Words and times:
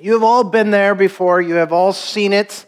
You 0.00 0.14
have 0.14 0.24
all 0.24 0.42
been 0.42 0.72
there 0.72 0.96
before, 0.96 1.40
you 1.40 1.54
have 1.54 1.72
all 1.72 1.92
seen 1.92 2.32
it. 2.32 2.66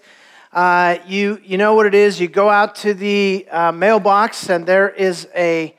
Uh, 0.53 0.99
you, 1.09 1.41
you 1.45 1.59
know 1.59 1.75
what 1.75 1.85
it 1.85 1.95
is. 1.95 2.21
You 2.21 2.29
go 2.29 2.49
out 2.49 2.77
to 2.77 2.95
the 2.95 3.49
uh, 3.51 3.73
mailbox, 3.73 4.49
and 4.49 4.65
there 4.65 4.89
is 4.91 5.27
a 5.35 5.75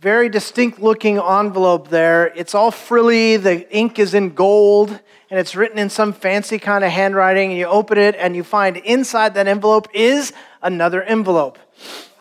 very 0.00 0.28
distinct 0.28 0.78
looking 0.78 1.18
envelope 1.18 1.88
there. 1.88 2.26
It's 2.36 2.54
all 2.54 2.70
frilly, 2.70 3.36
the 3.38 3.68
ink 3.76 3.98
is 3.98 4.14
in 4.14 4.34
gold, 4.34 4.90
and 5.30 5.40
it's 5.40 5.56
written 5.56 5.78
in 5.78 5.90
some 5.90 6.12
fancy 6.12 6.60
kind 6.60 6.84
of 6.84 6.92
handwriting. 6.92 7.50
And 7.50 7.58
you 7.58 7.66
open 7.66 7.98
it, 7.98 8.14
and 8.14 8.36
you 8.36 8.44
find 8.44 8.76
inside 8.76 9.34
that 9.34 9.48
envelope 9.48 9.88
is 9.92 10.32
another 10.62 11.02
envelope 11.02 11.58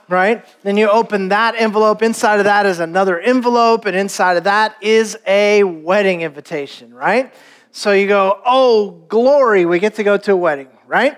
right? 0.10 0.46
Then 0.64 0.76
you 0.76 0.90
open 0.90 1.30
that 1.30 1.56
envelope. 1.56 2.02
Inside 2.02 2.40
of 2.40 2.44
that 2.44 2.66
is 2.66 2.80
another 2.80 3.18
envelope, 3.18 3.86
and 3.86 3.96
inside 3.96 4.36
of 4.36 4.44
that 4.44 4.76
is 4.82 5.18
a 5.26 5.64
wedding 5.64 6.20
invitation, 6.20 6.94
right? 6.94 7.34
So 7.74 7.94
you 7.94 8.08
go, 8.08 8.42
oh, 8.46 8.92
glory, 9.08 9.66
we 9.66 9.80
get 9.80 9.96
to 9.96 10.04
go 10.04 10.18
to 10.18 10.34
a 10.34 10.36
wedding, 10.36 10.68
right? 10.88 11.18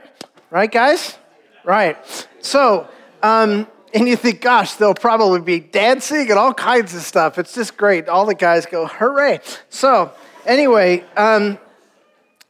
Right, 0.52 0.72
guys? 0.72 1.18
Right. 1.64 1.98
So, 2.42 2.88
um, 3.24 3.68
and 3.94 4.08
you 4.08 4.16
think, 4.16 4.42
gosh, 4.42 4.76
there'll 4.76 4.94
probably 4.94 5.42
be 5.42 5.60
dancing 5.60 6.30
and 6.30 6.40
all 6.40 6.54
kinds 6.54 6.94
of 6.96 7.02
stuff. 7.02 7.40
It's 7.40 7.54
just 7.54 7.76
great. 7.76 8.08
All 8.08 8.26
the 8.26 8.36
guys 8.36 8.68
go, 8.68 8.86
hooray. 8.86 9.40
So, 9.70 10.12
anyway, 10.46 11.04
um, 11.18 11.58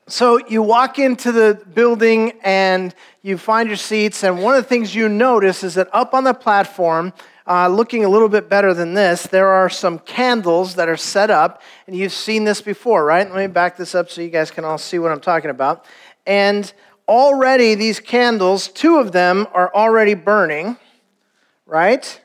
so 0.07 0.37
you 0.47 0.61
walk 0.61 0.99
into 0.99 1.31
the 1.31 1.61
building 1.73 2.33
and 2.43 2.93
you 3.21 3.37
find 3.37 3.69
your 3.69 3.77
seats, 3.77 4.23
and 4.23 4.43
one 4.43 4.53
of 4.53 4.63
the 4.63 4.67
things 4.67 4.93
you 4.93 5.07
notice 5.07 5.63
is 5.63 5.75
that 5.75 5.87
up 5.93 6.13
on 6.13 6.25
the 6.25 6.33
platform, 6.33 7.13
uh, 7.45 7.67
looking 7.67 8.05
a 8.05 8.09
little 8.09 8.29
bit 8.29 8.49
better 8.49 8.73
than 8.73 8.93
this, 8.93 9.23
there 9.23 9.47
are 9.47 9.69
some 9.69 9.99
candles 9.99 10.75
that 10.75 10.87
are 10.87 10.97
set 10.97 11.29
up, 11.29 11.61
and 11.87 11.95
you've 11.95 12.13
seen 12.13 12.45
this 12.45 12.61
before, 12.61 13.03
right? 13.03 13.27
Let 13.27 13.37
me 13.37 13.47
back 13.47 13.75
this 13.77 13.93
up 13.95 14.09
so 14.09 14.21
you 14.21 14.29
guys 14.29 14.51
can 14.51 14.63
all 14.63 14.77
see 14.77 14.99
what 14.99 15.11
I'm 15.11 15.19
talking 15.19 15.49
about. 15.49 15.85
And 16.25 16.71
already, 17.07 17.75
these 17.75 17.99
candles, 17.99 18.69
two 18.69 18.97
of 18.97 19.11
them 19.11 19.47
are 19.53 19.73
already 19.73 20.13
burning, 20.13 20.77
right? 21.65 22.21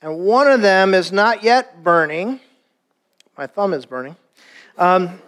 And 0.00 0.18
one 0.18 0.48
of 0.48 0.62
them 0.62 0.94
is 0.94 1.12
not 1.12 1.44
yet 1.44 1.84
burning. 1.84 2.40
My 3.38 3.46
thumb 3.46 3.72
is 3.72 3.86
burning. 3.86 4.16
Um, 4.76 5.22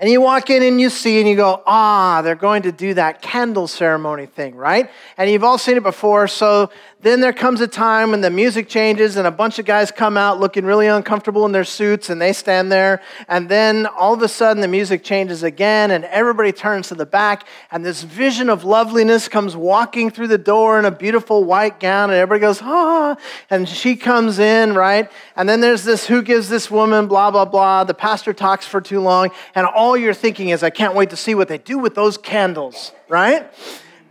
and 0.00 0.08
you 0.08 0.20
walk 0.20 0.48
in 0.48 0.62
and 0.62 0.80
you 0.80 0.90
see 0.90 1.18
and 1.18 1.28
you 1.28 1.34
go, 1.34 1.60
ah, 1.66 2.22
they're 2.22 2.36
going 2.36 2.62
to 2.62 2.70
do 2.70 2.94
that 2.94 3.20
candle 3.20 3.66
ceremony 3.66 4.26
thing, 4.26 4.54
right? 4.54 4.88
And 5.16 5.28
you've 5.28 5.42
all 5.42 5.58
seen 5.58 5.76
it 5.76 5.82
before. 5.82 6.28
So 6.28 6.70
then 7.00 7.20
there 7.20 7.32
comes 7.32 7.60
a 7.60 7.66
time 7.66 8.12
when 8.12 8.20
the 8.20 8.30
music 8.30 8.68
changes 8.68 9.16
and 9.16 9.26
a 9.26 9.30
bunch 9.30 9.58
of 9.58 9.66
guys 9.66 9.90
come 9.90 10.16
out 10.16 10.38
looking 10.38 10.64
really 10.64 10.88
uncomfortable 10.88 11.46
in 11.46 11.52
their 11.52 11.64
suits 11.64 12.10
and 12.10 12.20
they 12.20 12.32
stand 12.32 12.70
there. 12.70 13.00
And 13.28 13.48
then 13.48 13.86
all 13.86 14.14
of 14.14 14.22
a 14.22 14.28
sudden 14.28 14.60
the 14.60 14.68
music 14.68 15.02
changes 15.04 15.42
again 15.42 15.90
and 15.90 16.04
everybody 16.06 16.52
turns 16.52 16.88
to 16.88 16.96
the 16.96 17.06
back 17.06 17.46
and 17.70 17.84
this 17.84 18.02
vision 18.02 18.50
of 18.50 18.64
loveliness 18.64 19.28
comes 19.28 19.56
walking 19.56 20.10
through 20.10 20.28
the 20.28 20.38
door 20.38 20.78
in 20.78 20.84
a 20.84 20.90
beautiful 20.90 21.44
white 21.44 21.80
gown 21.80 22.10
and 22.10 22.18
everybody 22.18 22.40
goes, 22.40 22.60
ah, 22.62 23.16
and 23.50 23.68
she 23.68 23.96
comes 23.96 24.38
in, 24.38 24.74
right? 24.74 25.10
And 25.36 25.48
then 25.48 25.60
there's 25.60 25.84
this 25.84 26.06
who 26.06 26.22
gives 26.22 26.48
this 26.48 26.70
woman, 26.70 27.06
blah, 27.06 27.30
blah, 27.32 27.44
blah. 27.44 27.84
The 27.84 27.94
pastor 27.94 28.32
talks 28.32 28.66
for 28.66 28.80
too 28.80 29.00
long 29.00 29.30
and 29.54 29.66
all 29.66 29.87
you're 29.96 30.14
thinking 30.14 30.50
is, 30.50 30.62
I 30.62 30.70
can't 30.70 30.94
wait 30.94 31.10
to 31.10 31.16
see 31.16 31.34
what 31.34 31.48
they 31.48 31.58
do 31.58 31.78
with 31.78 31.94
those 31.94 32.18
candles, 32.18 32.92
right? 33.08 33.52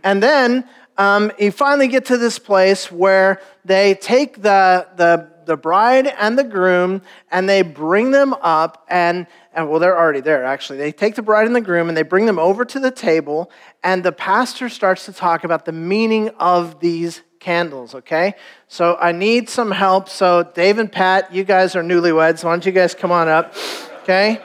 And 0.02 0.22
then 0.22 0.68
um, 0.98 1.30
you 1.38 1.52
finally 1.52 1.86
get 1.86 2.06
to 2.06 2.18
this 2.18 2.38
place 2.38 2.90
where 2.90 3.40
they 3.64 3.94
take 3.94 4.42
the, 4.42 4.88
the, 4.96 5.30
the 5.44 5.56
bride 5.56 6.08
and 6.08 6.36
the 6.36 6.44
groom 6.44 7.02
and 7.30 7.48
they 7.48 7.62
bring 7.62 8.10
them 8.10 8.34
up 8.34 8.84
and, 8.88 9.28
and 9.54 9.70
well 9.70 9.78
they're 9.78 9.96
already 9.96 10.20
there 10.20 10.44
actually. 10.44 10.78
They 10.78 10.90
take 10.90 11.14
the 11.14 11.22
bride 11.22 11.46
and 11.46 11.54
the 11.54 11.60
groom 11.60 11.88
and 11.88 11.96
they 11.96 12.02
bring 12.02 12.26
them 12.26 12.38
over 12.38 12.64
to 12.64 12.80
the 12.80 12.90
table 12.90 13.50
and 13.84 14.04
the 14.04 14.12
pastor 14.12 14.68
starts 14.68 15.06
to 15.06 15.12
talk 15.12 15.44
about 15.44 15.64
the 15.64 15.72
meaning 15.72 16.30
of 16.40 16.80
these 16.80 17.22
candles 17.38 17.94
okay? 17.94 18.34
So 18.66 18.96
i 19.00 19.12
need 19.12 19.48
some 19.48 19.70
help. 19.70 20.08
So 20.08 20.50
dave 20.54 20.78
and 20.78 20.90
pat 20.90 21.32
you 21.32 21.44
guys 21.44 21.76
are 21.76 21.82
newlyweds. 21.82 22.42
Why 22.42 22.50
don't 22.50 22.66
you 22.66 22.72
guys 22.72 22.94
come 22.94 23.12
on 23.12 23.28
up 23.28 23.54
okay 24.02 24.40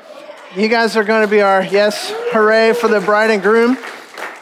you 0.56 0.68
guys 0.68 0.96
are 0.96 1.04
going 1.04 1.24
to 1.24 1.28
be 1.28 1.42
our 1.42 1.64
yes 1.64 2.14
hooray 2.32 2.74
for 2.74 2.88
the 2.88 3.00
bride 3.00 3.32
and 3.32 3.42
groom 3.42 3.76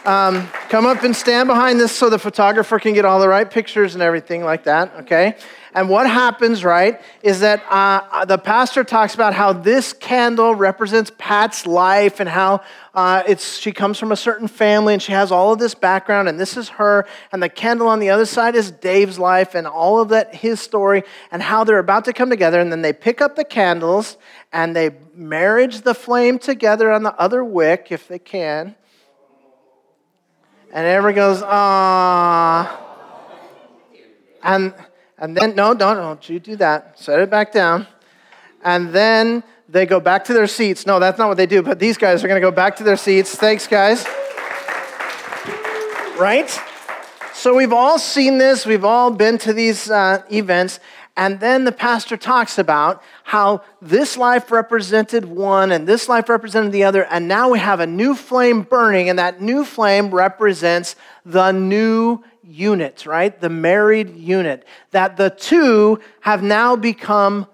um, 0.03 0.47
come 0.67 0.85
up 0.85 1.03
and 1.03 1.15
stand 1.15 1.47
behind 1.47 1.79
this 1.79 1.91
so 1.91 2.09
the 2.09 2.19
photographer 2.19 2.79
can 2.79 2.93
get 2.93 3.05
all 3.05 3.19
the 3.19 3.27
right 3.27 3.49
pictures 3.49 3.93
and 3.93 4.01
everything 4.01 4.43
like 4.43 4.63
that, 4.63 4.91
okay? 5.01 5.35
And 5.73 5.87
what 5.87 6.05
happens, 6.05 6.65
right, 6.65 6.99
is 7.23 7.39
that 7.39 7.63
uh, 7.69 8.25
the 8.25 8.37
pastor 8.37 8.83
talks 8.83 9.15
about 9.15 9.33
how 9.33 9.53
this 9.53 9.93
candle 9.93 10.53
represents 10.53 11.11
Pat's 11.17 11.65
life 11.65 12.19
and 12.19 12.27
how 12.27 12.61
uh, 12.93 13.23
it's, 13.25 13.57
she 13.57 13.71
comes 13.71 13.97
from 13.97 14.11
a 14.11 14.17
certain 14.17 14.49
family 14.49 14.93
and 14.93 15.01
she 15.01 15.13
has 15.13 15.31
all 15.31 15.53
of 15.53 15.59
this 15.59 15.73
background, 15.73 16.27
and 16.27 16.37
this 16.37 16.57
is 16.57 16.67
her. 16.69 17.07
And 17.31 17.41
the 17.41 17.47
candle 17.47 17.87
on 17.87 17.99
the 17.99 18.09
other 18.09 18.25
side 18.25 18.55
is 18.55 18.69
Dave's 18.69 19.17
life 19.17 19.55
and 19.55 19.65
all 19.65 20.01
of 20.01 20.09
that, 20.09 20.35
his 20.35 20.59
story, 20.59 21.03
and 21.31 21.41
how 21.41 21.63
they're 21.63 21.79
about 21.79 22.03
to 22.05 22.13
come 22.13 22.29
together. 22.29 22.59
And 22.59 22.69
then 22.69 22.81
they 22.81 22.91
pick 22.91 23.21
up 23.21 23.37
the 23.37 23.45
candles 23.45 24.17
and 24.51 24.75
they 24.75 24.91
marriage 25.15 25.81
the 25.81 25.93
flame 25.93 26.37
together 26.37 26.91
on 26.91 27.03
the 27.03 27.15
other 27.15 27.45
wick, 27.45 27.87
if 27.91 28.09
they 28.09 28.19
can. 28.19 28.75
And 30.73 30.85
everyone 30.85 31.15
goes, 31.15 31.41
ah. 31.45 32.77
And, 34.43 34.73
and 35.21 35.37
then, 35.37 35.55
no, 35.55 35.73
don't, 35.73 35.95
don't 35.95 36.29
you 36.29 36.39
do 36.39 36.55
that. 36.57 36.99
Set 36.99 37.19
it 37.19 37.29
back 37.29 37.53
down. 37.53 37.87
And 38.63 38.91
then 38.91 39.43
they 39.69 39.85
go 39.85 39.99
back 39.99 40.25
to 40.25 40.33
their 40.33 40.47
seats. 40.47 40.85
No, 40.85 40.99
that's 40.99 41.17
not 41.17 41.27
what 41.29 41.37
they 41.37 41.45
do, 41.45 41.61
but 41.61 41.79
these 41.79 41.97
guys 41.97 42.23
are 42.23 42.27
going 42.27 42.41
to 42.41 42.45
go 42.45 42.51
back 42.51 42.75
to 42.77 42.83
their 42.83 42.97
seats. 42.97 43.35
Thanks, 43.35 43.67
guys. 43.67 44.03
Right? 46.19 46.49
So 47.33 47.55
we've 47.55 47.71
all 47.71 47.97
seen 47.97 48.37
this, 48.37 48.65
we've 48.65 48.83
all 48.83 49.09
been 49.11 49.37
to 49.39 49.53
these 49.53 49.89
uh, 49.89 50.23
events, 50.31 50.79
and 51.17 51.39
then 51.39 51.63
the 51.65 51.71
pastor 51.71 52.15
talks 52.15 52.57
about 52.57 53.01
how 53.23 53.63
this 53.81 54.15
life 54.15 54.51
represented 54.51 55.25
one 55.25 55.71
and 55.71 55.87
this 55.87 56.07
life 56.07 56.29
represented 56.29 56.71
the 56.71 56.83
other, 56.83 57.05
and 57.05 57.27
now 57.27 57.49
we 57.49 57.59
have 57.59 57.79
a 57.79 57.87
new 57.87 58.13
flame 58.13 58.61
burning, 58.61 59.09
and 59.09 59.17
that 59.17 59.41
new 59.41 59.65
flame 59.65 60.11
represents 60.11 60.95
the 61.25 61.51
new 61.51 62.23
unit, 62.43 63.05
right? 63.05 63.39
The 63.39 63.49
married 63.49 64.15
unit. 64.15 64.65
That 64.91 65.17
the 65.17 65.29
two 65.29 65.99
have 66.21 66.43
now 66.43 66.75
become 66.75 67.47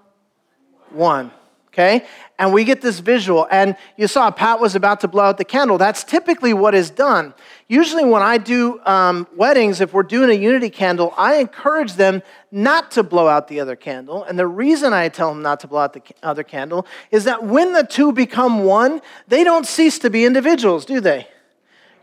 one 0.91 1.31
okay? 1.77 2.05
And 2.39 2.53
we 2.53 2.63
get 2.63 2.81
this 2.81 2.99
visual. 2.99 3.47
And 3.51 3.75
you 3.97 4.07
saw 4.07 4.31
Pat 4.31 4.59
was 4.59 4.75
about 4.75 5.01
to 5.01 5.07
blow 5.07 5.23
out 5.23 5.37
the 5.37 5.45
candle. 5.45 5.77
That's 5.77 6.03
typically 6.03 6.53
what 6.53 6.73
is 6.73 6.89
done. 6.89 7.33
Usually, 7.67 8.03
when 8.03 8.21
I 8.21 8.37
do 8.37 8.79
um, 8.85 9.27
weddings, 9.35 9.79
if 9.79 9.93
we're 9.93 10.03
doing 10.03 10.29
a 10.29 10.33
unity 10.33 10.69
candle, 10.69 11.13
I 11.17 11.35
encourage 11.35 11.93
them 11.93 12.23
not 12.51 12.91
to 12.91 13.03
blow 13.03 13.27
out 13.27 13.47
the 13.47 13.59
other 13.59 13.75
candle. 13.75 14.23
And 14.23 14.39
the 14.39 14.47
reason 14.47 14.93
I 14.93 15.09
tell 15.09 15.29
them 15.29 15.41
not 15.41 15.59
to 15.61 15.67
blow 15.67 15.81
out 15.81 15.93
the 15.93 16.01
other 16.23 16.43
candle 16.43 16.87
is 17.11 17.25
that 17.25 17.43
when 17.43 17.73
the 17.73 17.83
two 17.83 18.11
become 18.11 18.63
one, 18.63 19.01
they 19.27 19.43
don't 19.43 19.65
cease 19.65 19.99
to 19.99 20.09
be 20.09 20.25
individuals, 20.25 20.85
do 20.85 20.99
they? 20.99 21.27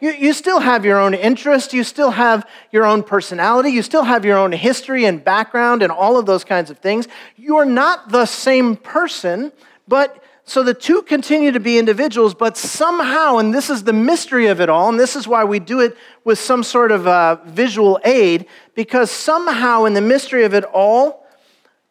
You, 0.00 0.12
you 0.12 0.32
still 0.32 0.60
have 0.60 0.84
your 0.84 0.98
own 0.98 1.14
interest, 1.14 1.72
you 1.72 1.84
still 1.84 2.10
have 2.10 2.46
your 2.70 2.84
own 2.84 3.02
personality, 3.02 3.70
you 3.70 3.82
still 3.82 4.04
have 4.04 4.24
your 4.24 4.36
own 4.36 4.52
history 4.52 5.04
and 5.04 5.22
background 5.24 5.82
and 5.82 5.90
all 5.90 6.18
of 6.18 6.26
those 6.26 6.44
kinds 6.44 6.70
of 6.70 6.78
things. 6.78 7.08
You're 7.36 7.64
not 7.64 8.10
the 8.10 8.26
same 8.26 8.76
person, 8.76 9.52
but 9.88 10.22
so 10.46 10.62
the 10.62 10.74
two 10.74 11.00
continue 11.02 11.52
to 11.52 11.60
be 11.60 11.78
individuals, 11.78 12.34
but 12.34 12.58
somehow, 12.58 13.38
and 13.38 13.54
this 13.54 13.70
is 13.70 13.84
the 13.84 13.94
mystery 13.94 14.48
of 14.48 14.60
it 14.60 14.68
all, 14.68 14.90
and 14.90 15.00
this 15.00 15.16
is 15.16 15.26
why 15.26 15.42
we 15.44 15.58
do 15.58 15.80
it 15.80 15.96
with 16.22 16.38
some 16.38 16.62
sort 16.62 16.92
of 16.92 17.06
a 17.06 17.40
visual 17.46 17.98
aid, 18.04 18.46
because 18.74 19.10
somehow 19.10 19.84
in 19.84 19.94
the 19.94 20.02
mystery 20.02 20.44
of 20.44 20.52
it 20.52 20.64
all, 20.64 21.26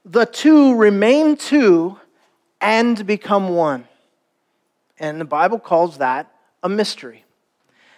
the 0.06 0.26
two 0.26 0.76
remain 0.76 1.36
two 1.36 1.98
and 2.62 3.08
become 3.08 3.50
one. 3.50 3.88
And 5.00 5.20
the 5.20 5.26
Bible 5.26 5.58
calls 5.58 5.98
that 5.98 6.32
a 6.62 6.70
mystery. 6.70 7.23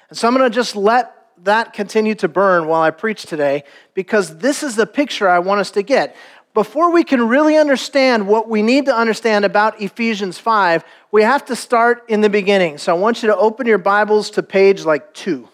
And 0.10 0.18
so 0.18 0.28
I'm 0.28 0.36
going 0.36 0.50
to 0.50 0.56
just 0.56 0.76
let 0.76 1.12
that 1.44 1.74
continue 1.74 2.16
to 2.16 2.28
burn 2.28 2.68
while 2.68 2.82
I 2.82 2.92
preach 2.92 3.24
today 3.24 3.64
because 3.94 4.38
this 4.38 4.64
is 4.64 4.76
the 4.76 4.86
picture 4.86 5.28
I 5.28 5.40
want 5.40 5.62
us 5.62 5.72
to 5.72 5.84
get. 5.84 6.16
Before 6.54 6.92
we 6.92 7.04
can 7.04 7.28
really 7.28 7.58
understand 7.58 8.28
what 8.28 8.48
we 8.48 8.62
need 8.62 8.86
to 8.86 8.96
understand 8.96 9.44
about 9.44 9.82
Ephesians 9.82 10.38
5, 10.38 10.86
we 11.12 11.24
have 11.24 11.44
to 11.46 11.56
start 11.56 12.06
in 12.08 12.22
the 12.22 12.30
beginning. 12.30 12.78
So 12.78 12.96
I 12.96 12.98
want 12.98 13.22
you 13.22 13.28
to 13.28 13.36
open 13.36 13.68
your 13.68 13.78
Bibles 13.78 14.30
to 14.32 14.44
page 14.44 14.86
like 14.86 15.14
two. 15.14 15.50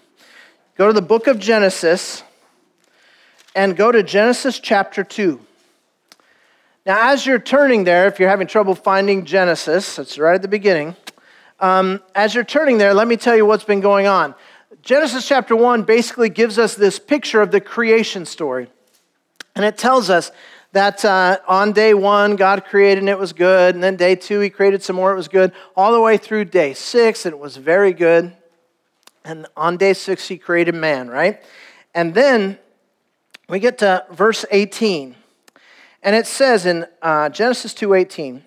Go 0.77 0.87
to 0.87 0.93
the 0.93 1.01
book 1.01 1.27
of 1.27 1.39
Genesis 1.39 2.23
and 3.55 3.75
go 3.75 3.91
to 3.91 4.03
Genesis 4.03 4.59
chapter 4.59 5.03
2. 5.03 5.39
Now, 6.85 7.11
as 7.11 7.25
you're 7.25 7.39
turning 7.39 7.83
there, 7.83 8.07
if 8.07 8.19
you're 8.19 8.29
having 8.29 8.47
trouble 8.47 8.75
finding 8.75 9.25
Genesis, 9.25 9.99
it's 9.99 10.17
right 10.17 10.35
at 10.35 10.41
the 10.41 10.47
beginning. 10.47 10.95
Um, 11.61 12.01
as 12.15 12.33
you're 12.33 12.43
turning 12.43 12.79
there, 12.79 12.91
let 12.95 13.07
me 13.07 13.15
tell 13.15 13.35
you 13.35 13.45
what's 13.45 13.63
been 13.63 13.81
going 13.81 14.07
on. 14.07 14.33
Genesis 14.81 15.27
chapter 15.27 15.55
1 15.55 15.83
basically 15.83 16.27
gives 16.27 16.57
us 16.57 16.73
this 16.73 16.97
picture 16.97 17.39
of 17.39 17.51
the 17.51 17.61
creation 17.61 18.25
story. 18.25 18.67
And 19.55 19.63
it 19.63 19.77
tells 19.77 20.09
us 20.09 20.31
that 20.71 21.05
uh, 21.05 21.37
on 21.47 21.71
day 21.71 21.93
one, 21.93 22.35
God 22.35 22.65
created 22.65 22.99
and 22.99 23.09
it 23.09 23.19
was 23.19 23.31
good. 23.31 23.75
And 23.75 23.83
then 23.83 23.95
day 23.95 24.15
two, 24.15 24.39
He 24.39 24.49
created 24.49 24.81
some 24.81 24.95
more, 24.95 25.11
it 25.11 25.15
was 25.15 25.27
good. 25.27 25.51
All 25.75 25.91
the 25.91 26.01
way 26.01 26.17
through 26.17 26.45
day 26.45 26.73
six, 26.73 27.27
and 27.27 27.33
it 27.33 27.39
was 27.39 27.57
very 27.57 27.93
good. 27.93 28.35
And 29.23 29.45
on 29.55 29.77
day 29.77 29.93
six, 29.93 30.27
He 30.27 30.39
created 30.39 30.73
man, 30.73 31.09
right? 31.09 31.43
And 31.93 32.15
then 32.15 32.57
we 33.47 33.59
get 33.59 33.77
to 33.79 34.05
verse 34.11 34.45
18. 34.49 35.15
And 36.01 36.15
it 36.15 36.25
says 36.25 36.65
in 36.65 36.87
uh, 37.03 37.29
Genesis 37.29 37.75
2:18, 37.75 38.41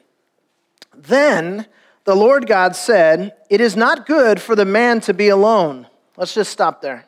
"Then 0.93 1.67
the 2.05 2.15
Lord 2.15 2.47
God 2.47 2.77
said, 2.77 3.35
"It 3.51 3.61
is 3.61 3.77
not 3.77 4.07
good 4.07 4.41
for 4.41 4.55
the 4.55 4.65
man 4.65 5.01
to 5.03 5.15
be 5.15 5.29
alone." 5.29 5.87
Let's 6.17 6.35
just 6.35 6.53
stop 6.53 6.81
there 6.81 7.07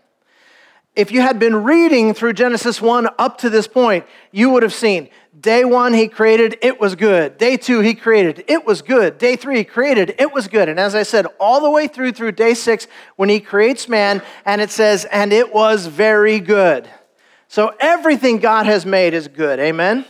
if 0.97 1.13
you 1.13 1.21
had 1.21 1.39
been 1.39 1.63
reading 1.63 2.15
through 2.15 2.33
Genesis 2.33 2.81
1 2.81 3.09
up 3.19 3.39
to 3.39 3.51
this 3.51 3.69
point, 3.69 4.07
you 4.33 4.51
would 4.51 4.63
have 4.63 4.75
seen 4.75 5.11
day 5.39 5.63
one 5.67 5.93
he 5.93 6.09
created, 6.09 6.57
it 6.63 6.81
was 6.81 6.97
good. 6.97 7.37
Day 7.37 7.59
two 7.59 7.81
he 7.81 7.95
created, 7.95 8.43
it 8.49 8.65
was 8.65 8.81
good. 8.81 9.19
Day 9.19 9.37
three 9.37 9.59
he 9.59 9.65
created, 9.65 10.15
it 10.19 10.33
was 10.33 10.49
good. 10.49 10.71
And 10.71 10.81
as 10.81 10.95
I 10.95 11.03
said, 11.03 11.27
all 11.39 11.61
the 11.61 11.71
way 11.71 11.87
through 11.87 12.13
through 12.13 12.33
day 12.33 12.55
six, 12.55 12.87
when 13.17 13.29
he 13.29 13.39
creates 13.39 13.87
man, 13.87 14.23
and 14.47 14.63
it 14.63 14.71
says, 14.71 15.05
and 15.13 15.35
it 15.35 15.53
was 15.55 15.87
very 15.87 16.41
good. 16.41 16.89
So 17.49 17.75
everything 17.79 18.39
God 18.39 18.65
has 18.65 18.87
made 18.87 19.13
is 19.13 19.29
good. 19.29 19.61
Amen? 19.61 20.07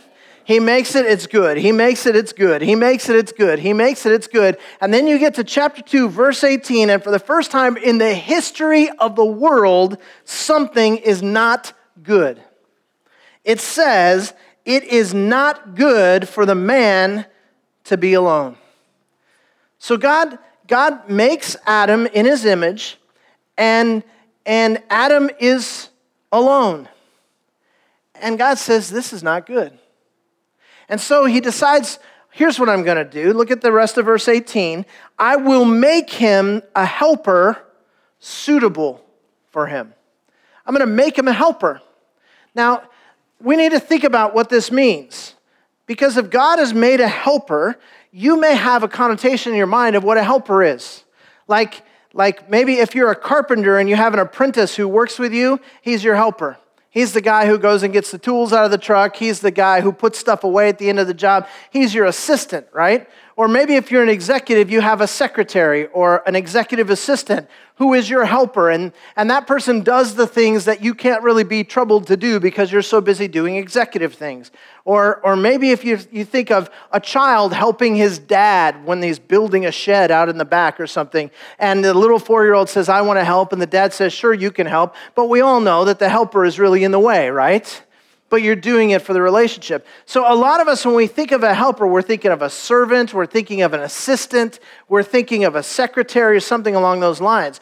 He 0.47 0.61
makes 0.61 0.95
it, 0.95 1.05
it's 1.05 1.27
good. 1.27 1.57
He 1.57 1.73
makes 1.73 2.05
it, 2.05 2.15
it's 2.15 2.31
good. 2.31 2.61
He 2.61 2.73
makes 2.73 3.09
it, 3.09 3.17
it's 3.17 3.33
good. 3.33 3.59
He 3.59 3.73
makes 3.73 4.05
it, 4.05 4.13
it's 4.13 4.27
good. 4.27 4.57
And 4.79 4.93
then 4.93 5.05
you 5.05 5.19
get 5.19 5.33
to 5.33 5.43
chapter 5.43 5.81
2, 5.81 6.07
verse 6.07 6.41
18, 6.41 6.89
and 6.89 7.03
for 7.03 7.11
the 7.11 7.19
first 7.19 7.51
time 7.51 7.75
in 7.75 7.97
the 7.97 8.13
history 8.13 8.89
of 8.91 9.17
the 9.17 9.25
world, 9.25 9.97
something 10.23 10.95
is 10.99 11.21
not 11.21 11.73
good. 12.01 12.41
It 13.43 13.59
says, 13.59 14.33
It 14.63 14.85
is 14.85 15.13
not 15.13 15.75
good 15.75 16.29
for 16.29 16.45
the 16.45 16.55
man 16.55 17.25
to 17.83 17.97
be 17.97 18.13
alone. 18.13 18.55
So 19.79 19.97
God, 19.97 20.39
God 20.65 21.09
makes 21.09 21.57
Adam 21.65 22.07
in 22.07 22.25
his 22.25 22.45
image, 22.45 22.97
and, 23.57 24.01
and 24.45 24.81
Adam 24.89 25.29
is 25.41 25.89
alone. 26.31 26.87
And 28.15 28.37
God 28.37 28.57
says, 28.57 28.89
This 28.89 29.11
is 29.11 29.21
not 29.21 29.45
good. 29.45 29.77
And 30.89 30.99
so 31.01 31.25
he 31.25 31.39
decides, 31.39 31.99
here's 32.31 32.59
what 32.59 32.69
I'm 32.69 32.83
going 32.83 32.97
to 32.97 33.03
do. 33.03 33.33
Look 33.33 33.51
at 33.51 33.61
the 33.61 33.71
rest 33.71 33.97
of 33.97 34.05
verse 34.05 34.27
18. 34.27 34.85
I 35.19 35.35
will 35.35 35.65
make 35.65 36.09
him 36.09 36.61
a 36.75 36.85
helper 36.85 37.61
suitable 38.19 39.03
for 39.51 39.67
him. 39.67 39.93
I'm 40.65 40.73
going 40.73 40.87
to 40.87 40.93
make 40.93 41.17
him 41.17 41.27
a 41.27 41.33
helper. 41.33 41.81
Now, 42.55 42.83
we 43.41 43.55
need 43.55 43.71
to 43.71 43.79
think 43.79 44.03
about 44.03 44.33
what 44.33 44.49
this 44.49 44.71
means. 44.71 45.35
Because 45.85 46.17
if 46.17 46.29
God 46.29 46.59
has 46.59 46.73
made 46.73 46.99
a 46.99 47.07
helper, 47.07 47.79
you 48.11 48.39
may 48.39 48.55
have 48.55 48.83
a 48.83 48.87
connotation 48.87 49.53
in 49.53 49.57
your 49.57 49.67
mind 49.67 49.95
of 49.95 50.03
what 50.03 50.17
a 50.17 50.23
helper 50.23 50.63
is. 50.63 51.03
Like, 51.47 51.83
like 52.13 52.49
maybe 52.49 52.79
if 52.79 52.95
you're 52.95 53.11
a 53.11 53.15
carpenter 53.15 53.77
and 53.77 53.87
you 53.87 53.95
have 53.95 54.13
an 54.13 54.19
apprentice 54.19 54.75
who 54.75 54.87
works 54.87 55.17
with 55.17 55.33
you, 55.33 55.59
he's 55.81 56.03
your 56.03 56.15
helper. 56.15 56.57
He's 56.89 57.13
the 57.13 57.21
guy 57.21 57.45
who 57.45 57.57
goes 57.57 57.83
and 57.83 57.93
gets 57.93 58.11
the 58.11 58.17
tools 58.17 58.53
out 58.53 58.65
of 58.65 58.71
the 58.71 58.77
truck. 58.77 59.15
He's 59.15 59.41
the 59.41 59.51
guy 59.51 59.81
who 59.81 59.91
puts 59.91 60.17
stuff 60.17 60.43
away 60.43 60.69
at 60.69 60.77
the 60.77 60.89
end 60.89 60.99
of 60.99 61.07
the 61.07 61.13
job. 61.13 61.47
He's 61.71 61.93
your 61.93 62.05
assistant, 62.05 62.67
right? 62.73 63.07
Or 63.37 63.47
maybe 63.47 63.75
if 63.75 63.91
you're 63.91 64.01
an 64.01 64.09
executive, 64.09 64.71
you 64.71 64.81
have 64.81 64.99
a 64.99 65.05
secretary 65.05 65.85
or 65.87 66.27
an 66.27 66.35
executive 66.35 66.89
assistant 66.89 67.47
who 67.75 67.93
is 67.93 68.09
your 68.09 68.25
helper, 68.25 68.71
and, 68.71 68.91
and 69.15 69.29
that 69.29 69.45
person 69.45 69.81
does 69.81 70.15
the 70.15 70.25
things 70.25 70.65
that 70.65 70.83
you 70.83 70.95
can't 70.95 71.21
really 71.21 71.43
be 71.43 71.63
troubled 71.63 72.07
to 72.07 72.17
do 72.17 72.39
because 72.39 72.71
you're 72.71 72.81
so 72.81 72.99
busy 72.99 73.27
doing 73.27 73.55
executive 73.55 74.15
things. 74.15 74.49
Or, 74.85 75.21
or 75.23 75.35
maybe 75.35 75.69
if 75.69 75.85
you, 75.85 75.99
you 76.11 76.25
think 76.25 76.49
of 76.49 76.71
a 76.91 76.99
child 76.99 77.53
helping 77.53 77.95
his 77.95 78.17
dad 78.17 78.83
when 78.83 79.03
he's 79.03 79.19
building 79.19 79.67
a 79.67 79.71
shed 79.71 80.09
out 80.09 80.29
in 80.29 80.39
the 80.39 80.45
back 80.45 80.79
or 80.79 80.87
something, 80.87 81.29
and 81.59 81.85
the 81.85 81.93
little 81.93 82.17
four 82.17 82.43
year 82.43 82.55
old 82.55 82.69
says, 82.69 82.89
I 82.89 83.01
want 83.01 83.19
to 83.19 83.23
help, 83.23 83.53
and 83.53 83.61
the 83.61 83.67
dad 83.67 83.93
says, 83.93 84.13
Sure, 84.13 84.33
you 84.33 84.49
can 84.49 84.65
help. 84.65 84.95
But 85.13 85.29
we 85.29 85.41
all 85.41 85.59
know 85.59 85.85
that 85.85 85.99
the 85.99 86.09
helper 86.09 86.43
is 86.43 86.57
really 86.57 86.83
in 86.83 86.89
the 86.89 86.99
way, 86.99 87.29
right? 87.29 87.83
But 88.29 88.41
you're 88.41 88.55
doing 88.55 88.91
it 88.91 89.01
for 89.01 89.13
the 89.13 89.21
relationship. 89.21 89.85
So, 90.05 90.31
a 90.31 90.35
lot 90.35 90.59
of 90.59 90.67
us, 90.67 90.85
when 90.85 90.95
we 90.95 91.07
think 91.07 91.31
of 91.31 91.43
a 91.43 91.53
helper, 91.53 91.87
we're 91.87 92.01
thinking 92.01 92.31
of 92.31 92.41
a 92.41 92.49
servant, 92.49 93.13
we're 93.13 93.25
thinking 93.25 93.61
of 93.61 93.73
an 93.73 93.81
assistant, 93.81 94.59
we're 94.89 95.03
thinking 95.03 95.45
of 95.45 95.55
a 95.55 95.63
secretary 95.63 96.37
or 96.37 96.41
something 96.41 96.75
along 96.75 96.99
those 96.99 97.21
lines. 97.21 97.59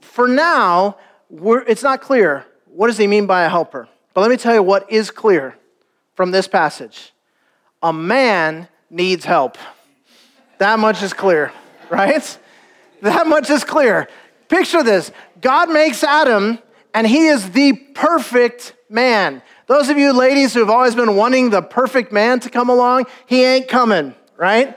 For 0.00 0.28
now, 0.28 0.96
it's 1.30 1.82
not 1.82 2.00
clear. 2.00 2.44
What 2.66 2.88
does 2.88 2.98
he 2.98 3.06
mean 3.06 3.26
by 3.26 3.44
a 3.44 3.48
helper? 3.48 3.88
But 4.14 4.20
let 4.22 4.30
me 4.30 4.36
tell 4.36 4.54
you 4.54 4.62
what 4.62 4.90
is 4.90 5.10
clear 5.10 5.56
from 6.14 6.30
this 6.30 6.48
passage 6.48 7.12
a 7.82 7.92
man 7.92 8.68
needs 8.90 9.24
help. 9.24 9.58
That 10.58 10.78
much 10.78 11.02
is 11.02 11.12
clear, 11.12 11.52
right? 11.90 12.38
That 13.02 13.26
much 13.26 13.50
is 13.50 13.62
clear. 13.62 14.08
Picture 14.48 14.82
this 14.82 15.12
God 15.42 15.70
makes 15.70 16.02
Adam, 16.02 16.58
and 16.96 17.06
he 17.06 17.28
is 17.28 17.50
the 17.50 17.74
perfect 17.74 18.74
man. 18.88 19.40
Those 19.66 19.88
of 19.88 19.98
you 19.98 20.12
ladies 20.12 20.54
who 20.54 20.60
have 20.60 20.70
always 20.70 20.96
been 20.96 21.14
wanting 21.14 21.50
the 21.50 21.62
perfect 21.62 22.10
man 22.10 22.40
to 22.40 22.50
come 22.50 22.70
along, 22.70 23.06
he 23.26 23.44
ain't 23.44 23.68
coming, 23.68 24.16
right? 24.36 24.76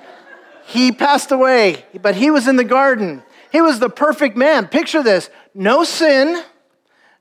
he 0.69 0.91
passed 0.91 1.31
away, 1.31 1.83
but 1.99 2.13
he 2.13 2.29
was 2.29 2.47
in 2.47 2.55
the 2.55 2.63
garden. 2.63 3.23
He 3.51 3.59
was 3.59 3.79
the 3.79 3.89
perfect 3.89 4.37
man. 4.37 4.67
Picture 4.67 5.01
this 5.01 5.31
no 5.55 5.83
sin, 5.83 6.43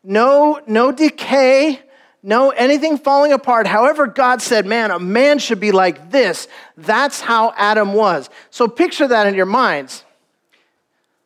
no, 0.05 0.61
no 0.67 0.93
decay, 0.93 1.81
no 2.23 2.51
anything 2.51 2.99
falling 2.99 3.33
apart. 3.33 3.67
However, 3.67 4.07
God 4.07 4.43
said, 4.43 4.67
man, 4.67 4.91
a 4.91 4.99
man 4.99 5.39
should 5.39 5.61
be 5.61 5.73
like 5.73 6.11
this. 6.11 6.47
That's 6.77 7.23
how 7.23 7.55
Adam 7.57 7.95
was. 7.95 8.29
So 8.51 8.69
picture 8.69 9.09
that 9.09 9.27
in 9.27 9.35
your 9.35 9.47
minds. 9.47 10.05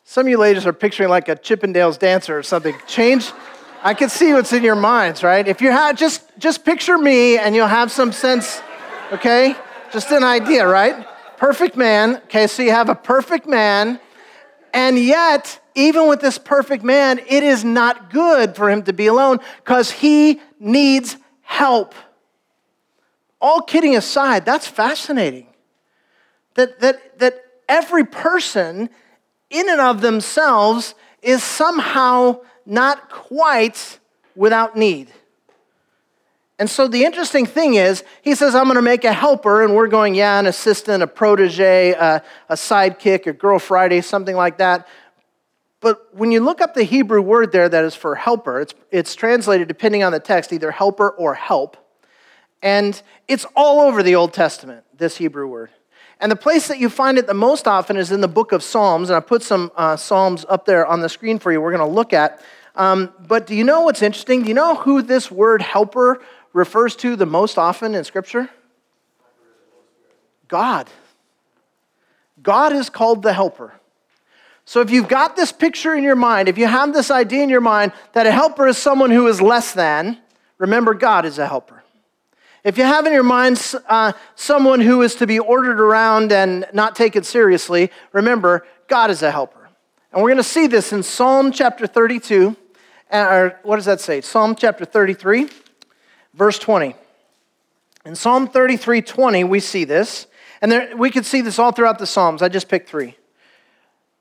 Some 0.05 0.27
of 0.27 0.31
you 0.31 0.39
ladies 0.39 0.65
are 0.65 0.73
picturing 0.73 1.09
like 1.09 1.29
a 1.29 1.35
Chippendales 1.35 1.99
dancer 1.99 2.39
or 2.39 2.45
something. 2.45 2.77
Change. 2.87 3.33
I 3.85 3.95
can 3.95 4.09
see 4.09 4.33
what's 4.33 4.53
in 4.53 4.63
your 4.63 4.77
minds, 4.77 5.25
right? 5.25 5.47
If 5.47 5.61
you 5.61 5.73
have 5.73 5.97
just 5.97 6.23
just 6.39 6.65
picture 6.65 6.97
me 6.97 7.37
and 7.37 7.55
you'll 7.55 7.67
have 7.67 7.91
some 7.91 8.13
sense, 8.13 8.63
okay? 9.11 9.57
Just 9.93 10.13
an 10.13 10.23
idea, 10.23 10.67
right? 10.67 11.05
Perfect 11.37 11.77
man. 11.77 12.17
Okay, 12.25 12.47
so 12.47 12.63
you 12.63 12.71
have 12.71 12.89
a 12.89 12.95
perfect 12.95 13.47
man, 13.49 13.99
and 14.73 14.99
yet, 14.99 15.61
even 15.75 16.09
with 16.09 16.21
this 16.21 16.39
perfect 16.39 16.85
man, 16.85 17.19
it 17.29 17.43
is 17.43 17.65
not 17.65 18.13
good 18.13 18.55
for 18.55 18.71
him 18.71 18.85
to 18.85 18.93
be 18.93 19.07
alone 19.09 19.41
because 19.59 19.91
he 19.91 20.41
needs 20.61 21.17
help. 21.43 21.95
All 23.41 23.63
kidding 23.63 23.97
aside, 23.97 24.45
that's 24.45 24.69
fascinating. 24.69 25.49
That, 26.55 26.79
that, 26.81 27.19
that 27.19 27.45
every 27.69 28.05
person, 28.05 28.89
in 29.51 29.69
and 29.69 29.81
of 29.81 30.01
themselves, 30.03 30.95
is 31.21 31.43
somehow 31.43 32.41
not 32.67 33.11
quite 33.11 33.99
without 34.35 34.77
need. 34.77 35.13
And 36.59 36.71
so 36.71 36.87
the 36.87 37.05
interesting 37.05 37.45
thing 37.45 37.75
is, 37.75 38.05
he 38.23 38.35
says, 38.35 38.55
I'm 38.55 38.65
going 38.65 38.77
to 38.77 38.83
make 38.83 39.05
a 39.05 39.13
helper, 39.13 39.65
and 39.65 39.75
we're 39.75 39.89
going, 39.89 40.15
yeah, 40.15 40.39
an 40.39 40.47
assistant, 40.47 41.03
a 41.03 41.07
protege, 41.07 41.91
a, 41.91 42.23
a 42.49 42.55
sidekick, 42.55 43.27
a 43.27 43.33
girl 43.33 43.59
Friday, 43.59 44.01
something 44.01 44.37
like 44.37 44.59
that. 44.59 44.87
But 45.81 46.15
when 46.15 46.31
you 46.31 46.39
look 46.39 46.61
up 46.61 46.75
the 46.75 46.85
Hebrew 46.85 47.21
word 47.21 47.51
there 47.51 47.69
that 47.69 47.85
is 47.85 47.97
for 47.97 48.15
helper, 48.15 48.61
it's, 48.61 48.75
it's 48.93 49.15
translated, 49.17 49.67
depending 49.67 50.05
on 50.05 50.13
the 50.13 50.21
text, 50.21 50.53
either 50.53 50.71
helper 50.71 51.11
or 51.11 51.35
help. 51.35 51.77
And 52.63 53.03
it's 53.27 53.45
all 53.57 53.81
over 53.81 54.05
the 54.05 54.15
Old 54.15 54.33
Testament, 54.33 54.85
this 54.97 55.17
Hebrew 55.17 55.49
word. 55.49 55.71
And 56.23 56.31
the 56.31 56.37
place 56.37 56.69
that 56.69 56.79
you 56.79 56.89
find 56.89 57.19
it 57.19 57.27
the 57.27 57.35
most 57.35 57.67
often 57.67 57.97
is 57.97 58.13
in 58.13 58.21
the 58.21 58.29
book 58.29 58.53
of 58.53 58.63
Psalms. 58.63 59.11
And 59.11 59.17
I 59.17 59.21
put 59.21 59.43
some 59.43 59.73
uh, 59.77 59.97
Psalms 59.97 60.47
up 60.49 60.67
there 60.67 60.87
on 60.87 61.01
the 61.01 61.09
screen 61.09 61.41
for 61.41 61.51
you, 61.51 61.61
we're 61.61 61.77
going 61.77 61.87
to 61.87 61.95
look 61.95 62.13
at. 62.13 62.41
Um, 62.77 63.13
but 63.27 63.49
do 63.49 63.57
you 63.57 63.65
know 63.65 63.81
what's 63.83 64.03
interesting? 64.03 64.43
Do 64.43 64.49
you 64.49 64.55
know 64.55 64.77
who 64.77 65.03
this 65.03 65.33
word 65.33 65.61
helper 65.61 66.23
refers 66.53 66.95
to 66.97 67.17
the 67.17 67.27
most 67.27 67.59
often 67.59 67.97
in 67.97 68.05
Scripture? 68.05 68.49
God. 70.47 70.89
God 72.41 72.73
is 72.73 72.89
called 72.89 73.23
the 73.23 73.33
helper. 73.33 73.73
So 74.65 74.81
if 74.81 74.91
you've 74.91 75.09
got 75.09 75.35
this 75.35 75.51
picture 75.51 75.93
in 75.93 76.05
your 76.05 76.15
mind, 76.15 76.49
if 76.49 76.57
you 76.57 76.69
have 76.69 76.95
this 76.95 77.11
idea 77.11 77.43
in 77.43 77.49
your 77.49 77.61
mind 77.61 77.93
that 78.13 78.29
a 78.29 78.31
helper 78.33 78.69
is 78.69 78.79
someone 78.79 79.11
who 79.11 79.27
is 79.27 79.43
less 79.43 79.73
than, 79.73 80.19
remember 80.59 80.95
God 80.95 81.27
is 81.27 81.41
a 81.41 81.49
helper. 81.49 81.82
If 82.65 82.79
you 82.79 82.85
have 82.85 83.07
in 83.07 83.13
your 83.13 83.25
mind 83.25 83.61
uh, 83.89 84.13
someone 84.37 84.81
who 84.81 85.03
is 85.03 85.17
to 85.17 85.27
be 85.27 85.41
ordered 85.41 85.81
around 85.81 86.31
and 86.31 86.65
not 86.73 86.95
taken 86.95 87.25
seriously, 87.25 87.91
remember, 88.13 88.65
God 88.87 89.11
is 89.11 89.23
a 89.23 89.33
helper. 89.33 89.69
And 90.13 90.23
we're 90.23 90.29
going 90.29 90.37
to 90.37 90.45
see 90.45 90.69
this 90.69 90.93
in 90.93 91.03
Psalm 91.03 91.51
chapter 91.51 91.89
32, 91.89 92.55
or 93.11 93.59
what 93.65 93.77
does 93.77 93.87
that 93.87 94.01
say? 94.01 94.21
Psalm 94.21 94.55
chapter 94.55 94.85
33, 94.85 95.49
verse 96.35 96.57
20. 96.61 96.95
In 98.05 98.15
Psalm 98.15 98.47
33, 98.47 99.03
20, 99.03 99.43
we 99.43 99.59
see 99.59 99.83
this. 99.83 100.29
And 100.61 100.71
there, 100.71 100.97
we 100.97 101.11
could 101.11 101.27
see 101.27 101.41
this 101.41 101.59
all 101.59 101.73
throughout 101.73 101.99
the 101.99 102.07
Psalms. 102.07 102.43
I 102.43 102.49
just 102.49 102.69
picked 102.69 102.89
three. 102.89 103.17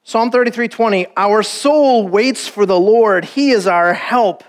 Psalm 0.01 0.31
33, 0.31 0.67
20. 0.67 1.07
Our 1.15 1.43
soul 1.43 2.07
waits 2.07 2.47
for 2.47 2.65
the 2.65 2.79
Lord. 2.79 3.23
He 3.23 3.51
is 3.51 3.67
our 3.67 3.93
help 3.93 4.43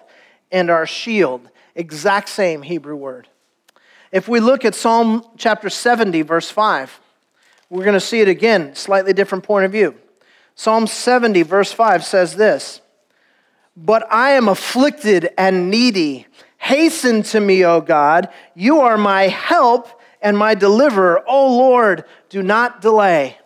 and 0.50 0.70
our 0.70 0.86
shield. 0.86 1.46
Exact 1.74 2.30
same 2.30 2.62
Hebrew 2.62 2.96
word. 2.96 3.28
If 4.12 4.28
we 4.28 4.40
look 4.40 4.66
at 4.66 4.74
Psalm 4.74 5.24
chapter 5.38 5.70
70, 5.70 6.20
verse 6.20 6.50
5, 6.50 7.00
we're 7.70 7.84
going 7.84 7.94
to 7.94 8.00
see 8.00 8.20
it 8.20 8.28
again, 8.28 8.74
slightly 8.74 9.14
different 9.14 9.42
point 9.42 9.64
of 9.64 9.72
view. 9.72 9.94
Psalm 10.54 10.86
70, 10.86 11.42
verse 11.42 11.72
5 11.72 12.04
says 12.04 12.36
this 12.36 12.82
But 13.74 14.06
I 14.12 14.32
am 14.32 14.48
afflicted 14.48 15.30
and 15.38 15.70
needy. 15.70 16.26
Hasten 16.58 17.22
to 17.24 17.40
me, 17.40 17.64
O 17.64 17.80
God. 17.80 18.28
You 18.54 18.80
are 18.80 18.98
my 18.98 19.28
help 19.28 19.88
and 20.20 20.36
my 20.36 20.54
deliverer. 20.54 21.24
O 21.26 21.56
Lord, 21.56 22.04
do 22.28 22.42
not 22.42 22.82
delay. 22.82 23.38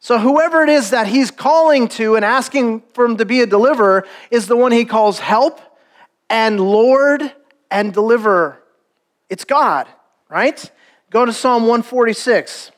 So, 0.00 0.18
whoever 0.18 0.62
it 0.62 0.70
is 0.70 0.90
that 0.90 1.06
he's 1.06 1.30
calling 1.30 1.88
to 1.88 2.16
and 2.16 2.24
asking 2.24 2.82
for 2.94 3.04
him 3.04 3.18
to 3.18 3.26
be 3.26 3.42
a 3.42 3.46
deliverer 3.46 4.06
is 4.30 4.46
the 4.46 4.56
one 4.56 4.72
he 4.72 4.86
calls 4.86 5.18
help 5.18 5.60
and 6.30 6.58
Lord 6.58 7.32
and 7.70 7.92
deliverer. 7.92 8.62
It's 9.28 9.44
God, 9.44 9.86
right? 10.28 10.70
Go 11.10 11.24
to 11.24 11.32
Psalm 11.32 11.62
146. 11.62 12.70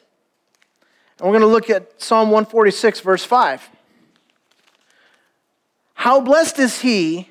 And 1.18 1.26
we're 1.26 1.38
going 1.38 1.42
to 1.42 1.46
look 1.46 1.70
at 1.70 2.00
Psalm 2.00 2.30
146, 2.30 3.00
verse 3.00 3.24
5. 3.24 3.68
How 5.94 6.20
blessed 6.20 6.58
is 6.58 6.80
he 6.80 7.28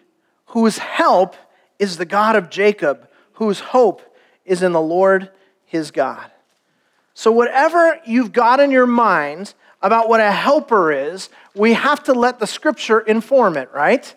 whose 0.47 0.77
help 0.77 1.35
is 1.79 1.97
the 1.97 2.05
God 2.05 2.35
of 2.35 2.49
Jacob, 2.49 3.09
whose 3.33 3.59
hope 3.59 4.01
is 4.45 4.61
in 4.61 4.73
the 4.73 4.81
Lord 4.81 5.31
his 5.65 5.91
God. 5.91 6.29
So, 7.13 7.31
whatever 7.31 7.99
you've 8.05 8.31
got 8.31 8.59
in 8.59 8.71
your 8.71 8.87
mind 8.87 9.53
about 9.81 10.09
what 10.09 10.19
a 10.19 10.31
helper 10.31 10.91
is, 10.91 11.29
we 11.55 11.73
have 11.73 12.03
to 12.03 12.13
let 12.13 12.39
the 12.39 12.47
scripture 12.47 12.99
inform 12.99 13.57
it, 13.57 13.69
right? 13.73 14.13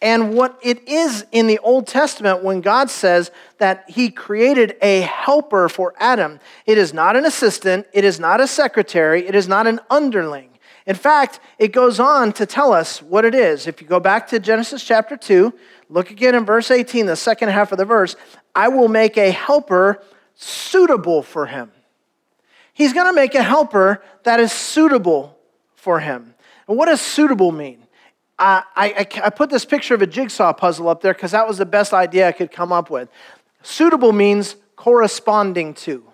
And 0.00 0.34
what 0.34 0.58
it 0.62 0.86
is 0.88 1.26
in 1.32 1.48
the 1.48 1.58
Old 1.58 1.86
Testament 1.88 2.44
when 2.44 2.60
God 2.60 2.88
says 2.88 3.32
that 3.58 3.84
He 3.88 4.10
created 4.10 4.76
a 4.80 5.00
helper 5.00 5.68
for 5.68 5.94
Adam, 5.98 6.38
it 6.66 6.78
is 6.78 6.94
not 6.94 7.16
an 7.16 7.24
assistant, 7.24 7.86
it 7.92 8.04
is 8.04 8.20
not 8.20 8.40
a 8.40 8.46
secretary, 8.46 9.26
it 9.26 9.34
is 9.34 9.48
not 9.48 9.66
an 9.66 9.80
underling. 9.90 10.50
In 10.86 10.94
fact, 10.94 11.40
it 11.58 11.72
goes 11.72 12.00
on 12.00 12.32
to 12.34 12.46
tell 12.46 12.72
us 12.72 13.02
what 13.02 13.24
it 13.24 13.34
is. 13.34 13.66
If 13.66 13.82
you 13.82 13.86
go 13.86 14.00
back 14.00 14.28
to 14.28 14.38
Genesis 14.38 14.82
chapter 14.82 15.16
2, 15.16 15.52
look 15.90 16.10
again 16.10 16.34
in 16.34 16.46
verse 16.46 16.70
18, 16.70 17.06
the 17.06 17.16
second 17.16 17.50
half 17.50 17.72
of 17.72 17.78
the 17.78 17.84
verse, 17.84 18.16
I 18.54 18.68
will 18.68 18.88
make 18.88 19.18
a 19.18 19.30
helper 19.30 20.02
suitable 20.34 21.22
for 21.22 21.46
him. 21.46 21.72
He's 22.72 22.92
going 22.92 23.06
to 23.06 23.12
make 23.12 23.34
a 23.34 23.42
helper 23.42 24.02
that 24.22 24.38
is 24.38 24.52
suitable 24.52 25.36
for 25.74 25.98
him. 25.98 26.34
And 26.68 26.78
what 26.78 26.86
does 26.86 27.00
suitable 27.00 27.50
mean? 27.50 27.84
I, 28.38 28.62
I, 28.76 29.06
I 29.24 29.30
put 29.30 29.50
this 29.50 29.64
picture 29.64 29.94
of 29.94 30.02
a 30.02 30.06
jigsaw 30.06 30.52
puzzle 30.52 30.88
up 30.88 31.00
there 31.00 31.12
because 31.12 31.32
that 31.32 31.46
was 31.46 31.58
the 31.58 31.66
best 31.66 31.92
idea 31.92 32.28
I 32.28 32.32
could 32.32 32.52
come 32.52 32.72
up 32.72 32.90
with. 32.90 33.08
Suitable 33.62 34.12
means 34.12 34.56
corresponding 34.76 35.74
to. 35.74 36.04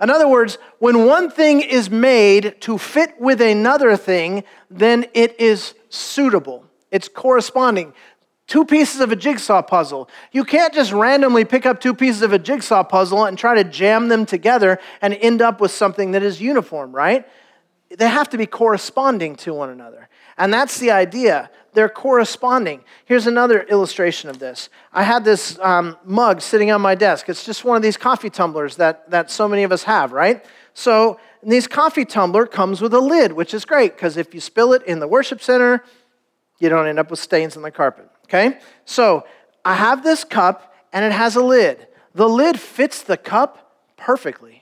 In 0.00 0.10
other 0.10 0.28
words, 0.28 0.58
when 0.78 1.06
one 1.06 1.30
thing 1.30 1.60
is 1.60 1.90
made 1.90 2.60
to 2.60 2.78
fit 2.78 3.20
with 3.20 3.40
another 3.40 3.96
thing, 3.96 4.44
then 4.70 5.06
it 5.14 5.38
is 5.38 5.74
suitable. 5.88 6.64
It's 6.90 7.08
corresponding 7.08 7.92
two 8.50 8.64
pieces 8.64 9.00
of 9.00 9.12
a 9.12 9.16
jigsaw 9.16 9.62
puzzle. 9.62 10.10
You 10.32 10.42
can't 10.42 10.74
just 10.74 10.90
randomly 10.90 11.44
pick 11.44 11.66
up 11.66 11.80
two 11.80 11.94
pieces 11.94 12.22
of 12.22 12.32
a 12.32 12.38
jigsaw 12.38 12.82
puzzle 12.82 13.24
and 13.24 13.38
try 13.38 13.54
to 13.54 13.62
jam 13.62 14.08
them 14.08 14.26
together 14.26 14.80
and 15.00 15.14
end 15.14 15.40
up 15.40 15.60
with 15.60 15.70
something 15.70 16.10
that 16.10 16.24
is 16.24 16.40
uniform, 16.40 16.90
right? 16.90 17.28
They 17.96 18.08
have 18.08 18.28
to 18.30 18.38
be 18.38 18.46
corresponding 18.46 19.36
to 19.36 19.52
one 19.52 19.70
another. 19.70 20.08
And 20.38 20.52
that's 20.52 20.78
the 20.78 20.90
idea. 20.90 21.50
They're 21.72 21.88
corresponding. 21.88 22.84
Here's 23.04 23.26
another 23.26 23.62
illustration 23.62 24.30
of 24.30 24.38
this. 24.38 24.70
I 24.92 25.02
had 25.02 25.24
this 25.24 25.58
um, 25.58 25.96
mug 26.04 26.40
sitting 26.40 26.70
on 26.70 26.80
my 26.80 26.94
desk. 26.94 27.28
It's 27.28 27.44
just 27.44 27.64
one 27.64 27.76
of 27.76 27.82
these 27.82 27.96
coffee 27.96 28.30
tumblers 28.30 28.76
that, 28.76 29.10
that 29.10 29.30
so 29.30 29.48
many 29.48 29.64
of 29.64 29.72
us 29.72 29.82
have, 29.84 30.12
right? 30.12 30.44
So, 30.72 31.18
this 31.42 31.66
coffee 31.66 32.04
tumbler 32.04 32.46
comes 32.46 32.82
with 32.82 32.92
a 32.92 33.00
lid, 33.00 33.32
which 33.32 33.54
is 33.54 33.64
great 33.64 33.96
because 33.96 34.16
if 34.16 34.34
you 34.34 34.40
spill 34.40 34.74
it 34.74 34.82
in 34.82 34.98
the 34.98 35.08
worship 35.08 35.40
center, 35.40 35.82
you 36.58 36.68
don't 36.68 36.86
end 36.86 36.98
up 36.98 37.10
with 37.10 37.18
stains 37.18 37.56
on 37.56 37.62
the 37.62 37.70
carpet. 37.70 38.08
Okay? 38.24 38.58
So 38.84 39.26
I 39.64 39.74
have 39.74 40.04
this 40.04 40.22
cup 40.22 40.74
and 40.92 41.04
it 41.04 41.12
has 41.12 41.34
a 41.34 41.42
lid. 41.42 41.88
The 42.14 42.28
lid 42.28 42.60
fits 42.60 43.02
the 43.02 43.16
cup 43.16 43.74
perfectly. 43.96 44.59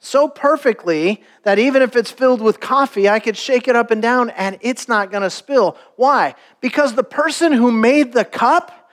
So 0.00 0.28
perfectly 0.28 1.22
that 1.42 1.58
even 1.58 1.82
if 1.82 1.96
it's 1.96 2.10
filled 2.10 2.40
with 2.40 2.60
coffee, 2.60 3.08
I 3.08 3.18
could 3.18 3.36
shake 3.36 3.66
it 3.66 3.74
up 3.74 3.90
and 3.90 4.00
down 4.00 4.30
and 4.30 4.58
it's 4.60 4.88
not 4.88 5.10
going 5.10 5.24
to 5.24 5.30
spill. 5.30 5.76
Why? 5.96 6.34
Because 6.60 6.94
the 6.94 7.02
person 7.02 7.52
who 7.52 7.72
made 7.72 8.12
the 8.12 8.24
cup 8.24 8.90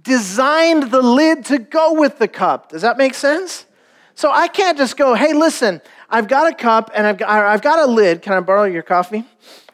designed 0.00 0.90
the 0.90 1.02
lid 1.02 1.44
to 1.46 1.58
go 1.58 1.92
with 1.92 2.18
the 2.18 2.28
cup. 2.28 2.70
Does 2.70 2.82
that 2.82 2.96
make 2.96 3.14
sense? 3.14 3.66
So 4.14 4.30
I 4.30 4.48
can't 4.48 4.78
just 4.78 4.96
go, 4.96 5.14
hey, 5.14 5.34
listen, 5.34 5.82
I've 6.08 6.26
got 6.26 6.50
a 6.50 6.54
cup 6.54 6.90
and 6.94 7.06
I've 7.06 7.18
got, 7.18 7.28
I've 7.28 7.60
got 7.60 7.80
a 7.80 7.86
lid. 7.86 8.22
Can 8.22 8.32
I 8.32 8.40
borrow 8.40 8.64
your 8.64 8.82
coffee? 8.82 9.24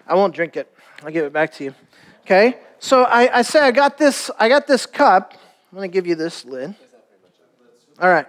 I 0.07 0.17
won't 0.17 0.35
drink 0.35 0.57
it. 0.57 0.73
I'll 1.05 1.13
give 1.13 1.25
it 1.25 1.33
back 1.33 1.53
to 1.55 1.65
you. 1.65 1.75
Okay? 2.23 2.59
So 2.81 3.05
I, 3.05 3.39
I 3.39 3.43
say, 3.43 3.61
I 3.61 3.71
got 3.71 3.99
this, 3.99 4.31
I 4.39 4.49
got 4.49 4.67
this 4.67 4.85
cup. 4.85 5.35
I'm 5.73 5.81
to 5.81 5.89
give 5.89 6.07
you 6.07 6.17
this 6.17 6.45
lid. 6.45 6.75
All 8.01 8.09
right. 8.09 8.27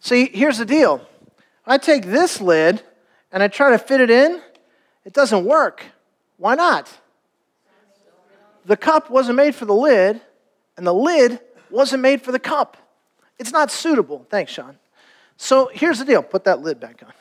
See, 0.00 0.28
here's 0.32 0.58
the 0.58 0.66
deal. 0.66 1.06
I 1.66 1.78
take 1.78 2.04
this 2.04 2.40
lid 2.40 2.82
and 3.32 3.42
I 3.42 3.48
try 3.48 3.70
to 3.70 3.78
fit 3.78 4.00
it 4.00 4.10
in. 4.10 4.40
It 5.04 5.12
doesn't 5.12 5.44
work. 5.44 5.84
Why 6.36 6.54
not? 6.54 6.90
The 8.64 8.76
cup 8.76 9.10
wasn't 9.10 9.36
made 9.36 9.54
for 9.54 9.64
the 9.64 9.74
lid, 9.74 10.20
and 10.76 10.84
the 10.84 10.92
lid 10.92 11.38
wasn't 11.70 12.02
made 12.02 12.20
for 12.20 12.32
the 12.32 12.38
cup. 12.40 12.76
It's 13.38 13.52
not 13.52 13.70
suitable. 13.70 14.26
Thanks, 14.28 14.50
Sean. 14.52 14.76
So 15.36 15.70
here's 15.72 16.00
the 16.00 16.04
deal. 16.04 16.22
Put 16.22 16.44
that 16.44 16.62
lid 16.62 16.80
back 16.80 17.02
on. 17.02 17.12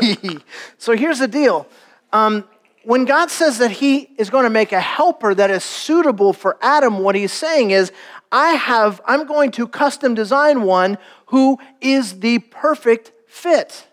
so 0.78 0.94
here's 0.94 1.18
the 1.18 1.28
deal. 1.28 1.66
Um, 2.12 2.44
when 2.84 3.06
God 3.06 3.30
says 3.30 3.58
that 3.58 3.70
He 3.70 4.10
is 4.18 4.30
going 4.30 4.44
to 4.44 4.50
make 4.50 4.72
a 4.72 4.80
helper 4.80 5.34
that 5.34 5.50
is 5.50 5.64
suitable 5.64 6.32
for 6.32 6.56
Adam, 6.60 6.98
what 6.98 7.14
He's 7.14 7.32
saying 7.32 7.70
is, 7.72 7.90
I 8.30 8.50
have, 8.50 9.00
I'm 9.06 9.26
going 9.26 9.50
to 9.52 9.66
custom 9.66 10.14
design 10.14 10.62
one 10.62 10.98
who 11.34 11.58
is 11.80 12.20
the 12.20 12.38
perfect 12.38 13.10
fit. 13.26 13.88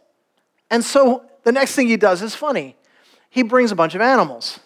And 0.69 0.86
so 0.86 1.25
the 1.43 1.51
next 1.51 1.74
thing 1.74 1.88
He 1.88 1.98
does 1.98 2.21
is 2.21 2.36
funny. 2.36 2.75
He 3.31 3.41
brings 3.41 3.71
a 3.71 3.75
bunch 3.75 3.95
of 3.95 4.01
animals. 4.01 4.60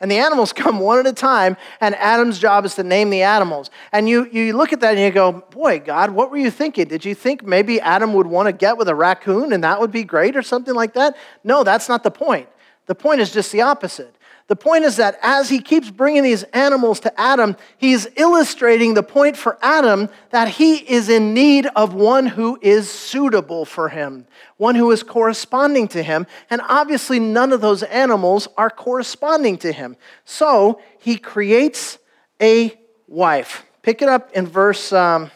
And 0.00 0.10
the 0.10 0.16
animals 0.16 0.52
come 0.54 0.80
one 0.80 1.00
at 1.00 1.06
a 1.06 1.12
time, 1.12 1.58
and 1.82 1.94
Adam's 1.96 2.38
job 2.38 2.64
is 2.64 2.76
to 2.76 2.82
name 2.82 3.10
the 3.10 3.20
animals. 3.20 3.68
And 3.92 4.08
you, 4.08 4.26
you 4.32 4.56
look 4.56 4.72
at 4.72 4.80
that 4.80 4.94
and 4.94 5.00
you 5.00 5.10
go, 5.10 5.32
Boy, 5.50 5.80
God, 5.80 6.12
what 6.12 6.30
were 6.30 6.38
you 6.38 6.50
thinking? 6.50 6.88
Did 6.88 7.04
you 7.04 7.14
think 7.14 7.42
maybe 7.42 7.78
Adam 7.78 8.14
would 8.14 8.26
want 8.26 8.46
to 8.46 8.54
get 8.54 8.78
with 8.78 8.88
a 8.88 8.94
raccoon 8.94 9.52
and 9.52 9.62
that 9.62 9.78
would 9.78 9.92
be 9.92 10.02
great 10.02 10.34
or 10.34 10.40
something 10.40 10.74
like 10.74 10.94
that? 10.94 11.14
No, 11.44 11.62
that's 11.62 11.90
not 11.90 12.04
the 12.04 12.10
point. 12.10 12.48
The 12.86 12.94
point 12.94 13.20
is 13.20 13.30
just 13.30 13.52
the 13.52 13.60
opposite. 13.60 14.16
The 14.48 14.56
point 14.56 14.84
is 14.84 14.96
that 14.96 15.18
as 15.22 15.50
he 15.50 15.60
keeps 15.60 15.90
bringing 15.90 16.22
these 16.22 16.42
animals 16.44 17.00
to 17.00 17.20
Adam, 17.20 17.54
he's 17.76 18.08
illustrating 18.16 18.94
the 18.94 19.02
point 19.02 19.36
for 19.36 19.58
Adam 19.60 20.08
that 20.30 20.48
he 20.48 20.76
is 20.76 21.10
in 21.10 21.34
need 21.34 21.66
of 21.76 21.92
one 21.92 22.26
who 22.26 22.58
is 22.62 22.90
suitable 22.90 23.66
for 23.66 23.90
him, 23.90 24.26
one 24.56 24.74
who 24.74 24.90
is 24.90 25.02
corresponding 25.02 25.86
to 25.88 26.02
him. 26.02 26.26
And 26.48 26.62
obviously, 26.66 27.20
none 27.20 27.52
of 27.52 27.60
those 27.60 27.82
animals 27.82 28.48
are 28.56 28.70
corresponding 28.70 29.58
to 29.58 29.70
him. 29.70 29.96
So 30.24 30.80
he 30.98 31.18
creates 31.18 31.98
a 32.40 32.74
wife. 33.06 33.66
Pick 33.82 34.00
it 34.00 34.08
up 34.08 34.32
in 34.32 34.46
verse 34.46 34.94
um, 34.94 35.30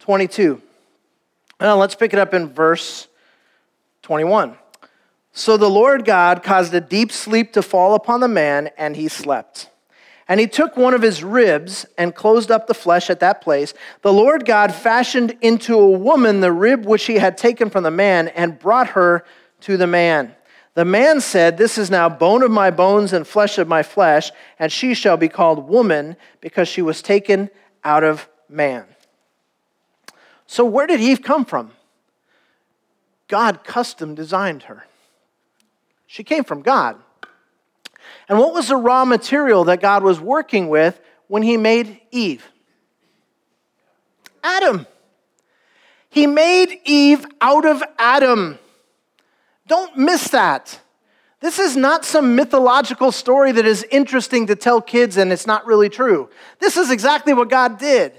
22. 0.00 0.60
Now, 1.60 1.76
let's 1.76 1.94
pick 1.94 2.12
it 2.12 2.18
up 2.18 2.34
in 2.34 2.48
verse 2.48 3.06
21. 4.02 4.56
So 5.38 5.58
the 5.58 5.68
Lord 5.68 6.06
God 6.06 6.42
caused 6.42 6.72
a 6.72 6.80
deep 6.80 7.12
sleep 7.12 7.52
to 7.52 7.62
fall 7.62 7.94
upon 7.94 8.20
the 8.20 8.26
man, 8.26 8.70
and 8.78 8.96
he 8.96 9.06
slept. 9.06 9.68
And 10.26 10.40
he 10.40 10.46
took 10.46 10.78
one 10.78 10.94
of 10.94 11.02
his 11.02 11.22
ribs 11.22 11.84
and 11.98 12.14
closed 12.14 12.50
up 12.50 12.66
the 12.66 12.72
flesh 12.72 13.10
at 13.10 13.20
that 13.20 13.42
place. 13.42 13.74
The 14.00 14.14
Lord 14.14 14.46
God 14.46 14.74
fashioned 14.74 15.36
into 15.42 15.74
a 15.74 15.90
woman 15.90 16.40
the 16.40 16.52
rib 16.52 16.86
which 16.86 17.04
he 17.04 17.16
had 17.16 17.36
taken 17.36 17.68
from 17.68 17.84
the 17.84 17.90
man 17.90 18.28
and 18.28 18.58
brought 18.58 18.88
her 18.88 19.26
to 19.60 19.76
the 19.76 19.86
man. 19.86 20.34
The 20.72 20.86
man 20.86 21.20
said, 21.20 21.58
This 21.58 21.76
is 21.76 21.90
now 21.90 22.08
bone 22.08 22.42
of 22.42 22.50
my 22.50 22.70
bones 22.70 23.12
and 23.12 23.26
flesh 23.26 23.58
of 23.58 23.68
my 23.68 23.82
flesh, 23.82 24.32
and 24.58 24.72
she 24.72 24.94
shall 24.94 25.18
be 25.18 25.28
called 25.28 25.68
woman 25.68 26.16
because 26.40 26.66
she 26.66 26.80
was 26.80 27.02
taken 27.02 27.50
out 27.84 28.04
of 28.04 28.26
man. 28.48 28.86
So, 30.46 30.64
where 30.64 30.86
did 30.86 31.00
Eve 31.00 31.20
come 31.20 31.44
from? 31.44 31.72
God 33.28 33.64
custom 33.64 34.14
designed 34.14 34.62
her. 34.62 34.86
She 36.06 36.24
came 36.24 36.44
from 36.44 36.62
God. 36.62 36.96
And 38.28 38.38
what 38.38 38.54
was 38.54 38.68
the 38.68 38.76
raw 38.76 39.04
material 39.04 39.64
that 39.64 39.80
God 39.80 40.02
was 40.02 40.20
working 40.20 40.68
with 40.68 41.00
when 41.28 41.42
he 41.42 41.56
made 41.56 42.00
Eve? 42.10 42.50
Adam. 44.42 44.86
He 46.08 46.26
made 46.26 46.80
Eve 46.84 47.26
out 47.40 47.66
of 47.66 47.82
Adam. 47.98 48.58
Don't 49.66 49.96
miss 49.96 50.28
that. 50.28 50.80
This 51.40 51.58
is 51.58 51.76
not 51.76 52.04
some 52.04 52.34
mythological 52.34 53.12
story 53.12 53.52
that 53.52 53.66
is 53.66 53.84
interesting 53.90 54.46
to 54.46 54.56
tell 54.56 54.80
kids 54.80 55.16
and 55.16 55.32
it's 55.32 55.46
not 55.46 55.66
really 55.66 55.88
true. 55.88 56.30
This 56.58 56.76
is 56.76 56.90
exactly 56.90 57.34
what 57.34 57.50
God 57.50 57.78
did. 57.78 58.12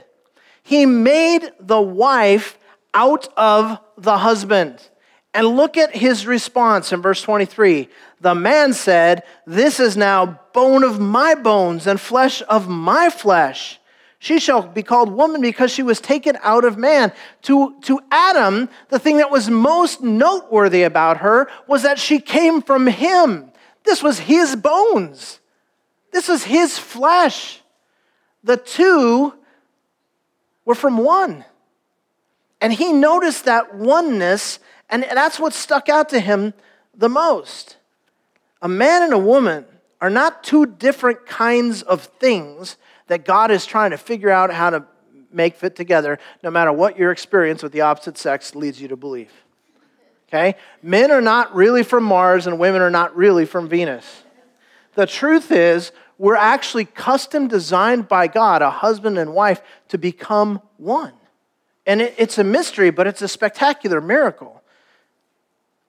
He 0.61 0.85
made 0.85 1.49
the 1.59 1.81
wife 1.81 2.59
out 2.93 3.27
of 3.35 3.79
the 3.97 4.17
husband. 4.19 4.87
And 5.33 5.47
look 5.47 5.77
at 5.77 5.95
his 5.95 6.25
response 6.25 6.91
in 6.91 7.01
verse 7.01 7.21
23. 7.21 7.89
The 8.21 8.35
man 8.35 8.73
said, 8.73 9.23
This 9.45 9.79
is 9.79 9.95
now 9.95 10.39
bone 10.53 10.83
of 10.83 10.99
my 10.99 11.35
bones 11.35 11.85
and 11.85 11.99
flesh 11.99 12.41
of 12.49 12.67
my 12.67 13.09
flesh. 13.09 13.79
She 14.19 14.39
shall 14.39 14.63
be 14.63 14.81
called 14.81 15.11
woman 15.11 15.41
because 15.41 15.71
she 15.71 15.83
was 15.83 16.01
taken 16.01 16.37
out 16.41 16.65
of 16.65 16.77
man. 16.77 17.13
To, 17.43 17.79
to 17.81 17.99
Adam, 18.09 18.67
the 18.89 18.97
thing 18.97 19.17
that 19.17 19.29
was 19.29 19.49
most 19.49 20.01
noteworthy 20.01 20.83
about 20.83 21.17
her 21.17 21.47
was 21.67 21.83
that 21.83 21.99
she 21.99 22.19
came 22.19 22.61
from 22.61 22.87
him. 22.87 23.51
This 23.83 24.01
was 24.01 24.19
his 24.19 24.55
bones, 24.55 25.39
this 26.11 26.27
was 26.27 26.43
his 26.43 26.77
flesh. 26.77 27.61
The 28.43 28.57
two 28.57 29.33
were 30.63 30.75
from 30.75 30.97
one. 30.97 31.43
And 32.61 32.71
he 32.71 32.93
noticed 32.93 33.45
that 33.45 33.75
oneness, 33.75 34.59
and 34.89 35.03
that's 35.03 35.39
what 35.39 35.53
stuck 35.53 35.89
out 35.89 36.09
to 36.09 36.19
him 36.19 36.53
the 36.95 37.09
most. 37.09 37.77
A 38.61 38.67
man 38.67 39.03
and 39.03 39.13
a 39.13 39.17
woman 39.17 39.65
are 40.01 40.09
not 40.09 40.43
two 40.43 40.65
different 40.65 41.25
kinds 41.25 41.81
of 41.81 42.03
things 42.03 42.77
that 43.07 43.25
God 43.25 43.51
is 43.51 43.65
trying 43.65 43.91
to 43.91 43.97
figure 43.97 44.29
out 44.29 44.51
how 44.51 44.69
to 44.69 44.85
make 45.31 45.55
fit 45.55 45.75
together, 45.75 46.19
no 46.43 46.49
matter 46.49 46.71
what 46.71 46.97
your 46.97 47.11
experience 47.11 47.63
with 47.63 47.71
the 47.71 47.81
opposite 47.81 48.17
sex 48.17 48.55
leads 48.55 48.81
you 48.81 48.87
to 48.87 48.95
believe. 48.95 49.31
Okay? 50.27 50.55
Men 50.81 51.11
are 51.11 51.21
not 51.21 51.55
really 51.55 51.83
from 51.83 52.03
Mars 52.03 52.47
and 52.47 52.59
women 52.59 52.81
are 52.81 52.89
not 52.89 53.15
really 53.15 53.45
from 53.45 53.69
Venus. 53.69 54.23
The 54.95 55.05
truth 55.05 55.51
is, 55.51 55.91
we're 56.17 56.35
actually 56.35 56.85
custom 56.85 57.47
designed 57.47 58.07
by 58.07 58.27
God, 58.27 58.61
a 58.61 58.69
husband 58.69 59.17
and 59.17 59.33
wife, 59.33 59.61
to 59.89 59.97
become 59.97 60.61
one. 60.77 61.13
And 61.85 62.01
it, 62.01 62.15
it's 62.17 62.37
a 62.37 62.43
mystery, 62.43 62.89
but 62.89 63.07
it's 63.07 63.21
a 63.21 63.27
spectacular 63.27 64.01
miracle. 64.01 64.56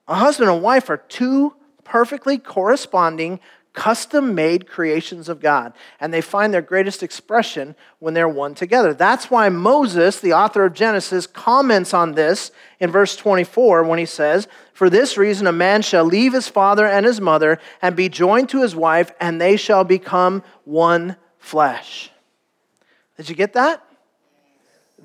A 0.08 0.14
husband 0.14 0.50
and 0.50 0.62
wife 0.62 0.90
are 0.90 0.96
two 0.96 1.54
perfectly 1.84 2.38
corresponding, 2.38 3.40
custom 3.72 4.34
made 4.34 4.66
creations 4.66 5.28
of 5.28 5.40
God. 5.40 5.72
And 6.00 6.12
they 6.12 6.20
find 6.20 6.52
their 6.52 6.62
greatest 6.62 7.02
expression 7.02 7.76
when 7.98 8.14
they're 8.14 8.28
one 8.28 8.54
together. 8.54 8.92
That's 8.92 9.30
why 9.30 9.48
Moses, 9.50 10.18
the 10.18 10.32
author 10.32 10.64
of 10.64 10.74
Genesis, 10.74 11.26
comments 11.26 11.94
on 11.94 12.12
this 12.12 12.50
in 12.80 12.90
verse 12.90 13.14
24 13.14 13.84
when 13.84 13.98
he 13.98 14.06
says, 14.06 14.48
For 14.72 14.90
this 14.90 15.16
reason, 15.16 15.46
a 15.46 15.52
man 15.52 15.82
shall 15.82 16.04
leave 16.04 16.32
his 16.32 16.48
father 16.48 16.86
and 16.86 17.06
his 17.06 17.20
mother 17.20 17.60
and 17.80 17.94
be 17.94 18.08
joined 18.08 18.48
to 18.48 18.62
his 18.62 18.74
wife, 18.74 19.12
and 19.20 19.40
they 19.40 19.56
shall 19.56 19.84
become 19.84 20.42
one 20.64 21.16
flesh. 21.38 22.10
Did 23.16 23.28
you 23.28 23.36
get 23.36 23.52
that? 23.52 23.84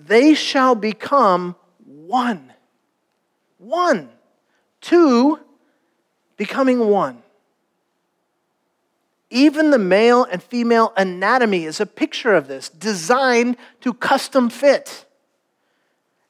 they 0.06 0.34
shall 0.34 0.76
become 0.76 1.56
one. 1.86 2.54
One. 3.58 4.10
Two, 4.84 5.40
becoming 6.36 6.90
one. 6.90 7.24
Even 9.30 9.72
the 9.72 9.80
male 9.80 10.26
and 10.26 10.44
female 10.44 10.92
anatomy 10.98 11.64
is 11.64 11.80
a 11.80 11.86
picture 11.86 12.36
of 12.36 12.50
this, 12.50 12.68
designed 12.68 13.56
to 13.80 13.94
custom 13.94 14.50
fit. 14.50 15.06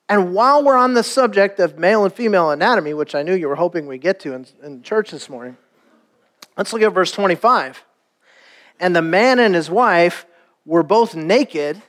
And 0.08 0.36
while 0.36 0.64
we're 0.64 0.78
on 0.78 0.94
the 0.94 1.02
subject 1.02 1.60
of 1.60 1.80
male 1.80 2.06
and 2.06 2.14
female 2.14 2.52
anatomy, 2.52 2.94
which 2.94 3.16
I 3.16 3.24
knew 3.24 3.34
you 3.34 3.48
were 3.48 3.56
hoping 3.56 3.88
we 3.88 3.98
get 3.98 4.20
to 4.20 4.34
in, 4.34 4.46
in 4.62 4.84
church 4.84 5.10
this 5.10 5.30
morning, 5.30 5.58
let's 6.56 6.72
look 6.72 6.84
at 6.84 6.94
verse 6.94 7.12
25. 7.12 7.84
And 8.80 8.96
the 8.96 9.02
man 9.02 9.40
and 9.40 9.56
his 9.56 9.72
wife 9.72 10.28
were 10.64 10.84
both 10.84 11.16
naked 11.16 11.82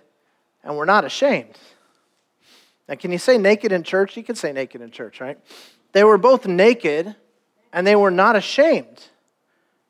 and 0.63 0.79
were 0.79 0.87
not 0.87 1.05
ashamed. 1.05 1.59
Now, 2.89 2.95
can 2.95 3.13
you 3.13 3.19
say 3.19 3.37
naked 3.37 3.71
in 3.71 3.83
church? 3.83 4.17
You 4.17 4.25
can 4.25 4.35
say 4.35 4.51
naked 4.51 4.81
in 4.81 4.91
church, 4.91 5.21
right? 5.21 5.39
They 5.95 6.05
were 6.05 6.19
both 6.19 6.47
naked 6.47 7.15
and 7.73 7.87
they 7.87 7.97
were 7.97 8.11
not 8.11 8.37
ashamed. 8.37 9.03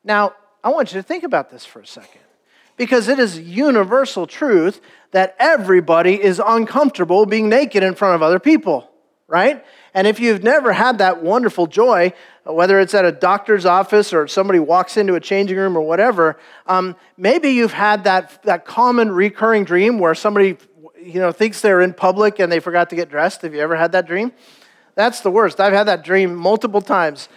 Now, 0.03 0.33
I 0.63 0.69
want 0.69 0.93
you 0.93 0.99
to 0.99 1.03
think 1.03 1.23
about 1.23 1.49
this 1.49 1.65
for 1.65 1.81
a 1.81 1.87
second 1.87 2.21
because 2.77 3.07
it 3.07 3.19
is 3.19 3.39
universal 3.39 4.27
truth 4.27 4.81
that 5.11 5.35
everybody 5.39 6.21
is 6.21 6.41
uncomfortable 6.45 7.25
being 7.25 7.49
naked 7.49 7.83
in 7.83 7.95
front 7.95 8.15
of 8.15 8.21
other 8.21 8.39
people, 8.39 8.89
right? 9.27 9.65
And 9.95 10.05
if 10.05 10.19
you've 10.19 10.43
never 10.43 10.73
had 10.73 10.99
that 10.99 11.23
wonderful 11.23 11.65
joy, 11.65 12.13
whether 12.43 12.79
it's 12.79 12.93
at 12.93 13.05
a 13.05 13.11
doctor's 13.11 13.65
office 13.65 14.13
or 14.13 14.27
somebody 14.27 14.59
walks 14.59 14.97
into 14.97 15.15
a 15.15 15.19
changing 15.19 15.57
room 15.57 15.75
or 15.75 15.81
whatever, 15.81 16.37
um, 16.67 16.95
maybe 17.17 17.49
you've 17.49 17.73
had 17.73 18.03
that, 18.03 18.43
that 18.43 18.65
common 18.65 19.11
recurring 19.11 19.63
dream 19.63 19.97
where 19.97 20.13
somebody 20.13 20.57
you 21.01 21.19
know, 21.19 21.31
thinks 21.31 21.61
they're 21.61 21.81
in 21.81 21.93
public 21.93 22.39
and 22.39 22.51
they 22.51 22.59
forgot 22.59 22.91
to 22.91 22.95
get 22.95 23.09
dressed. 23.09 23.41
Have 23.41 23.55
you 23.55 23.61
ever 23.61 23.75
had 23.75 23.93
that 23.93 24.05
dream? 24.05 24.31
That's 24.95 25.21
the 25.21 25.31
worst. 25.31 25.59
I've 25.59 25.73
had 25.73 25.85
that 25.85 26.03
dream 26.03 26.35
multiple 26.35 26.81
times. 26.81 27.29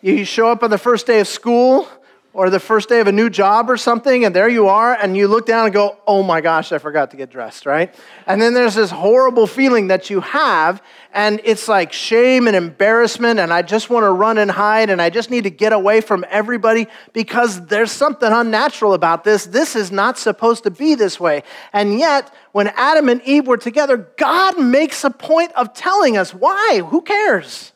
You 0.00 0.24
show 0.24 0.50
up 0.50 0.62
on 0.62 0.70
the 0.70 0.78
first 0.78 1.06
day 1.06 1.20
of 1.20 1.28
school 1.28 1.88
or 2.34 2.48
the 2.48 2.60
first 2.60 2.88
day 2.88 3.00
of 3.00 3.06
a 3.06 3.12
new 3.12 3.28
job 3.28 3.68
or 3.68 3.76
something, 3.76 4.24
and 4.24 4.34
there 4.34 4.48
you 4.48 4.68
are, 4.68 4.94
and 4.94 5.16
you 5.16 5.28
look 5.28 5.44
down 5.44 5.66
and 5.66 5.74
go, 5.74 5.98
oh 6.06 6.22
my 6.22 6.40
gosh, 6.40 6.72
I 6.72 6.78
forgot 6.78 7.10
to 7.10 7.16
get 7.16 7.30
dressed, 7.30 7.66
right? 7.66 7.94
And 8.26 8.40
then 8.40 8.54
there's 8.54 8.74
this 8.74 8.90
horrible 8.90 9.46
feeling 9.46 9.88
that 9.88 10.08
you 10.08 10.20
have, 10.20 10.82
and 11.12 11.42
it's 11.44 11.68
like 11.68 11.92
shame 11.92 12.46
and 12.46 12.56
embarrassment, 12.56 13.38
and 13.38 13.52
I 13.52 13.60
just 13.60 13.90
want 13.90 14.04
to 14.04 14.10
run 14.10 14.38
and 14.38 14.50
hide, 14.50 14.88
and 14.88 15.02
I 15.02 15.10
just 15.10 15.30
need 15.30 15.44
to 15.44 15.50
get 15.50 15.74
away 15.74 16.00
from 16.00 16.24
everybody 16.30 16.86
because 17.12 17.66
there's 17.66 17.92
something 17.92 18.32
unnatural 18.32 18.94
about 18.94 19.24
this. 19.24 19.44
This 19.44 19.76
is 19.76 19.92
not 19.92 20.16
supposed 20.16 20.64
to 20.64 20.70
be 20.70 20.94
this 20.94 21.20
way. 21.20 21.42
And 21.74 21.98
yet, 21.98 22.32
when 22.52 22.68
Adam 22.68 23.10
and 23.10 23.20
Eve 23.24 23.46
were 23.46 23.58
together, 23.58 24.08
God 24.16 24.58
makes 24.58 25.04
a 25.04 25.10
point 25.10 25.52
of 25.52 25.74
telling 25.74 26.16
us 26.16 26.32
why. 26.32 26.80
Who 26.86 27.02
cares? 27.02 27.72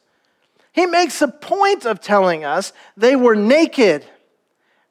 He 0.73 0.87
makes 0.87 1.21
a 1.21 1.29
point 1.29 1.85
of 1.85 2.01
telling 2.01 2.45
us 2.45 2.73
they 2.97 3.17
were 3.17 3.35
naked 3.35 4.07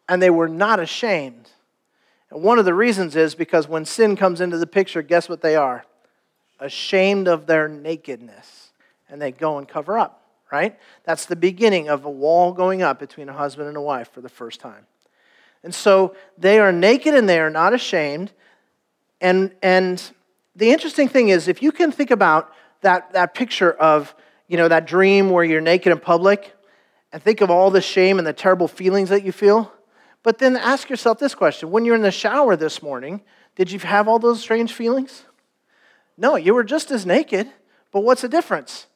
and 0.07 0.21
they 0.21 0.29
were 0.29 0.47
not 0.47 0.79
ashamed. 0.79 1.49
And 2.31 2.41
one 2.41 2.59
of 2.59 2.65
the 2.65 2.73
reasons 2.73 3.15
is 3.15 3.35
because 3.35 3.67
when 3.67 3.85
sin 3.85 4.15
comes 4.15 4.41
into 4.41 4.57
the 4.57 4.67
picture, 4.67 5.01
guess 5.01 5.29
what 5.29 5.41
they 5.41 5.55
are? 5.55 5.85
Ashamed 6.59 7.27
of 7.27 7.45
their 7.45 7.67
nakedness. 7.67 8.71
And 9.09 9.21
they 9.21 9.31
go 9.31 9.57
and 9.57 9.67
cover 9.67 9.97
up, 9.97 10.23
right? 10.51 10.77
That's 11.03 11.25
the 11.25 11.35
beginning 11.35 11.89
of 11.89 12.05
a 12.05 12.09
wall 12.09 12.53
going 12.53 12.81
up 12.81 12.99
between 12.99 13.29
a 13.29 13.33
husband 13.33 13.67
and 13.67 13.77
a 13.77 13.81
wife 13.81 14.11
for 14.11 14.21
the 14.21 14.29
first 14.29 14.59
time. 14.59 14.85
And 15.63 15.73
so 15.73 16.15
they 16.37 16.59
are 16.59 16.71
naked 16.71 17.13
and 17.15 17.27
they 17.27 17.39
are 17.39 17.49
not 17.49 17.73
ashamed. 17.73 18.31
And, 19.21 19.51
and 19.61 20.01
the 20.55 20.71
interesting 20.71 21.07
thing 21.07 21.29
is, 21.29 21.47
if 21.47 21.61
you 21.61 21.71
can 21.71 21.91
think 21.91 22.11
about 22.11 22.53
that, 22.81 23.13
that 23.13 23.33
picture 23.33 23.71
of, 23.71 24.13
you 24.47 24.57
know, 24.57 24.67
that 24.67 24.85
dream 24.85 25.29
where 25.29 25.43
you're 25.43 25.61
naked 25.61 25.91
in 25.91 25.99
public, 25.99 26.53
and 27.11 27.23
think 27.23 27.41
of 27.41 27.49
all 27.49 27.71
the 27.71 27.81
shame 27.81 28.17
and 28.17 28.27
the 28.27 28.33
terrible 28.33 28.67
feelings 28.67 29.09
that 29.09 29.23
you 29.23 29.31
feel, 29.31 29.71
but 30.25 30.39
then 30.39 30.57
ask 30.57 30.89
yourself 30.89 31.19
this 31.19 31.35
question 31.35 31.69
when 31.69 31.85
you're 31.85 31.95
in 31.95 32.01
the 32.01 32.09
shower 32.09 32.55
this 32.55 32.81
morning, 32.81 33.21
did 33.55 33.71
you 33.71 33.77
have 33.77 34.07
all 34.07 34.17
those 34.17 34.41
strange 34.41 34.73
feelings? 34.73 35.23
No, 36.17 36.35
you 36.35 36.55
were 36.55 36.63
just 36.63 36.89
as 36.89 37.05
naked, 37.05 37.47
but 37.91 37.99
what's 37.99 38.23
the 38.23 38.27
difference? 38.27 38.87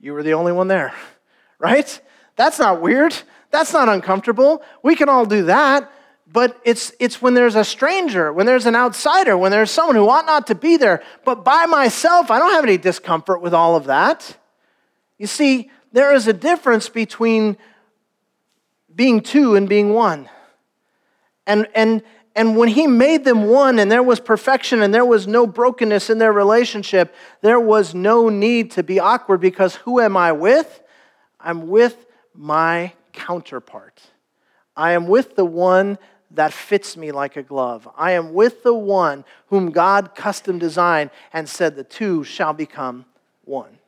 You 0.00 0.12
were 0.12 0.24
the 0.24 0.34
only 0.34 0.50
one 0.50 0.66
there, 0.66 0.92
right? 1.60 2.00
That's 2.34 2.58
not 2.58 2.82
weird. 2.82 3.14
That's 3.52 3.72
not 3.72 3.88
uncomfortable. 3.88 4.64
We 4.82 4.96
can 4.96 5.08
all 5.08 5.24
do 5.24 5.44
that. 5.44 5.88
But 6.26 6.60
it's, 6.64 6.92
it's 6.98 7.22
when 7.22 7.34
there's 7.34 7.54
a 7.54 7.64
stranger, 7.64 8.32
when 8.32 8.46
there's 8.46 8.66
an 8.66 8.74
outsider, 8.74 9.38
when 9.38 9.52
there's 9.52 9.70
someone 9.70 9.94
who 9.94 10.08
ought 10.08 10.26
not 10.26 10.48
to 10.48 10.56
be 10.56 10.78
there. 10.78 11.04
But 11.24 11.44
by 11.44 11.66
myself, 11.66 12.28
I 12.28 12.40
don't 12.40 12.54
have 12.54 12.64
any 12.64 12.78
discomfort 12.78 13.40
with 13.40 13.54
all 13.54 13.76
of 13.76 13.84
that. 13.84 14.36
You 15.16 15.28
see, 15.28 15.70
there 15.92 16.12
is 16.12 16.26
a 16.26 16.32
difference 16.32 16.88
between 16.88 17.56
being 18.92 19.20
two 19.20 19.54
and 19.54 19.68
being 19.68 19.92
one. 19.92 20.28
And, 21.46 21.66
and, 21.74 22.02
and 22.34 22.56
when 22.56 22.68
he 22.68 22.86
made 22.86 23.24
them 23.24 23.46
one 23.48 23.78
and 23.78 23.90
there 23.90 24.02
was 24.02 24.20
perfection 24.20 24.82
and 24.82 24.94
there 24.94 25.04
was 25.04 25.26
no 25.26 25.46
brokenness 25.46 26.10
in 26.10 26.18
their 26.18 26.32
relationship, 26.32 27.14
there 27.40 27.60
was 27.60 27.94
no 27.94 28.28
need 28.28 28.70
to 28.72 28.82
be 28.82 29.00
awkward 29.00 29.40
because 29.40 29.76
who 29.76 30.00
am 30.00 30.16
I 30.16 30.32
with? 30.32 30.82
I'm 31.40 31.68
with 31.68 32.06
my 32.34 32.92
counterpart. 33.12 34.00
I 34.76 34.92
am 34.92 35.06
with 35.06 35.36
the 35.36 35.44
one 35.44 35.98
that 36.30 36.52
fits 36.52 36.96
me 36.96 37.12
like 37.12 37.36
a 37.36 37.42
glove. 37.42 37.86
I 37.96 38.12
am 38.12 38.32
with 38.32 38.62
the 38.62 38.74
one 38.74 39.24
whom 39.48 39.70
God 39.70 40.14
custom 40.14 40.58
designed 40.58 41.10
and 41.32 41.48
said 41.48 41.76
the 41.76 41.84
two 41.84 42.24
shall 42.24 42.54
become 42.54 43.04
one. 43.44 43.78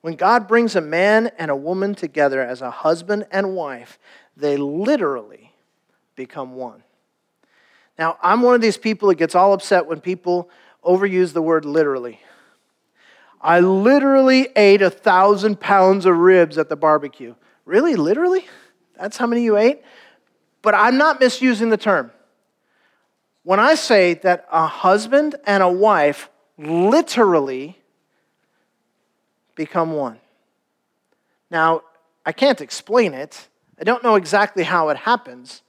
When 0.00 0.14
God 0.14 0.46
brings 0.46 0.76
a 0.76 0.80
man 0.80 1.32
and 1.38 1.50
a 1.50 1.56
woman 1.56 1.96
together 1.96 2.40
as 2.40 2.62
a 2.62 2.70
husband 2.70 3.26
and 3.32 3.56
wife, 3.56 3.98
they 4.36 4.56
literally 4.56 5.47
become 6.18 6.56
one. 6.56 6.82
Now, 7.98 8.18
I'm 8.22 8.42
one 8.42 8.54
of 8.54 8.60
these 8.60 8.76
people 8.76 9.08
that 9.08 9.14
gets 9.14 9.34
all 9.34 9.54
upset 9.54 9.86
when 9.86 10.00
people 10.00 10.50
overuse 10.84 11.32
the 11.32 11.40
word 11.40 11.64
literally. 11.64 12.20
I 13.40 13.60
literally 13.60 14.48
ate 14.56 14.82
a 14.82 14.90
thousand 14.90 15.60
pounds 15.60 16.04
of 16.04 16.16
ribs 16.16 16.58
at 16.58 16.68
the 16.68 16.76
barbecue. 16.76 17.36
Really? 17.64 17.94
Literally? 17.94 18.46
That's 18.98 19.16
how 19.16 19.28
many 19.28 19.44
you 19.44 19.56
ate? 19.56 19.80
But 20.60 20.74
I'm 20.74 20.98
not 20.98 21.20
misusing 21.20 21.70
the 21.70 21.76
term. 21.76 22.10
When 23.44 23.60
I 23.60 23.76
say 23.76 24.14
that 24.14 24.46
a 24.50 24.66
husband 24.66 25.36
and 25.46 25.62
a 25.62 25.70
wife 25.70 26.28
literally 26.58 27.78
become 29.54 29.92
one. 29.92 30.18
Now, 31.48 31.82
I 32.26 32.32
can't 32.32 32.60
explain 32.60 33.14
it. 33.14 33.48
I 33.80 33.84
don't 33.84 34.02
know 34.02 34.16
exactly 34.16 34.64
how 34.64 34.88
it 34.88 34.96
happens. 34.96 35.62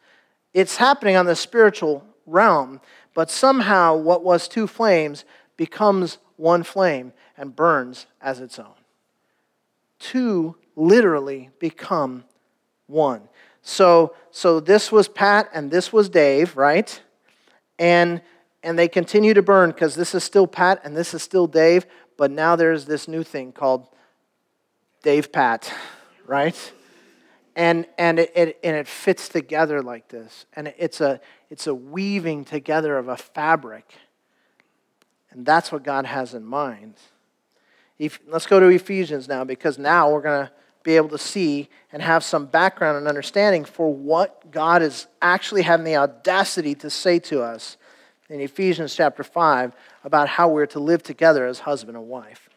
It's 0.60 0.76
happening 0.76 1.16
on 1.16 1.26
the 1.26 1.38
spiritual 1.38 2.04
realm, 2.26 2.82
but 3.14 3.32
somehow 3.32 3.96
what 3.96 4.26
was 4.26 4.50
two 4.50 4.68
flames 4.68 5.24
becomes 5.56 6.18
one 6.36 6.64
flame 6.64 7.14
and 7.38 7.56
burns 7.56 8.08
as 8.22 8.42
its 8.42 8.60
own. 8.60 8.74
Two 10.00 10.58
literally 10.76 11.50
become 11.60 12.26
one. 12.88 13.30
So, 13.62 14.14
so 14.32 14.60
this 14.60 14.92
was 14.92 15.08
Pat 15.08 15.50
and 15.54 15.72
this 15.72 15.94
was 15.94 16.10
Dave, 16.10 16.58
right? 16.58 17.02
And 17.78 18.22
and 18.62 18.78
they 18.78 18.90
continue 18.90 19.34
to 19.34 19.42
burn 19.42 19.70
because 19.70 19.96
this 19.96 20.14
is 20.14 20.26
still 20.26 20.46
Pat 20.46 20.82
and 20.84 20.94
this 20.94 21.14
is 21.14 21.24
still 21.24 21.48
Dave, 21.48 21.86
but 22.18 22.32
now 22.32 22.58
there's 22.58 22.84
this 22.84 23.08
new 23.08 23.24
thing 23.24 23.54
called 23.54 23.88
Dave 25.04 25.32
Pat, 25.32 25.74
right? 26.28 26.74
And 27.60 27.88
and 27.98 28.20
it, 28.20 28.32
it 28.36 28.60
and 28.64 28.78
it 28.78 28.88
fits 28.88 29.28
together 29.28 29.84
like 29.84 30.08
this, 30.08 30.46
and 30.56 30.74
it's 30.78 31.02
a 31.02 31.20
it's 31.50 31.68
a 31.68 31.76
weaving 31.76 32.46
together 32.46 32.98
of 32.98 33.10
a 33.10 33.18
fabric, 33.18 33.92
and 35.32 35.46
that's 35.46 35.70
what 35.70 35.84
God 35.84 36.06
has 36.06 36.34
in 36.34 36.46
mind. 36.46 36.94
If, 37.98 38.22
let's 38.30 38.48
go 38.48 38.62
to 38.62 38.68
Ephesians 38.68 39.28
now 39.28 39.44
because 39.44 39.78
now 39.78 40.10
we're 40.10 40.22
going 40.22 40.46
to 40.46 40.52
be 40.84 40.96
able 40.96 41.10
to 41.10 41.18
see 41.18 41.68
and 41.92 42.02
have 42.02 42.24
some 42.24 42.46
background 42.46 42.98
and 42.98 43.08
understanding 43.10 43.66
for 43.66 43.94
what 43.94 44.52
God 44.52 44.82
is 44.82 45.08
actually 45.22 45.64
having 45.64 45.84
the 45.84 45.98
audacity 45.98 46.76
to 46.76 46.90
say 46.90 47.20
to 47.20 47.42
us 47.42 47.76
in 48.30 48.40
Ephesians 48.40 48.96
chapter 48.96 49.24
5 49.24 49.74
about 50.06 50.30
how 50.30 50.48
we're 50.48 50.66
to 50.68 50.80
live 50.80 51.04
together 51.04 51.46
as 51.46 51.60
husband 51.60 51.98
and 51.98 52.08
wife. 52.08 52.49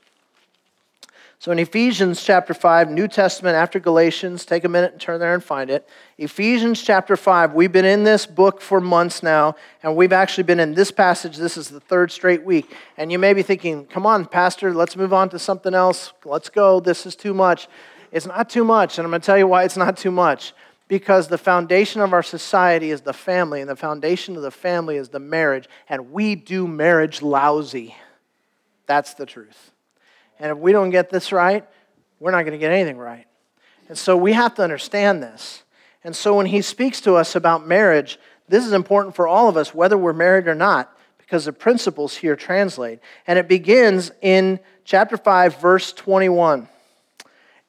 So 1.43 1.51
in 1.51 1.59
Ephesians 1.59 2.23
chapter 2.23 2.55
5, 2.55 2.89
New 2.89 3.09
Testament 3.09 3.57
after 3.57 3.81
Galatians, 3.81 4.45
take 4.45 4.63
a 4.63 4.69
minute 4.69 4.93
and 4.93 5.01
turn 5.01 5.19
there 5.19 5.35
and 5.35 5.43
find 5.43 5.71
it. 5.71 5.89
Ephesians 6.17 6.81
chapter 6.81 7.17
5, 7.17 7.53
we've 7.53 7.73
been 7.73 7.85
in 7.85 8.05
this 8.05 8.27
book 8.27 8.61
for 8.61 8.81
months 8.81 9.25
now, 9.25 9.57
and 9.83 9.97
we've 9.97 10.13
actually 10.13 10.45
been 10.45 10.61
in 10.61 10.75
this 10.75 10.93
passage. 10.93 11.37
This 11.37 11.57
is 11.57 11.69
the 11.69 11.81
third 11.81 12.13
straight 12.13 12.45
week. 12.45 12.73
And 12.97 13.11
you 13.11 13.19
may 13.19 13.33
be 13.33 13.43
thinking, 13.43 13.87
come 13.87 14.07
on, 14.07 14.27
Pastor, 14.27 14.73
let's 14.73 14.95
move 14.95 15.13
on 15.13 15.31
to 15.31 15.39
something 15.41 15.75
else. 15.75 16.13
Let's 16.25 16.49
go. 16.49 16.79
This 16.79 17.07
is 17.07 17.17
too 17.17 17.35
much. 17.35 17.67
It's 18.13 18.27
not 18.27 18.49
too 18.49 18.63
much, 18.63 18.99
and 18.99 19.05
I'm 19.05 19.11
going 19.11 19.21
to 19.21 19.27
tell 19.27 19.37
you 19.37 19.49
why 19.49 19.65
it's 19.65 19.77
not 19.77 19.97
too 19.97 20.13
much. 20.13 20.53
Because 20.87 21.27
the 21.27 21.39
foundation 21.39 22.03
of 22.03 22.13
our 22.13 22.23
society 22.23 22.93
is 22.93 23.01
the 23.01 23.13
family, 23.13 23.61
and 23.61 23.69
the 23.69 23.75
foundation 23.75 24.37
of 24.37 24.43
the 24.43 24.53
family 24.53 24.95
is 24.95 25.09
the 25.09 25.19
marriage, 25.19 25.69
and 25.89 26.13
we 26.13 26.37
do 26.37 26.69
marriage 26.69 27.21
lousy. 27.21 27.97
That's 28.87 29.15
the 29.15 29.27
truth. 29.27 29.72
And 30.39 30.51
if 30.51 30.59
we 30.59 30.73
don't 30.73 30.91
get 30.91 31.11
this 31.11 31.33
right, 31.33 31.65
we're 32.19 32.31
not 32.31 32.43
going 32.43 32.53
to 32.53 32.59
get 32.59 32.73
anything 32.73 32.99
right. 32.99 33.27
And 33.89 33.99
so 33.99 34.17
we 34.17 34.33
have 34.33 34.55
to 34.55 34.63
understand 34.63 35.23
this. 35.23 35.63
And 36.05 36.15
so 36.15 36.37
when 36.37 36.47
he 36.47 36.63
speaks 36.63 37.01
to 37.03 37.15
us 37.15 37.37
about 37.37 37.67
marriage, 37.67 38.19
this 38.49 38.67
is 38.67 38.73
important 38.73 39.15
for 39.15 39.27
all 39.29 39.49
of 39.49 39.57
us, 39.57 39.75
whether 39.75 39.97
we're 39.97 40.13
married 40.13 40.49
or 40.49 40.55
not, 40.55 40.97
because 41.19 41.45
the 41.45 41.53
principles 41.53 42.17
here 42.17 42.37
translate. 42.37 43.01
And 43.27 43.39
it 43.39 43.49
begins 43.49 44.11
in 44.21 44.61
chapter 44.85 45.17
5, 45.17 45.61
verse 45.61 45.93
21. 45.93 46.69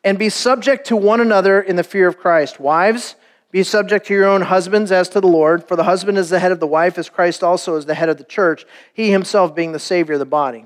And 0.04 0.20
be 0.20 0.30
subject 0.30 0.88
to 0.88 0.96
one 0.98 1.22
another 1.22 1.62
in 1.62 1.76
the 1.76 1.84
fear 1.84 2.08
of 2.08 2.18
Christ. 2.18 2.60
Wives, 2.60 3.16
be 3.52 3.64
subject 3.64 4.08
to 4.08 4.14
your 4.14 4.26
own 4.26 4.42
husbands 4.42 4.92
as 4.92 5.10
to 5.10 5.22
the 5.22 5.28
Lord, 5.28 5.68
for 5.68 5.76
the 5.76 5.84
husband 5.84 6.18
is 6.18 6.30
the 6.30 6.40
head 6.40 6.52
of 6.52 6.60
the 6.60 6.68
wife, 6.68 6.98
as 6.98 7.08
Christ 7.08 7.44
also 7.44 7.76
is 7.76 7.86
the 7.86 7.94
head 7.94 8.10
of 8.10 8.18
the 8.18 8.24
church, 8.24 8.66
he 8.94 9.12
himself 9.12 9.54
being 9.54 9.72
the 9.72 9.80
Savior 9.80 10.14
of 10.14 10.20
the 10.20 10.26
body. 10.26 10.66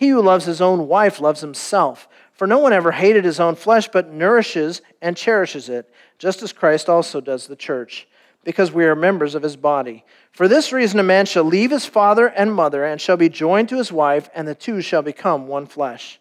He 0.00 0.08
who 0.08 0.22
loves 0.22 0.46
his 0.46 0.62
own 0.62 0.88
wife 0.88 1.20
loves 1.20 1.42
himself. 1.42 2.08
For 2.32 2.46
no 2.46 2.56
one 2.56 2.72
ever 2.72 2.90
hated 2.90 3.26
his 3.26 3.38
own 3.38 3.54
flesh, 3.54 3.86
but 3.86 4.10
nourishes 4.10 4.80
and 5.02 5.14
cherishes 5.14 5.68
it, 5.68 5.92
just 6.16 6.42
as 6.42 6.54
Christ 6.54 6.88
also 6.88 7.20
does 7.20 7.46
the 7.46 7.54
church, 7.54 8.08
because 8.42 8.72
we 8.72 8.86
are 8.86 8.96
members 8.96 9.34
of 9.34 9.42
his 9.42 9.56
body. 9.56 10.06
For 10.32 10.48
this 10.48 10.72
reason, 10.72 11.00
a 11.00 11.02
man 11.02 11.26
shall 11.26 11.44
leave 11.44 11.70
his 11.70 11.84
father 11.84 12.28
and 12.28 12.50
mother, 12.50 12.82
and 12.82 12.98
shall 12.98 13.18
be 13.18 13.28
joined 13.28 13.68
to 13.68 13.76
his 13.76 13.92
wife, 13.92 14.30
and 14.34 14.48
the 14.48 14.54
two 14.54 14.80
shall 14.80 15.02
become 15.02 15.48
one 15.48 15.66
flesh. 15.66 16.18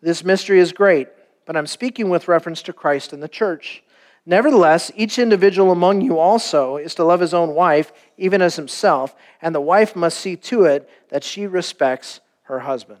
This 0.00 0.22
mystery 0.22 0.60
is 0.60 0.70
great, 0.70 1.08
but 1.46 1.56
I'm 1.56 1.66
speaking 1.66 2.08
with 2.08 2.28
reference 2.28 2.62
to 2.62 2.72
Christ 2.72 3.12
and 3.12 3.20
the 3.20 3.26
church. 3.26 3.82
Nevertheless, 4.24 4.92
each 4.94 5.18
individual 5.18 5.72
among 5.72 6.00
you 6.00 6.16
also 6.16 6.76
is 6.76 6.94
to 6.94 7.02
love 7.02 7.18
his 7.18 7.34
own 7.34 7.56
wife, 7.56 7.90
even 8.18 8.40
as 8.40 8.54
himself, 8.54 9.16
and 9.42 9.52
the 9.52 9.60
wife 9.60 9.96
must 9.96 10.20
see 10.20 10.36
to 10.36 10.62
it 10.62 10.88
that 11.08 11.24
she 11.24 11.48
respects 11.48 12.20
her 12.42 12.60
husband. 12.60 13.00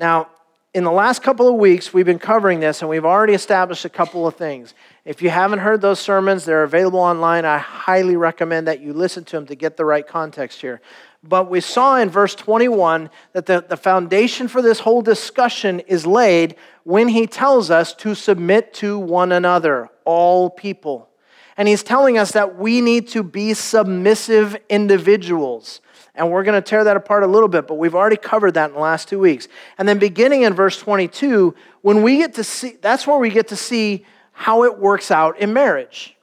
Now, 0.00 0.28
in 0.72 0.82
the 0.82 0.90
last 0.90 1.22
couple 1.22 1.46
of 1.46 1.56
weeks, 1.56 1.92
we've 1.92 2.06
been 2.06 2.18
covering 2.18 2.58
this, 2.58 2.80
and 2.80 2.88
we've 2.88 3.04
already 3.04 3.34
established 3.34 3.84
a 3.84 3.90
couple 3.90 4.26
of 4.26 4.34
things. 4.34 4.72
If 5.04 5.20
you 5.20 5.28
haven't 5.28 5.58
heard 5.58 5.82
those 5.82 6.00
sermons, 6.00 6.46
they're 6.46 6.62
available 6.62 7.00
online. 7.00 7.44
I 7.44 7.58
highly 7.58 8.16
recommend 8.16 8.66
that 8.66 8.80
you 8.80 8.94
listen 8.94 9.24
to 9.24 9.36
them 9.36 9.46
to 9.48 9.54
get 9.54 9.76
the 9.76 9.84
right 9.84 10.06
context 10.06 10.62
here. 10.62 10.80
But 11.22 11.50
we 11.50 11.60
saw 11.60 11.98
in 11.98 12.08
verse 12.08 12.34
21 12.34 13.10
that 13.34 13.44
the, 13.44 13.62
the 13.68 13.76
foundation 13.76 14.48
for 14.48 14.62
this 14.62 14.80
whole 14.80 15.02
discussion 15.02 15.80
is 15.80 16.06
laid 16.06 16.56
when 16.84 17.08
he 17.08 17.26
tells 17.26 17.70
us 17.70 17.92
to 17.96 18.14
submit 18.14 18.72
to 18.74 18.98
one 18.98 19.32
another, 19.32 19.90
all 20.06 20.48
people. 20.48 21.10
And 21.58 21.68
he's 21.68 21.82
telling 21.82 22.16
us 22.16 22.32
that 22.32 22.56
we 22.56 22.80
need 22.80 23.08
to 23.08 23.22
be 23.22 23.52
submissive 23.52 24.56
individuals. 24.70 25.82
And 26.20 26.30
we're 26.30 26.42
going 26.42 26.54
to 26.54 26.60
tear 26.60 26.84
that 26.84 26.98
apart 26.98 27.22
a 27.22 27.26
little 27.26 27.48
bit, 27.48 27.66
but 27.66 27.76
we've 27.76 27.94
already 27.94 28.18
covered 28.18 28.52
that 28.52 28.68
in 28.68 28.74
the 28.74 28.80
last 28.80 29.08
two 29.08 29.18
weeks. 29.18 29.48
And 29.78 29.88
then 29.88 29.98
beginning 29.98 30.42
in 30.42 30.52
verse 30.52 30.78
22, 30.78 31.54
when 31.80 32.02
we 32.02 32.18
get 32.18 32.34
to 32.34 32.44
see, 32.44 32.76
that's 32.82 33.06
where 33.06 33.16
we 33.16 33.30
get 33.30 33.48
to 33.48 33.56
see 33.56 34.04
how 34.32 34.64
it 34.64 34.78
works 34.78 35.10
out 35.10 35.38
in 35.38 35.54
marriage. 35.54 36.14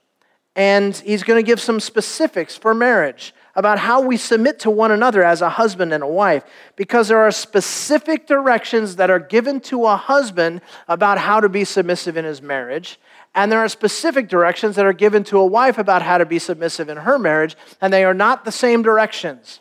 And 0.54 0.94
he's 0.94 1.24
going 1.24 1.36
to 1.36 1.46
give 1.46 1.60
some 1.60 1.80
specifics 1.80 2.56
for 2.56 2.74
marriage 2.74 3.34
about 3.56 3.80
how 3.80 4.00
we 4.00 4.16
submit 4.16 4.60
to 4.60 4.70
one 4.70 4.92
another 4.92 5.24
as 5.24 5.42
a 5.42 5.50
husband 5.50 5.92
and 5.92 6.04
a 6.04 6.06
wife, 6.06 6.44
because 6.76 7.08
there 7.08 7.18
are 7.18 7.32
specific 7.32 8.28
directions 8.28 8.94
that 8.96 9.10
are 9.10 9.18
given 9.18 9.58
to 9.62 9.84
a 9.84 9.96
husband 9.96 10.60
about 10.86 11.18
how 11.18 11.40
to 11.40 11.48
be 11.48 11.64
submissive 11.64 12.16
in 12.16 12.24
his 12.24 12.40
marriage. 12.40 13.00
And 13.34 13.50
there 13.50 13.58
are 13.58 13.68
specific 13.68 14.28
directions 14.28 14.76
that 14.76 14.86
are 14.86 14.92
given 14.92 15.24
to 15.24 15.38
a 15.38 15.46
wife 15.46 15.76
about 15.76 16.02
how 16.02 16.18
to 16.18 16.24
be 16.24 16.38
submissive 16.38 16.88
in 16.88 16.98
her 16.98 17.18
marriage, 17.18 17.56
and 17.80 17.92
they 17.92 18.04
are 18.04 18.14
not 18.14 18.44
the 18.44 18.52
same 18.52 18.82
directions. 18.82 19.58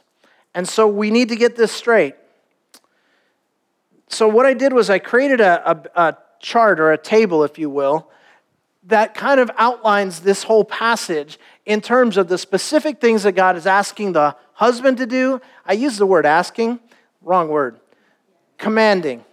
And 0.57 0.67
so 0.67 0.87
we 0.87 1.11
need 1.11 1.29
to 1.29 1.35
get 1.35 1.55
this 1.55 1.71
straight. 1.71 2.15
So, 4.07 4.27
what 4.27 4.47
I 4.47 4.55
did 4.55 4.73
was 4.73 4.89
I 4.89 4.97
created 4.97 5.39
a, 5.39 5.69
a, 5.69 6.07
a 6.07 6.17
chart 6.39 6.79
or 6.79 6.91
a 6.91 6.97
table, 6.97 7.43
if 7.43 7.59
you 7.59 7.69
will, 7.69 8.09
that 8.87 9.13
kind 9.13 9.39
of 9.39 9.51
outlines 9.59 10.21
this 10.21 10.41
whole 10.41 10.65
passage 10.65 11.37
in 11.67 11.79
terms 11.79 12.17
of 12.17 12.27
the 12.27 12.39
specific 12.39 12.99
things 12.99 13.21
that 13.21 13.33
God 13.33 13.55
is 13.55 13.67
asking 13.67 14.13
the 14.13 14.35
husband 14.53 14.97
to 14.97 15.05
do. 15.05 15.39
I 15.63 15.73
use 15.73 15.97
the 15.97 16.07
word 16.07 16.25
asking, 16.25 16.79
wrong 17.21 17.49
word. 17.49 17.79
Commanding. 18.57 19.23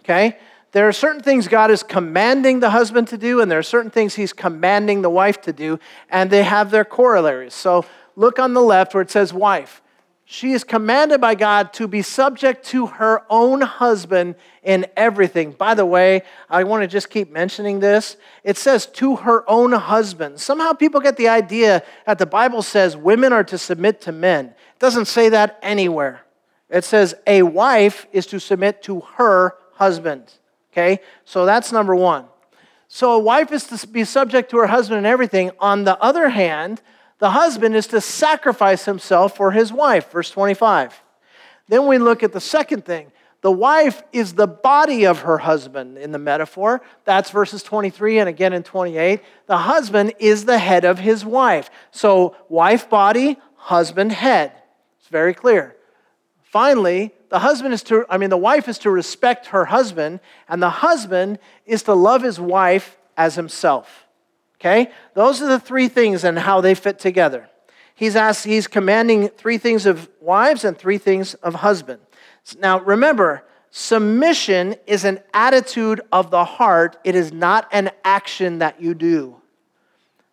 Okay? 0.00 0.38
There 0.72 0.88
are 0.88 0.92
certain 0.92 1.22
things 1.22 1.46
God 1.46 1.70
is 1.70 1.84
commanding 1.84 2.58
the 2.58 2.70
husband 2.70 3.06
to 3.08 3.16
do, 3.16 3.40
and 3.40 3.48
there 3.48 3.60
are 3.60 3.62
certain 3.62 3.92
things 3.92 4.16
he's 4.16 4.32
commanding 4.32 5.02
the 5.02 5.10
wife 5.10 5.40
to 5.42 5.52
do, 5.52 5.78
and 6.10 6.30
they 6.30 6.42
have 6.42 6.72
their 6.72 6.84
corollaries. 6.84 7.54
So 7.54 7.86
look 8.16 8.40
on 8.40 8.54
the 8.54 8.60
left 8.60 8.92
where 8.92 9.02
it 9.02 9.12
says 9.12 9.32
wife. 9.32 9.80
She 10.26 10.52
is 10.52 10.64
commanded 10.64 11.20
by 11.20 11.34
God 11.34 11.74
to 11.74 11.86
be 11.86 12.00
subject 12.00 12.64
to 12.66 12.86
her 12.86 13.22
own 13.28 13.60
husband 13.60 14.36
in 14.62 14.86
everything. 14.96 15.52
By 15.52 15.74
the 15.74 15.84
way, 15.84 16.22
I 16.48 16.64
want 16.64 16.82
to 16.82 16.86
just 16.86 17.10
keep 17.10 17.30
mentioning 17.30 17.80
this. 17.80 18.16
It 18.42 18.56
says 18.56 18.86
to 18.86 19.16
her 19.16 19.48
own 19.48 19.72
husband. 19.72 20.40
Somehow 20.40 20.72
people 20.72 21.00
get 21.00 21.18
the 21.18 21.28
idea 21.28 21.82
that 22.06 22.18
the 22.18 22.26
Bible 22.26 22.62
says 22.62 22.96
women 22.96 23.34
are 23.34 23.44
to 23.44 23.58
submit 23.58 24.00
to 24.02 24.12
men. 24.12 24.46
It 24.46 24.78
doesn't 24.78 25.06
say 25.06 25.28
that 25.28 25.58
anywhere. 25.62 26.22
It 26.70 26.84
says 26.84 27.14
a 27.26 27.42
wife 27.42 28.06
is 28.10 28.26
to 28.26 28.40
submit 28.40 28.82
to 28.84 29.00
her 29.16 29.56
husband. 29.74 30.32
Okay? 30.72 31.00
So 31.26 31.44
that's 31.44 31.70
number 31.70 31.94
one. 31.94 32.24
So 32.88 33.12
a 33.12 33.18
wife 33.18 33.52
is 33.52 33.66
to 33.66 33.86
be 33.86 34.04
subject 34.04 34.50
to 34.52 34.58
her 34.58 34.68
husband 34.68 35.00
in 35.00 35.06
everything. 35.06 35.50
On 35.58 35.84
the 35.84 36.00
other 36.02 36.30
hand, 36.30 36.80
the 37.18 37.30
husband 37.30 37.76
is 37.76 37.86
to 37.88 38.00
sacrifice 38.00 38.84
himself 38.84 39.36
for 39.36 39.52
his 39.52 39.72
wife, 39.72 40.10
verse 40.10 40.30
25. 40.30 41.02
Then 41.68 41.86
we 41.86 41.98
look 41.98 42.22
at 42.22 42.32
the 42.32 42.40
second 42.40 42.84
thing. 42.84 43.10
The 43.40 43.52
wife 43.52 44.02
is 44.12 44.32
the 44.32 44.46
body 44.46 45.04
of 45.04 45.20
her 45.20 45.36
husband 45.36 45.98
in 45.98 46.12
the 46.12 46.18
metaphor. 46.18 46.80
That's 47.04 47.30
verses 47.30 47.62
23 47.62 48.18
and 48.18 48.28
again 48.28 48.54
in 48.54 48.62
28. 48.62 49.20
The 49.46 49.58
husband 49.58 50.14
is 50.18 50.46
the 50.46 50.58
head 50.58 50.86
of 50.86 50.98
his 50.98 51.26
wife. 51.26 51.70
So, 51.90 52.36
wife, 52.48 52.88
body, 52.88 53.36
husband, 53.56 54.12
head. 54.12 54.52
It's 54.98 55.08
very 55.08 55.34
clear. 55.34 55.76
Finally, 56.42 57.12
the 57.28 57.40
husband 57.40 57.74
is 57.74 57.82
to, 57.82 58.06
I 58.08 58.16
mean, 58.16 58.30
the 58.30 58.36
wife 58.38 58.68
is 58.68 58.78
to 58.78 58.90
respect 58.90 59.48
her 59.48 59.66
husband, 59.66 60.20
and 60.48 60.62
the 60.62 60.70
husband 60.70 61.38
is 61.66 61.82
to 61.82 61.92
love 61.92 62.22
his 62.22 62.40
wife 62.40 62.96
as 63.16 63.34
himself. 63.34 64.03
Okay? 64.64 64.90
Those 65.12 65.42
are 65.42 65.46
the 65.46 65.60
three 65.60 65.88
things 65.88 66.24
and 66.24 66.38
how 66.38 66.62
they 66.62 66.74
fit 66.74 66.98
together. 66.98 67.50
He's 67.94 68.16
asked, 68.16 68.44
he's 68.44 68.66
commanding 68.66 69.28
three 69.28 69.58
things 69.58 69.84
of 69.84 70.08
wives 70.20 70.64
and 70.64 70.76
three 70.76 70.96
things 70.96 71.34
of 71.34 71.56
husband. 71.56 72.00
Now, 72.58 72.80
remember, 72.80 73.44
submission 73.70 74.76
is 74.86 75.04
an 75.04 75.20
attitude 75.34 76.00
of 76.10 76.30
the 76.30 76.44
heart, 76.44 76.96
it 77.04 77.14
is 77.14 77.30
not 77.30 77.68
an 77.72 77.90
action 78.04 78.60
that 78.60 78.80
you 78.80 78.94
do. 78.94 79.36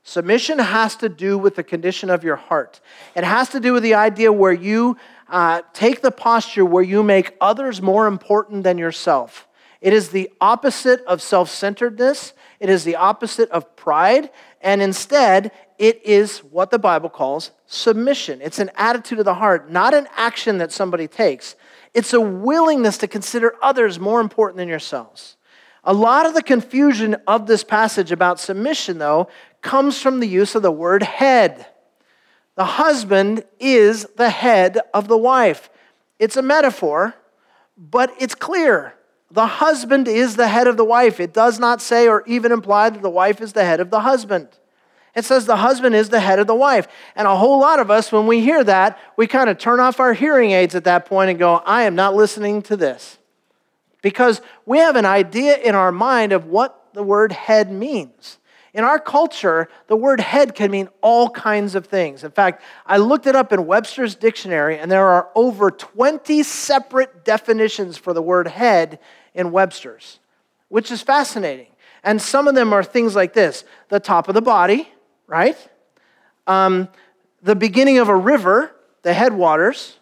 Submission 0.03 0.59
has 0.59 0.95
to 0.95 1.09
do 1.09 1.37
with 1.37 1.55
the 1.55 1.63
condition 1.63 2.09
of 2.09 2.23
your 2.23 2.37
heart. 2.37 2.79
It 3.15 3.25
has 3.25 3.49
to 3.49 3.59
do 3.59 3.73
with 3.73 3.83
the 3.83 3.95
idea 3.95 4.31
where 4.31 4.53
you 4.53 4.97
uh, 5.27 5.61
take 5.73 6.01
the 6.01 6.11
posture 6.11 6.65
where 6.65 6.83
you 6.83 7.03
make 7.03 7.35
others 7.41 7.81
more 7.81 8.07
important 8.07 8.63
than 8.63 8.77
yourself. 8.77 9.47
It 9.81 9.93
is 9.93 10.09
the 10.09 10.31
opposite 10.39 11.03
of 11.05 11.21
self 11.21 11.49
centeredness, 11.49 12.33
it 12.59 12.69
is 12.69 12.83
the 12.83 12.95
opposite 12.95 13.49
of 13.49 13.75
pride, 13.75 14.29
and 14.61 14.81
instead, 14.81 15.51
it 15.79 16.05
is 16.05 16.39
what 16.39 16.69
the 16.69 16.77
Bible 16.77 17.09
calls 17.09 17.49
submission. 17.65 18.39
It's 18.43 18.59
an 18.59 18.69
attitude 18.75 19.17
of 19.17 19.25
the 19.25 19.33
heart, 19.33 19.71
not 19.71 19.95
an 19.95 20.07
action 20.15 20.59
that 20.59 20.71
somebody 20.71 21.07
takes. 21.07 21.55
It's 21.95 22.13
a 22.13 22.21
willingness 22.21 22.99
to 22.99 23.07
consider 23.07 23.55
others 23.61 23.99
more 23.99 24.21
important 24.21 24.57
than 24.57 24.69
yourselves. 24.69 25.37
A 25.83 25.93
lot 25.93 26.27
of 26.27 26.35
the 26.35 26.43
confusion 26.43 27.15
of 27.25 27.47
this 27.47 27.63
passage 27.63 28.11
about 28.11 28.39
submission, 28.39 28.99
though, 28.99 29.29
comes 29.61 29.99
from 29.99 30.19
the 30.19 30.27
use 30.27 30.53
of 30.53 30.61
the 30.61 30.71
word 30.71 31.01
head. 31.01 31.65
The 32.55 32.65
husband 32.65 33.43
is 33.59 34.05
the 34.15 34.29
head 34.29 34.79
of 34.93 35.07
the 35.07 35.17
wife. 35.17 35.71
It's 36.19 36.37
a 36.37 36.43
metaphor, 36.43 37.15
but 37.75 38.13
it's 38.19 38.35
clear. 38.35 38.93
The 39.31 39.47
husband 39.47 40.07
is 40.07 40.35
the 40.35 40.49
head 40.49 40.67
of 40.67 40.75
the 40.77 40.83
wife. 40.83 41.19
It 41.19 41.33
does 41.33 41.57
not 41.57 41.81
say 41.81 42.07
or 42.07 42.23
even 42.27 42.51
imply 42.51 42.89
that 42.89 43.01
the 43.01 43.09
wife 43.09 43.39
is 43.39 43.53
the 43.53 43.63
head 43.63 43.79
of 43.79 43.89
the 43.89 44.01
husband. 44.01 44.49
It 45.15 45.25
says 45.25 45.45
the 45.45 45.57
husband 45.57 45.95
is 45.95 46.09
the 46.09 46.19
head 46.19 46.39
of 46.39 46.47
the 46.47 46.55
wife. 46.55 46.87
And 47.15 47.27
a 47.27 47.35
whole 47.35 47.59
lot 47.59 47.79
of 47.79 47.89
us, 47.89 48.11
when 48.11 48.27
we 48.27 48.41
hear 48.41 48.63
that, 48.63 48.99
we 49.17 49.27
kind 49.27 49.49
of 49.49 49.57
turn 49.57 49.79
off 49.79 49.99
our 49.99 50.13
hearing 50.13 50.51
aids 50.51 50.75
at 50.75 50.83
that 50.85 51.05
point 51.05 51.29
and 51.29 51.39
go, 51.39 51.55
I 51.65 51.83
am 51.83 51.95
not 51.95 52.15
listening 52.15 52.61
to 52.63 52.77
this. 52.77 53.17
Because 54.01 54.41
we 54.65 54.79
have 54.79 54.95
an 54.95 55.05
idea 55.05 55.57
in 55.57 55.75
our 55.75 55.91
mind 55.91 56.33
of 56.33 56.45
what 56.45 56.93
the 56.93 57.03
word 57.03 57.31
head 57.31 57.71
means. 57.71 58.37
In 58.73 58.85
our 58.85 58.99
culture, 58.99 59.67
the 59.87 59.97
word 59.97 60.21
head 60.21 60.55
can 60.55 60.71
mean 60.71 60.87
all 61.01 61.29
kinds 61.29 61.75
of 61.75 61.87
things. 61.87 62.23
In 62.23 62.31
fact, 62.31 62.63
I 62.85 62.97
looked 62.97 63.27
it 63.27 63.35
up 63.35 63.51
in 63.51 63.65
Webster's 63.65 64.15
dictionary, 64.15 64.77
and 64.77 64.89
there 64.89 65.07
are 65.07 65.29
over 65.35 65.71
20 65.71 66.41
separate 66.43 67.25
definitions 67.25 67.97
for 67.97 68.13
the 68.13 68.21
word 68.21 68.47
head 68.47 68.99
in 69.33 69.51
Webster's, 69.51 70.19
which 70.69 70.91
is 70.91 71.01
fascinating. 71.01 71.67
And 72.03 72.21
some 72.21 72.47
of 72.47 72.55
them 72.55 72.73
are 72.73 72.83
things 72.83 73.15
like 73.15 73.33
this 73.33 73.63
the 73.89 73.99
top 73.99 74.27
of 74.27 74.33
the 74.33 74.41
body, 74.41 74.89
right? 75.27 75.57
Um, 76.47 76.89
the 77.41 77.55
beginning 77.55 77.97
of 77.97 78.09
a 78.09 78.15
river, 78.15 78.75
the 79.03 79.13
headwaters, 79.13 79.97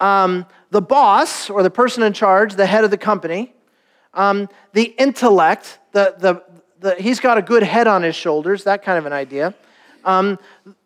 um, 0.00 0.46
the 0.70 0.82
boss 0.82 1.48
or 1.48 1.62
the 1.62 1.70
person 1.70 2.02
in 2.02 2.12
charge, 2.12 2.54
the 2.54 2.66
head 2.66 2.84
of 2.84 2.90
the 2.90 2.98
company, 2.98 3.54
um, 4.14 4.48
the 4.72 4.84
intellect, 4.98 5.78
the, 5.92 6.14
the, 6.18 6.42
the, 6.80 6.94
he's 7.00 7.20
got 7.20 7.38
a 7.38 7.42
good 7.42 7.62
head 7.62 7.86
on 7.86 8.02
his 8.02 8.16
shoulders, 8.16 8.64
that 8.64 8.82
kind 8.82 8.98
of 8.98 9.06
an 9.06 9.12
idea. 9.12 9.54
Um, 10.04 10.38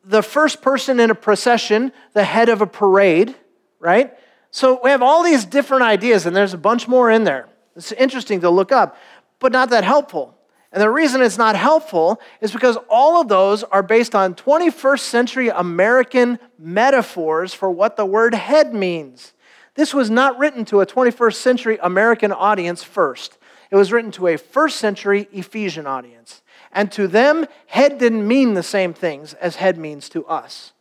the 0.04 0.22
first 0.22 0.60
person 0.62 1.00
in 1.00 1.10
a 1.10 1.14
procession, 1.14 1.92
the 2.12 2.24
head 2.24 2.48
of 2.48 2.60
a 2.60 2.66
parade, 2.66 3.34
right? 3.80 4.12
So 4.50 4.80
we 4.82 4.90
have 4.90 5.02
all 5.02 5.22
these 5.22 5.44
different 5.44 5.82
ideas, 5.82 6.26
and 6.26 6.36
there's 6.36 6.54
a 6.54 6.58
bunch 6.58 6.86
more 6.86 7.10
in 7.10 7.24
there. 7.24 7.48
It's 7.76 7.92
interesting 7.92 8.40
to 8.40 8.50
look 8.50 8.72
up, 8.72 8.96
but 9.38 9.52
not 9.52 9.70
that 9.70 9.84
helpful. 9.84 10.36
And 10.72 10.82
the 10.82 10.90
reason 10.90 11.22
it's 11.22 11.38
not 11.38 11.56
helpful 11.56 12.20
is 12.40 12.52
because 12.52 12.76
all 12.90 13.20
of 13.20 13.28
those 13.28 13.62
are 13.62 13.82
based 13.82 14.14
on 14.14 14.34
21st 14.34 15.00
century 15.00 15.48
American 15.48 16.38
metaphors 16.58 17.54
for 17.54 17.70
what 17.70 17.96
the 17.96 18.04
word 18.04 18.34
head 18.34 18.74
means. 18.74 19.32
This 19.74 19.94
was 19.94 20.10
not 20.10 20.38
written 20.38 20.64
to 20.66 20.80
a 20.80 20.86
21st 20.86 21.34
century 21.34 21.78
American 21.82 22.32
audience 22.32 22.82
first. 22.82 23.38
It 23.70 23.76
was 23.76 23.92
written 23.92 24.10
to 24.12 24.28
a 24.28 24.36
first 24.36 24.76
century 24.76 25.28
Ephesian 25.32 25.86
audience. 25.86 26.42
And 26.72 26.90
to 26.92 27.06
them, 27.06 27.46
head 27.66 27.98
didn't 27.98 28.26
mean 28.26 28.54
the 28.54 28.62
same 28.62 28.92
things 28.92 29.34
as 29.34 29.56
head 29.56 29.78
means 29.78 30.08
to 30.10 30.26
us. 30.26 30.72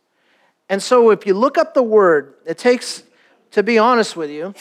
And 0.68 0.82
so 0.82 1.10
if 1.10 1.26
you 1.26 1.34
look 1.34 1.56
up 1.58 1.74
the 1.74 1.82
word, 1.82 2.34
it 2.44 2.58
takes, 2.58 3.02
to 3.52 3.62
be 3.62 3.78
honest 3.78 4.16
with 4.16 4.30
you, 4.30 4.54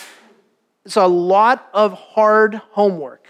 it's 0.86 0.98
a 0.98 1.08
lot 1.08 1.68
of 1.74 1.94
hard 1.94 2.56
homework 2.72 3.28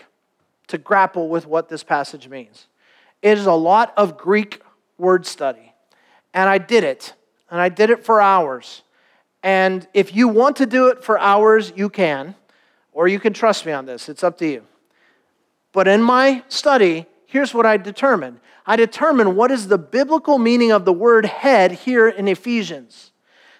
to 0.67 0.77
grapple 0.77 1.29
with 1.29 1.47
what 1.47 1.69
this 1.69 1.83
passage 1.83 2.27
means. 2.27 2.67
It 3.21 3.37
is 3.37 3.45
a 3.45 3.53
lot 3.53 3.93
of 3.95 4.17
Greek 4.17 4.61
word 4.97 5.25
study. 5.25 5.73
And 6.33 6.49
I 6.49 6.57
did 6.57 6.83
it. 6.83 7.13
And 7.49 7.61
I 7.61 7.69
did 7.69 7.89
it 7.89 8.03
for 8.03 8.19
hours. 8.19 8.83
And 9.41 9.87
if 9.93 10.13
you 10.13 10.27
want 10.27 10.57
to 10.57 10.65
do 10.65 10.87
it 10.87 11.03
for 11.03 11.17
hours, 11.17 11.71
you 11.75 11.89
can. 11.89 12.35
Or 12.91 13.07
you 13.07 13.19
can 13.19 13.33
trust 13.33 13.65
me 13.65 13.71
on 13.71 13.85
this. 13.85 14.09
It's 14.09 14.23
up 14.23 14.37
to 14.39 14.47
you. 14.47 14.63
But 15.71 15.87
in 15.87 16.01
my 16.01 16.43
study, 16.47 17.05
here's 17.25 17.53
what 17.53 17.65
I 17.65 17.77
determined 17.77 18.39
I 18.65 18.75
determined 18.75 19.37
what 19.37 19.51
is 19.51 19.67
the 19.67 19.77
biblical 19.77 20.39
meaning 20.39 20.71
of 20.71 20.85
the 20.85 20.93
word 20.93 21.25
head 21.25 21.71
here 21.71 22.09
in 22.09 22.27
Ephesians. 22.27 23.11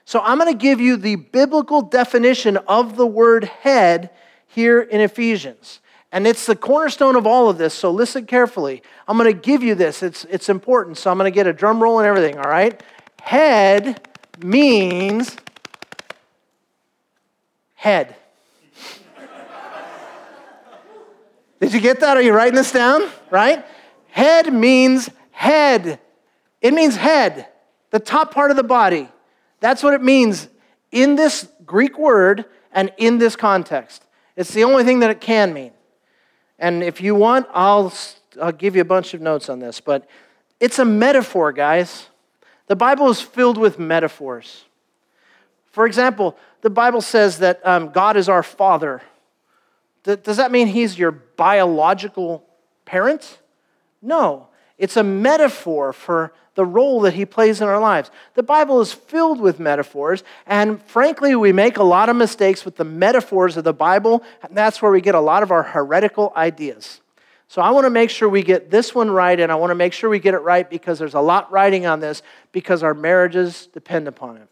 So 0.06 0.22
I'm 0.22 0.38
going 0.38 0.54
to 0.54 0.58
give 0.58 0.80
you 0.80 0.98
the 0.98 1.16
biblical 1.16 1.82
definition 1.82 2.58
of 2.58 2.96
the 2.96 3.08
word 3.08 3.46
head 3.46 4.12
here 4.48 4.80
in 4.80 5.02
Ephesians. 5.02 5.80
And 6.12 6.28
it's 6.28 6.46
the 6.46 6.56
cornerstone 6.56 7.16
of 7.16 7.26
all 7.26 7.50
of 7.50 7.58
this, 7.58 7.74
so 7.74 7.92
listen 7.92 8.26
carefully. 8.26 8.84
I'm 9.08 9.18
going 9.18 9.34
to 9.34 9.38
give 9.38 9.64
you 9.64 9.76
this, 9.76 10.04
it's, 10.04 10.24
it's 10.26 10.48
important. 10.48 10.98
So 10.98 11.12
I'm 11.12 11.18
going 11.18 11.30
to 11.30 11.36
get 11.36 11.48
a 11.48 11.54
drum 11.54 11.82
roll 11.82 12.00
and 12.00 12.08
everything, 12.08 12.38
all 12.38 12.50
right? 12.50 12.82
Head 13.22 14.08
means 14.42 15.36
head. 17.74 18.16
Did 21.60 21.74
you 21.74 21.82
get 21.82 22.00
that? 22.02 22.16
Are 22.16 22.22
you 22.22 22.32
writing 22.32 22.56
this 22.56 22.72
down? 22.72 23.10
Right? 23.32 23.66
Head 24.12 24.54
means 24.54 25.10
head. 25.32 26.00
It 26.62 26.74
means 26.74 26.96
head, 26.96 27.48
the 27.90 28.00
top 28.00 28.34
part 28.34 28.52
of 28.52 28.58
the 28.58 28.64
body. 28.64 29.10
That's 29.66 29.82
what 29.82 29.96
it 29.96 30.04
means 30.04 30.48
in 30.92 31.16
this 31.16 31.48
Greek 31.66 31.98
word 31.98 32.46
and 32.72 32.94
in 32.98 33.18
this 33.18 33.36
context. 33.36 34.06
It's 34.36 34.54
the 34.54 34.64
only 34.64 34.84
thing 34.84 35.00
that 35.00 35.10
it 35.10 35.20
can 35.20 35.56
mean. 35.56 35.72
And 36.60 36.84
if 36.84 37.02
you 37.02 37.16
want, 37.16 37.48
I'll, 37.52 37.92
I'll 38.40 38.52
give 38.52 38.76
you 38.76 38.84
a 38.84 38.86
bunch 38.86 39.16
of 39.16 39.22
notes 39.22 39.50
on 39.50 39.58
this, 39.58 39.82
but 39.82 40.08
it's 40.60 40.78
a 40.78 40.86
metaphor, 40.86 41.52
guys. 41.52 42.10
The 42.68 42.76
Bible 42.76 43.10
is 43.10 43.22
filled 43.22 43.58
with 43.58 43.80
metaphors. 43.80 44.66
For 45.72 45.88
example, 45.88 46.38
the 46.62 46.70
Bible 46.70 47.02
says 47.02 47.40
that 47.40 47.60
um, 47.66 47.90
God 47.90 48.18
is 48.18 48.30
our 48.30 48.44
Father. 48.44 49.02
does 50.04 50.38
that 50.38 50.52
mean 50.52 50.68
He's 50.68 51.00
your 51.00 51.10
biological 51.10 52.46
parent? 52.86 53.40
No. 54.00 54.50
It's 54.78 54.96
a 54.96 55.04
metaphor 55.04 55.92
for 55.92 56.34
the 56.56 56.66
role 56.66 57.02
that 57.02 57.14
he 57.14 57.26
plays 57.26 57.62
in 57.62 57.68
our 57.68 57.80
lives. 57.80 58.10
The 58.34 58.44
Bible 58.44 58.82
is 58.82 58.92
filled 58.92 59.40
with 59.40 59.60
metaphors, 59.60 60.24
and 60.48 60.82
frankly, 60.84 61.36
we 61.36 61.52
make 61.52 61.78
a 61.78 61.84
lot 61.84 62.10
of 62.10 62.16
mistakes 62.16 62.66
with 62.66 62.78
the 62.78 62.86
metaphors 62.86 63.58
of 63.58 63.64
the 63.64 63.74
Bible, 63.74 64.24
and 64.42 64.58
that's 64.58 64.82
where 64.82 64.92
we 64.92 65.02
get 65.02 65.16
a 65.16 65.20
lot 65.20 65.44
of 65.44 65.52
our 65.52 65.64
heretical 65.64 66.34
ideas. 66.36 67.02
So 67.48 67.62
I 67.62 67.70
want 67.72 67.86
to 67.86 67.92
make 67.92 68.10
sure 68.10 68.28
we 68.28 68.42
get 68.42 68.72
this 68.72 68.96
one 68.96 69.12
right, 69.12 69.40
and 69.40 69.52
I 69.52 69.56
want 69.56 69.72
to 69.72 69.76
make 69.76 69.94
sure 69.94 70.10
we 70.10 70.20
get 70.20 70.34
it 70.34 70.40
right 70.40 70.68
because 70.68 70.98
there's 70.98 71.14
a 71.14 71.22
lot 71.22 71.52
writing 71.52 71.86
on 71.86 72.00
this 72.00 72.24
because 72.52 72.82
our 72.82 72.94
marriages 72.94 73.68
depend 73.68 74.08
upon 74.08 74.38
it. 74.38 74.48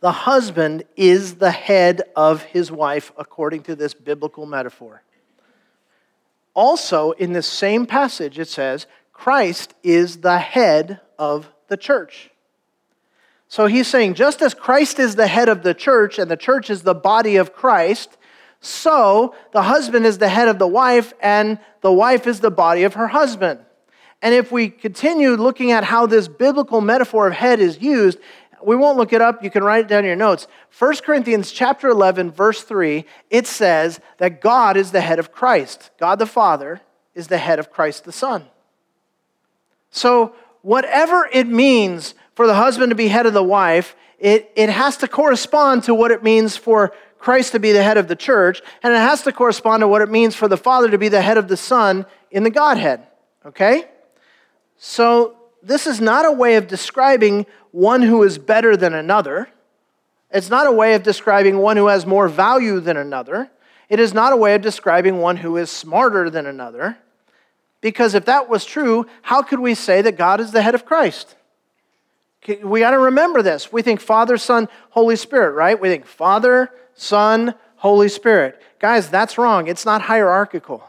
The 0.00 0.12
husband 0.12 0.84
is 0.96 1.36
the 1.36 1.50
head 1.50 2.02
of 2.16 2.42
his 2.42 2.72
wife 2.72 3.12
according 3.16 3.62
to 3.64 3.76
this 3.76 3.94
biblical 3.94 4.46
metaphor. 4.46 5.02
Also, 6.54 7.12
in 7.12 7.32
this 7.32 7.46
same 7.46 7.86
passage, 7.86 8.38
it 8.38 8.48
says, 8.48 8.86
Christ 9.20 9.74
is 9.82 10.22
the 10.22 10.38
head 10.38 10.98
of 11.18 11.52
the 11.68 11.76
church. 11.76 12.30
So 13.48 13.66
he's 13.66 13.86
saying, 13.86 14.14
just 14.14 14.40
as 14.40 14.54
Christ 14.54 14.98
is 14.98 15.14
the 15.14 15.26
head 15.26 15.50
of 15.50 15.62
the 15.62 15.74
church 15.74 16.18
and 16.18 16.30
the 16.30 16.38
church 16.38 16.70
is 16.70 16.80
the 16.80 16.94
body 16.94 17.36
of 17.36 17.52
Christ, 17.52 18.16
so 18.62 19.34
the 19.52 19.64
husband 19.64 20.06
is 20.06 20.16
the 20.16 20.30
head 20.30 20.48
of 20.48 20.58
the 20.58 20.66
wife 20.66 21.12
and 21.20 21.58
the 21.82 21.92
wife 21.92 22.26
is 22.26 22.40
the 22.40 22.50
body 22.50 22.84
of 22.84 22.94
her 22.94 23.08
husband. 23.08 23.60
And 24.22 24.34
if 24.34 24.50
we 24.50 24.70
continue 24.70 25.32
looking 25.32 25.70
at 25.70 25.84
how 25.84 26.06
this 26.06 26.26
biblical 26.26 26.80
metaphor 26.80 27.26
of 27.26 27.34
head 27.34 27.60
is 27.60 27.78
used, 27.78 28.18
we 28.64 28.74
won't 28.74 28.96
look 28.96 29.12
it 29.12 29.20
up. 29.20 29.44
You 29.44 29.50
can 29.50 29.62
write 29.62 29.84
it 29.84 29.88
down 29.88 29.98
in 29.98 30.06
your 30.06 30.16
notes. 30.16 30.46
1 30.78 30.96
Corinthians 31.04 31.52
chapter 31.52 31.88
11, 31.88 32.30
verse 32.30 32.62
3, 32.62 33.04
it 33.28 33.46
says 33.46 34.00
that 34.16 34.40
God 34.40 34.78
is 34.78 34.92
the 34.92 35.02
head 35.02 35.18
of 35.18 35.30
Christ. 35.30 35.90
God 36.00 36.18
the 36.18 36.24
Father 36.24 36.80
is 37.14 37.28
the 37.28 37.36
head 37.36 37.58
of 37.58 37.70
Christ 37.70 38.04
the 38.04 38.12
Son. 38.12 38.46
So, 39.90 40.34
whatever 40.62 41.28
it 41.32 41.46
means 41.46 42.14
for 42.34 42.46
the 42.46 42.54
husband 42.54 42.90
to 42.90 42.96
be 42.96 43.08
head 43.08 43.26
of 43.26 43.32
the 43.32 43.42
wife, 43.42 43.96
it, 44.18 44.52
it 44.54 44.68
has 44.68 44.96
to 44.98 45.08
correspond 45.08 45.84
to 45.84 45.94
what 45.94 46.10
it 46.10 46.22
means 46.22 46.56
for 46.56 46.92
Christ 47.18 47.52
to 47.52 47.58
be 47.58 47.72
the 47.72 47.82
head 47.82 47.98
of 47.98 48.08
the 48.08 48.16
church, 48.16 48.62
and 48.82 48.92
it 48.92 48.98
has 48.98 49.22
to 49.22 49.32
correspond 49.32 49.82
to 49.82 49.88
what 49.88 50.02
it 50.02 50.10
means 50.10 50.34
for 50.34 50.48
the 50.48 50.56
Father 50.56 50.90
to 50.90 50.98
be 50.98 51.08
the 51.08 51.22
head 51.22 51.36
of 51.36 51.48
the 51.48 51.56
Son 51.56 52.06
in 52.30 52.44
the 52.44 52.50
Godhead. 52.50 53.06
Okay? 53.44 53.84
So, 54.76 55.36
this 55.62 55.86
is 55.86 56.00
not 56.00 56.24
a 56.24 56.32
way 56.32 56.56
of 56.56 56.66
describing 56.66 57.46
one 57.70 58.02
who 58.02 58.22
is 58.22 58.38
better 58.38 58.76
than 58.76 58.94
another. 58.94 59.48
It's 60.30 60.48
not 60.48 60.66
a 60.66 60.72
way 60.72 60.94
of 60.94 61.02
describing 61.02 61.58
one 61.58 61.76
who 61.76 61.88
has 61.88 62.06
more 62.06 62.28
value 62.28 62.80
than 62.80 62.96
another. 62.96 63.50
It 63.88 64.00
is 64.00 64.14
not 64.14 64.32
a 64.32 64.36
way 64.36 64.54
of 64.54 64.62
describing 64.62 65.18
one 65.18 65.38
who 65.38 65.56
is 65.56 65.68
smarter 65.68 66.30
than 66.30 66.46
another. 66.46 66.96
Because 67.80 68.14
if 68.14 68.26
that 68.26 68.48
was 68.48 68.64
true, 68.64 69.06
how 69.22 69.42
could 69.42 69.60
we 69.60 69.74
say 69.74 70.02
that 70.02 70.16
God 70.16 70.40
is 70.40 70.52
the 70.52 70.62
head 70.62 70.74
of 70.74 70.84
Christ? 70.84 71.34
We 72.62 72.80
got 72.80 72.90
to 72.92 72.98
remember 72.98 73.42
this. 73.42 73.72
We 73.72 73.82
think 73.82 74.00
Father, 74.00 74.36
Son, 74.38 74.68
Holy 74.90 75.16
Spirit, 75.16 75.52
right? 75.52 75.80
We 75.80 75.88
think 75.88 76.06
Father, 76.06 76.70
Son, 76.94 77.54
Holy 77.76 78.08
Spirit. 78.08 78.60
Guys, 78.78 79.10
that's 79.10 79.38
wrong. 79.38 79.66
It's 79.68 79.84
not 79.84 80.02
hierarchical. 80.02 80.84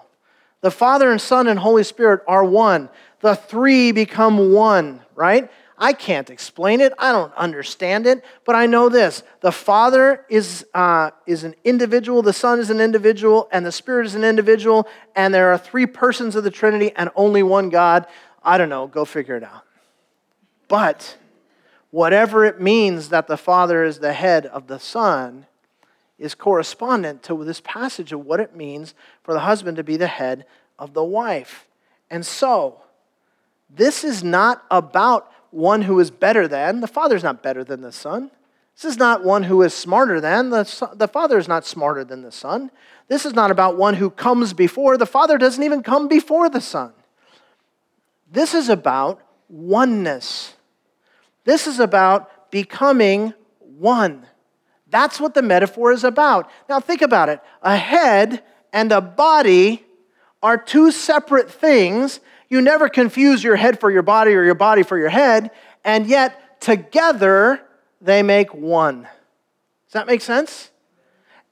The 0.62 0.71
Father 0.71 1.12
and 1.12 1.19
Son 1.19 1.47
and 1.47 1.60
Holy 1.60 1.84
Spirit 1.84 2.21
are 2.27 2.43
one. 2.43 2.89
The 3.19 3.36
three 3.36 3.91
become 3.91 4.54
one, 4.54 5.01
right? 5.15 5.51
I 5.83 5.93
can't 5.93 6.29
explain 6.29 6.79
it. 6.79 6.93
I 6.99 7.11
don't 7.11 7.33
understand 7.33 8.05
it, 8.05 8.23
but 8.45 8.55
I 8.55 8.67
know 8.67 8.87
this. 8.87 9.23
The 9.39 9.51
Father 9.51 10.23
is, 10.29 10.63
uh, 10.75 11.09
is 11.25 11.43
an 11.43 11.55
individual, 11.63 12.21
the 12.21 12.33
Son 12.33 12.59
is 12.59 12.69
an 12.69 12.79
individual, 12.79 13.49
and 13.51 13.65
the 13.65 13.71
Spirit 13.71 14.05
is 14.05 14.13
an 14.13 14.23
individual, 14.23 14.87
and 15.15 15.33
there 15.33 15.51
are 15.51 15.57
three 15.57 15.87
persons 15.87 16.35
of 16.35 16.43
the 16.43 16.51
Trinity 16.51 16.91
and 16.95 17.09
only 17.15 17.41
one 17.41 17.69
God. 17.69 18.05
I 18.43 18.59
don't 18.59 18.69
know. 18.69 18.85
Go 18.85 19.05
figure 19.05 19.35
it 19.35 19.43
out. 19.43 19.63
But 20.67 21.17
whatever 21.89 22.45
it 22.45 22.61
means 22.61 23.09
that 23.09 23.25
the 23.25 23.35
Father 23.35 23.83
is 23.83 23.97
the 23.97 24.13
head 24.13 24.45
of 24.45 24.67
the 24.67 24.79
Son 24.79 25.47
is 26.19 26.35
correspondent 26.35 27.23
to 27.23 27.43
this 27.43 27.59
passage 27.59 28.13
of 28.13 28.23
what 28.23 28.39
it 28.39 28.55
means 28.55 28.93
for 29.23 29.33
the 29.33 29.39
husband 29.39 29.77
to 29.77 29.83
be 29.83 29.97
the 29.97 30.05
head 30.05 30.45
of 30.77 30.93
the 30.93 31.03
wife. 31.03 31.67
And 32.11 32.23
so, 32.23 32.81
this 33.67 34.03
is 34.03 34.23
not 34.23 34.63
about 34.69 35.31
one 35.51 35.83
who 35.83 35.99
is 35.99 36.09
better 36.09 36.47
than. 36.47 36.79
The 36.81 36.87
Father's 36.87 37.23
not 37.23 37.43
better 37.43 37.63
than 37.63 37.81
the 37.81 37.91
Son. 37.91 38.31
This 38.75 38.85
is 38.85 38.97
not 38.97 39.23
one 39.23 39.43
who 39.43 39.61
is 39.61 39.73
smarter 39.73 40.19
than. 40.19 40.49
The, 40.49 40.63
son, 40.63 40.97
the 40.97 41.07
Father 41.07 41.37
is 41.37 41.47
not 41.47 41.65
smarter 41.65 42.03
than 42.03 42.21
the 42.21 42.31
Son. 42.31 42.71
This 43.07 43.25
is 43.25 43.33
not 43.33 43.51
about 43.51 43.77
one 43.77 43.95
who 43.95 44.09
comes 44.09 44.53
before. 44.53 44.97
The 44.97 45.05
Father 45.05 45.37
doesn't 45.37 45.63
even 45.63 45.83
come 45.83 46.07
before 46.07 46.49
the 46.49 46.61
Son. 46.61 46.93
This 48.31 48.53
is 48.53 48.69
about 48.69 49.21
oneness. 49.49 50.55
This 51.43 51.67
is 51.67 51.79
about 51.79 52.49
becoming 52.49 53.33
one. 53.59 54.25
That's 54.89 55.19
what 55.19 55.33
the 55.33 55.41
metaphor 55.41 55.91
is 55.91 56.03
about. 56.03 56.49
Now, 56.69 56.79
think 56.79 57.01
about 57.01 57.29
it 57.29 57.41
a 57.61 57.75
head 57.75 58.43
and 58.73 58.91
a 58.91 59.01
body 59.01 59.85
are 60.41 60.57
two 60.57 60.91
separate 60.91 61.51
things. 61.51 62.19
You 62.51 62.61
never 62.61 62.89
confuse 62.89 63.41
your 63.41 63.55
head 63.55 63.79
for 63.79 63.89
your 63.89 64.01
body 64.01 64.33
or 64.33 64.43
your 64.43 64.55
body 64.55 64.83
for 64.83 64.97
your 64.97 65.07
head, 65.07 65.51
and 65.85 66.05
yet 66.05 66.59
together 66.59 67.61
they 68.01 68.23
make 68.23 68.53
one. 68.53 69.03
Does 69.03 69.93
that 69.93 70.05
make 70.05 70.19
sense? 70.19 70.69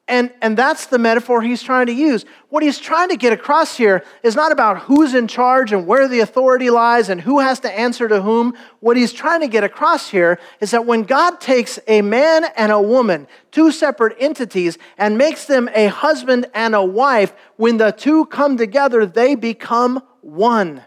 And, 0.09 0.33
and 0.41 0.57
that's 0.57 0.87
the 0.87 0.99
metaphor 0.99 1.41
he's 1.41 1.63
trying 1.63 1.85
to 1.85 1.93
use. 1.93 2.25
What 2.49 2.63
he's 2.63 2.79
trying 2.79 3.09
to 3.09 3.15
get 3.15 3.31
across 3.31 3.77
here 3.77 4.03
is 4.23 4.35
not 4.35 4.51
about 4.51 4.79
who's 4.79 5.13
in 5.13 5.29
charge 5.29 5.71
and 5.71 5.87
where 5.87 6.09
the 6.09 6.19
authority 6.19 6.69
lies 6.69 7.07
and 7.07 7.21
who 7.21 7.39
has 7.39 7.61
to 7.61 7.71
answer 7.71 8.09
to 8.09 8.21
whom. 8.21 8.57
What 8.81 8.97
he's 8.97 9.13
trying 9.13 9.39
to 9.39 9.47
get 9.47 9.63
across 9.63 10.09
here 10.09 10.37
is 10.59 10.71
that 10.71 10.85
when 10.85 11.03
God 11.03 11.39
takes 11.39 11.79
a 11.87 12.01
man 12.01 12.43
and 12.57 12.73
a 12.73 12.81
woman, 12.81 13.25
two 13.51 13.71
separate 13.71 14.17
entities, 14.19 14.77
and 14.97 15.17
makes 15.17 15.45
them 15.45 15.69
a 15.73 15.87
husband 15.87 16.47
and 16.53 16.75
a 16.75 16.83
wife, 16.83 17.33
when 17.55 17.77
the 17.77 17.91
two 17.91 18.25
come 18.25 18.57
together, 18.57 19.05
they 19.05 19.35
become 19.35 20.03
one. 20.21 20.83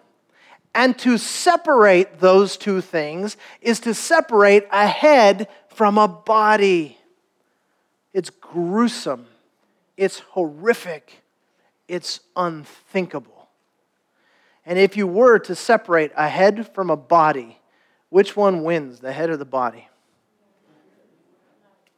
And 0.74 0.98
to 1.00 1.18
separate 1.18 2.20
those 2.20 2.56
two 2.56 2.80
things 2.80 3.36
is 3.60 3.80
to 3.80 3.94
separate 3.94 4.66
a 4.72 4.86
head 4.86 5.48
from 5.68 5.98
a 5.98 6.08
body. 6.08 6.98
It's 8.14 8.30
gruesome. 8.30 9.26
It's 9.96 10.20
horrific. 10.20 11.22
It's 11.88 12.20
unthinkable. 12.36 13.48
And 14.64 14.78
if 14.78 14.96
you 14.96 15.06
were 15.06 15.38
to 15.40 15.54
separate 15.54 16.12
a 16.16 16.28
head 16.28 16.72
from 16.74 16.88
a 16.88 16.96
body, 16.96 17.58
which 18.08 18.36
one 18.36 18.62
wins, 18.62 19.00
the 19.00 19.12
head 19.12 19.28
or 19.28 19.36
the 19.36 19.44
body? 19.44 19.88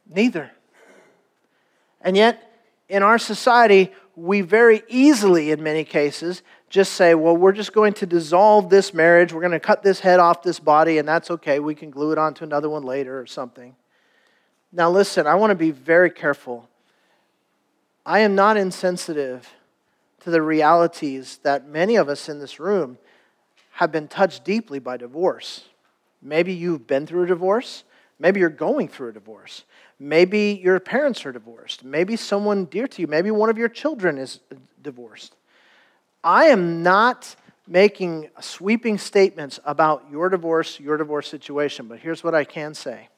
Neither. 0.09 0.51
And 2.01 2.17
yet, 2.17 2.51
in 2.89 3.03
our 3.03 3.17
society, 3.17 3.91
we 4.15 4.41
very 4.41 4.83
easily, 4.87 5.51
in 5.51 5.63
many 5.63 5.83
cases, 5.83 6.41
just 6.69 6.93
say, 6.93 7.15
well, 7.15 7.37
we're 7.37 7.51
just 7.51 7.73
going 7.73 7.93
to 7.93 8.05
dissolve 8.05 8.69
this 8.69 8.93
marriage. 8.93 9.31
We're 9.31 9.41
going 9.41 9.51
to 9.51 9.59
cut 9.59 9.83
this 9.83 9.99
head 9.99 10.19
off 10.19 10.41
this 10.41 10.59
body, 10.59 10.97
and 10.97 11.07
that's 11.07 11.31
okay. 11.31 11.59
We 11.59 11.75
can 11.75 11.89
glue 11.89 12.11
it 12.11 12.17
onto 12.17 12.43
another 12.43 12.69
one 12.69 12.83
later 12.83 13.19
or 13.19 13.25
something. 13.25 13.75
Now, 14.71 14.89
listen, 14.89 15.27
I 15.27 15.35
want 15.35 15.51
to 15.51 15.55
be 15.55 15.71
very 15.71 16.09
careful. 16.09 16.67
I 18.05 18.19
am 18.19 18.35
not 18.35 18.57
insensitive 18.57 19.49
to 20.21 20.31
the 20.31 20.41
realities 20.41 21.39
that 21.43 21.67
many 21.67 21.95
of 21.95 22.09
us 22.09 22.27
in 22.27 22.39
this 22.39 22.59
room 22.59 22.97
have 23.71 23.91
been 23.91 24.07
touched 24.07 24.43
deeply 24.43 24.79
by 24.79 24.97
divorce. 24.97 25.65
Maybe 26.21 26.53
you've 26.53 26.87
been 26.87 27.05
through 27.05 27.23
a 27.23 27.27
divorce. 27.27 27.83
Maybe 28.19 28.39
you're 28.39 28.49
going 28.49 28.87
through 28.87 29.09
a 29.09 29.13
divorce. 29.13 29.65
Maybe 29.99 30.59
your 30.63 30.79
parents 30.79 31.25
are 31.25 31.31
divorced. 31.31 31.83
Maybe 31.83 32.15
someone 32.15 32.65
dear 32.65 32.87
to 32.87 33.01
you, 33.01 33.07
maybe 33.07 33.31
one 33.31 33.49
of 33.49 33.57
your 33.57 33.69
children 33.69 34.17
is 34.17 34.39
divorced. 34.81 35.34
I 36.25 36.45
am 36.45 36.81
not 36.81 37.35
making 37.67 38.29
sweeping 38.41 38.97
statements 38.97 39.59
about 39.63 40.05
your 40.11 40.29
divorce, 40.29 40.79
your 40.79 40.97
divorce 40.97 41.27
situation, 41.27 41.87
but 41.87 41.99
here's 41.99 42.23
what 42.23 42.33
I 42.33 42.43
can 42.43 42.73
say 42.73 43.09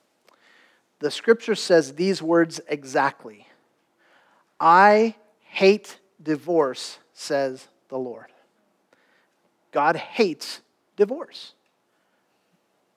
the 0.99 1.09
scripture 1.09 1.55
says 1.55 1.93
these 1.93 2.21
words 2.21 2.59
exactly 2.67 3.47
I 4.59 5.15
hate 5.39 5.99
divorce, 6.21 6.99
says 7.13 7.67
the 7.87 7.97
Lord. 7.97 8.27
God 9.71 9.95
hates 9.95 10.61
divorce. 10.97 11.53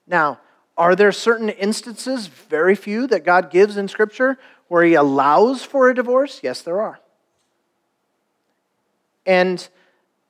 Now, 0.07 0.39
are 0.77 0.95
there 0.95 1.11
certain 1.11 1.49
instances, 1.49 2.27
very 2.27 2.75
few, 2.75 3.07
that 3.07 3.23
God 3.23 3.51
gives 3.51 3.77
in 3.77 3.87
Scripture 3.87 4.37
where 4.67 4.83
He 4.83 4.95
allows 4.95 5.63
for 5.63 5.89
a 5.89 5.95
divorce? 5.95 6.39
Yes, 6.41 6.61
there 6.61 6.81
are. 6.81 6.99
And 9.25 9.67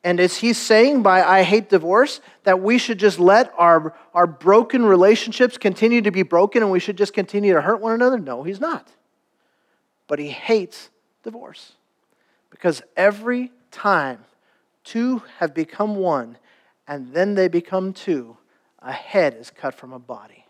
and 0.04 0.20
is 0.20 0.38
he 0.38 0.54
saying 0.54 1.04
by 1.04 1.22
I 1.22 1.44
hate 1.44 1.70
divorce 1.70 2.22
that 2.44 2.62
we 2.62 2.78
should 2.78 2.98
just 2.98 3.20
let 3.20 3.54
our, 3.58 3.96
our 4.14 4.26
broken 4.26 4.84
relationships 4.84 5.58
continue 5.58 6.02
to 6.02 6.12
be 6.12 6.24
broken 6.24 6.64
and 6.64 6.72
we 6.72 6.80
should 6.80 6.98
just 6.98 7.14
continue 7.14 7.54
to 7.54 7.62
hurt 7.62 7.82
one 7.82 7.94
another? 7.94 8.18
No, 8.18 8.42
he's 8.44 8.60
not. 8.60 8.90
But 10.08 10.20
he 10.20 10.30
hates 10.30 10.90
divorce. 11.24 11.74
Because 12.50 12.82
every 12.98 13.52
time 13.70 14.26
two 14.84 15.22
have 15.38 15.54
become 15.54 15.96
one 15.96 16.38
and 16.88 17.14
then 17.14 17.36
they 17.36 17.48
become 17.48 17.94
two, 17.94 18.38
a 18.80 18.92
head 18.92 19.36
is 19.36 19.52
cut 19.52 19.76
from 19.76 19.94
a 19.94 20.00
body. 20.00 20.46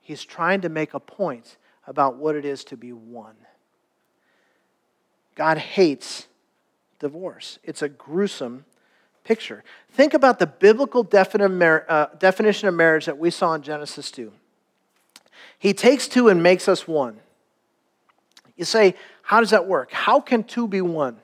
He's 0.00 0.22
trying 0.22 0.60
to 0.60 0.68
make 0.68 0.92
a 0.92 1.00
point 1.00 1.56
about 1.86 2.16
what 2.16 2.36
it 2.36 2.44
is 2.44 2.64
to 2.64 2.76
be 2.76 2.92
one. 2.92 3.36
God 5.34 5.56
hates 5.56 6.27
divorce. 6.98 7.58
It's 7.62 7.82
a 7.82 7.88
gruesome 7.88 8.64
picture. 9.24 9.62
Think 9.90 10.14
about 10.14 10.38
the 10.38 10.46
biblical 10.46 11.00
uh, 11.00 12.06
definition 12.18 12.68
of 12.68 12.74
marriage 12.74 13.06
that 13.06 13.18
we 13.18 13.30
saw 13.30 13.54
in 13.54 13.62
Genesis 13.62 14.10
2. 14.10 14.32
He 15.58 15.74
takes 15.74 16.08
two 16.08 16.28
and 16.28 16.42
makes 16.42 16.68
us 16.68 16.86
one. 16.86 17.18
You 18.56 18.64
say, 18.64 18.94
how 19.22 19.40
does 19.40 19.50
that 19.50 19.66
work? 19.66 19.92
How 19.92 20.20
can 20.20 20.44
two 20.44 20.66
be 20.66 20.80
one? 20.80 21.18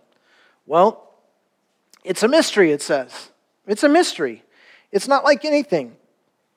Well, 0.66 1.10
it's 2.04 2.22
a 2.22 2.28
mystery, 2.28 2.70
it 2.70 2.82
says. 2.82 3.30
It's 3.66 3.82
a 3.82 3.88
mystery. 3.88 4.44
It's 4.92 5.08
not 5.08 5.24
like 5.24 5.44
anything, 5.44 5.96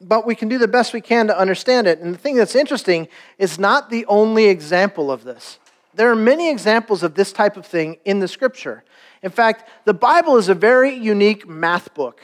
but 0.01 0.26
we 0.26 0.36
can 0.36 0.49
do 0.49 0.57
the 0.57 0.68
best 0.68 0.93
we 0.93 1.01
can 1.01 1.28
to 1.28 1.38
understand 1.38 1.88
it. 1.88 1.99
And 1.99 2.13
the 2.13 2.18
thing 2.18 2.36
that's 2.36 2.55
interesting 2.55 3.07
is 3.38 3.57
not 3.57 3.89
the 3.89 4.05
only 4.07 4.45
example 4.45 5.11
of 5.11 5.24
this. 5.24 5.59
There 5.97 6.11
are 6.11 6.15
many 6.15 6.51
examples 6.51 7.01
of 7.01 7.15
this 7.15 7.33
type 7.33 7.57
of 7.57 7.65
thing 7.65 7.97
in 8.05 8.19
the 8.19 8.27
scripture. 8.27 8.83
In 9.23 9.31
fact, 9.31 9.67
the 9.85 9.95
Bible 9.95 10.37
is 10.37 10.47
a 10.47 10.53
very 10.53 10.93
unique 10.93 11.47
math 11.47 11.93
book. 11.95 12.21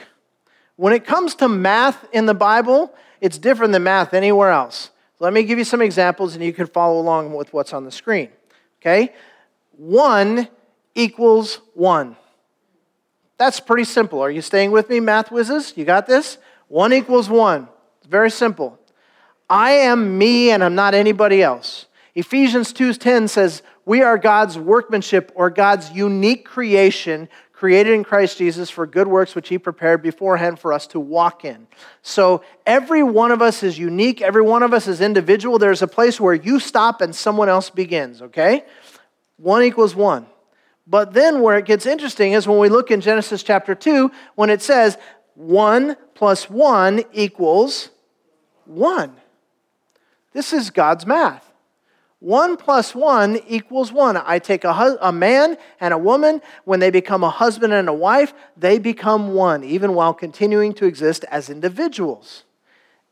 When 0.76 0.92
it 0.92 1.04
comes 1.04 1.34
to 1.36 1.48
math 1.48 2.06
in 2.12 2.26
the 2.26 2.34
Bible, 2.34 2.94
it's 3.20 3.36
different 3.36 3.72
than 3.72 3.82
math 3.82 4.14
anywhere 4.14 4.50
else. 4.50 4.90
Let 5.18 5.32
me 5.32 5.42
give 5.42 5.58
you 5.58 5.64
some 5.64 5.82
examples 5.82 6.36
and 6.36 6.44
you 6.44 6.52
can 6.52 6.68
follow 6.68 7.00
along 7.00 7.34
with 7.34 7.52
what's 7.52 7.72
on 7.72 7.84
the 7.84 7.90
screen. 7.90 8.28
Okay? 8.80 9.12
One 9.76 10.48
equals 10.94 11.60
one. 11.74 12.16
That's 13.38 13.58
pretty 13.58 13.84
simple. 13.84 14.20
Are 14.20 14.30
you 14.30 14.40
staying 14.40 14.70
with 14.70 14.88
me, 14.88 15.00
math 15.00 15.32
whizzes? 15.32 15.76
You 15.76 15.84
got 15.84 16.06
this? 16.06 16.38
One 16.68 16.92
equals 16.92 17.28
one. 17.28 17.68
It's 17.98 18.06
very 18.06 18.30
simple. 18.30 18.78
I 19.50 19.72
am 19.72 20.16
me 20.16 20.50
and 20.50 20.62
I'm 20.62 20.76
not 20.76 20.94
anybody 20.94 21.42
else. 21.42 21.86
Ephesians 22.14 22.72
2:10 22.72 23.28
says, 23.28 23.62
"We 23.84 24.02
are 24.02 24.18
God's 24.18 24.58
workmanship 24.58 25.32
or 25.34 25.50
God's 25.50 25.90
unique 25.90 26.44
creation, 26.44 27.28
created 27.52 27.92
in 27.92 28.04
Christ 28.04 28.38
Jesus 28.38 28.70
for 28.70 28.86
good 28.86 29.08
works 29.08 29.34
which 29.34 29.48
he 29.48 29.58
prepared 29.58 30.02
beforehand 30.02 30.60
for 30.60 30.72
us 30.72 30.86
to 30.88 31.00
walk 31.00 31.44
in." 31.44 31.66
So, 32.02 32.42
every 32.66 33.02
one 33.02 33.32
of 33.32 33.42
us 33.42 33.62
is 33.62 33.78
unique, 33.78 34.22
every 34.22 34.42
one 34.42 34.62
of 34.62 34.72
us 34.72 34.86
is 34.86 35.00
individual. 35.00 35.58
There's 35.58 35.82
a 35.82 35.88
place 35.88 36.20
where 36.20 36.34
you 36.34 36.60
stop 36.60 37.00
and 37.00 37.14
someone 37.14 37.48
else 37.48 37.68
begins, 37.68 38.22
okay? 38.22 38.64
1 39.36 39.62
equals 39.62 39.96
1. 39.96 40.26
But 40.86 41.14
then 41.14 41.40
where 41.40 41.56
it 41.56 41.64
gets 41.64 41.86
interesting 41.86 42.32
is 42.32 42.46
when 42.46 42.58
we 42.58 42.68
look 42.68 42.90
in 42.90 43.00
Genesis 43.00 43.42
chapter 43.42 43.74
2 43.74 44.10
when 44.34 44.50
it 44.50 44.62
says 44.62 44.98
1 45.34 45.96
plus 46.14 46.48
1 46.48 47.02
equals 47.12 47.90
1. 48.66 49.16
This 50.32 50.52
is 50.52 50.70
God's 50.70 51.06
math. 51.06 51.53
1 52.24 52.56
plus 52.56 52.94
1 52.94 53.40
equals 53.48 53.92
1. 53.92 54.16
I 54.16 54.38
take 54.38 54.64
a, 54.64 54.96
a 55.02 55.12
man 55.12 55.58
and 55.78 55.92
a 55.92 55.98
woman, 55.98 56.40
when 56.64 56.80
they 56.80 56.90
become 56.90 57.22
a 57.22 57.28
husband 57.28 57.74
and 57.74 57.86
a 57.86 57.92
wife, 57.92 58.32
they 58.56 58.78
become 58.78 59.34
one, 59.34 59.62
even 59.62 59.92
while 59.92 60.14
continuing 60.14 60.72
to 60.72 60.86
exist 60.86 61.26
as 61.30 61.50
individuals. 61.50 62.44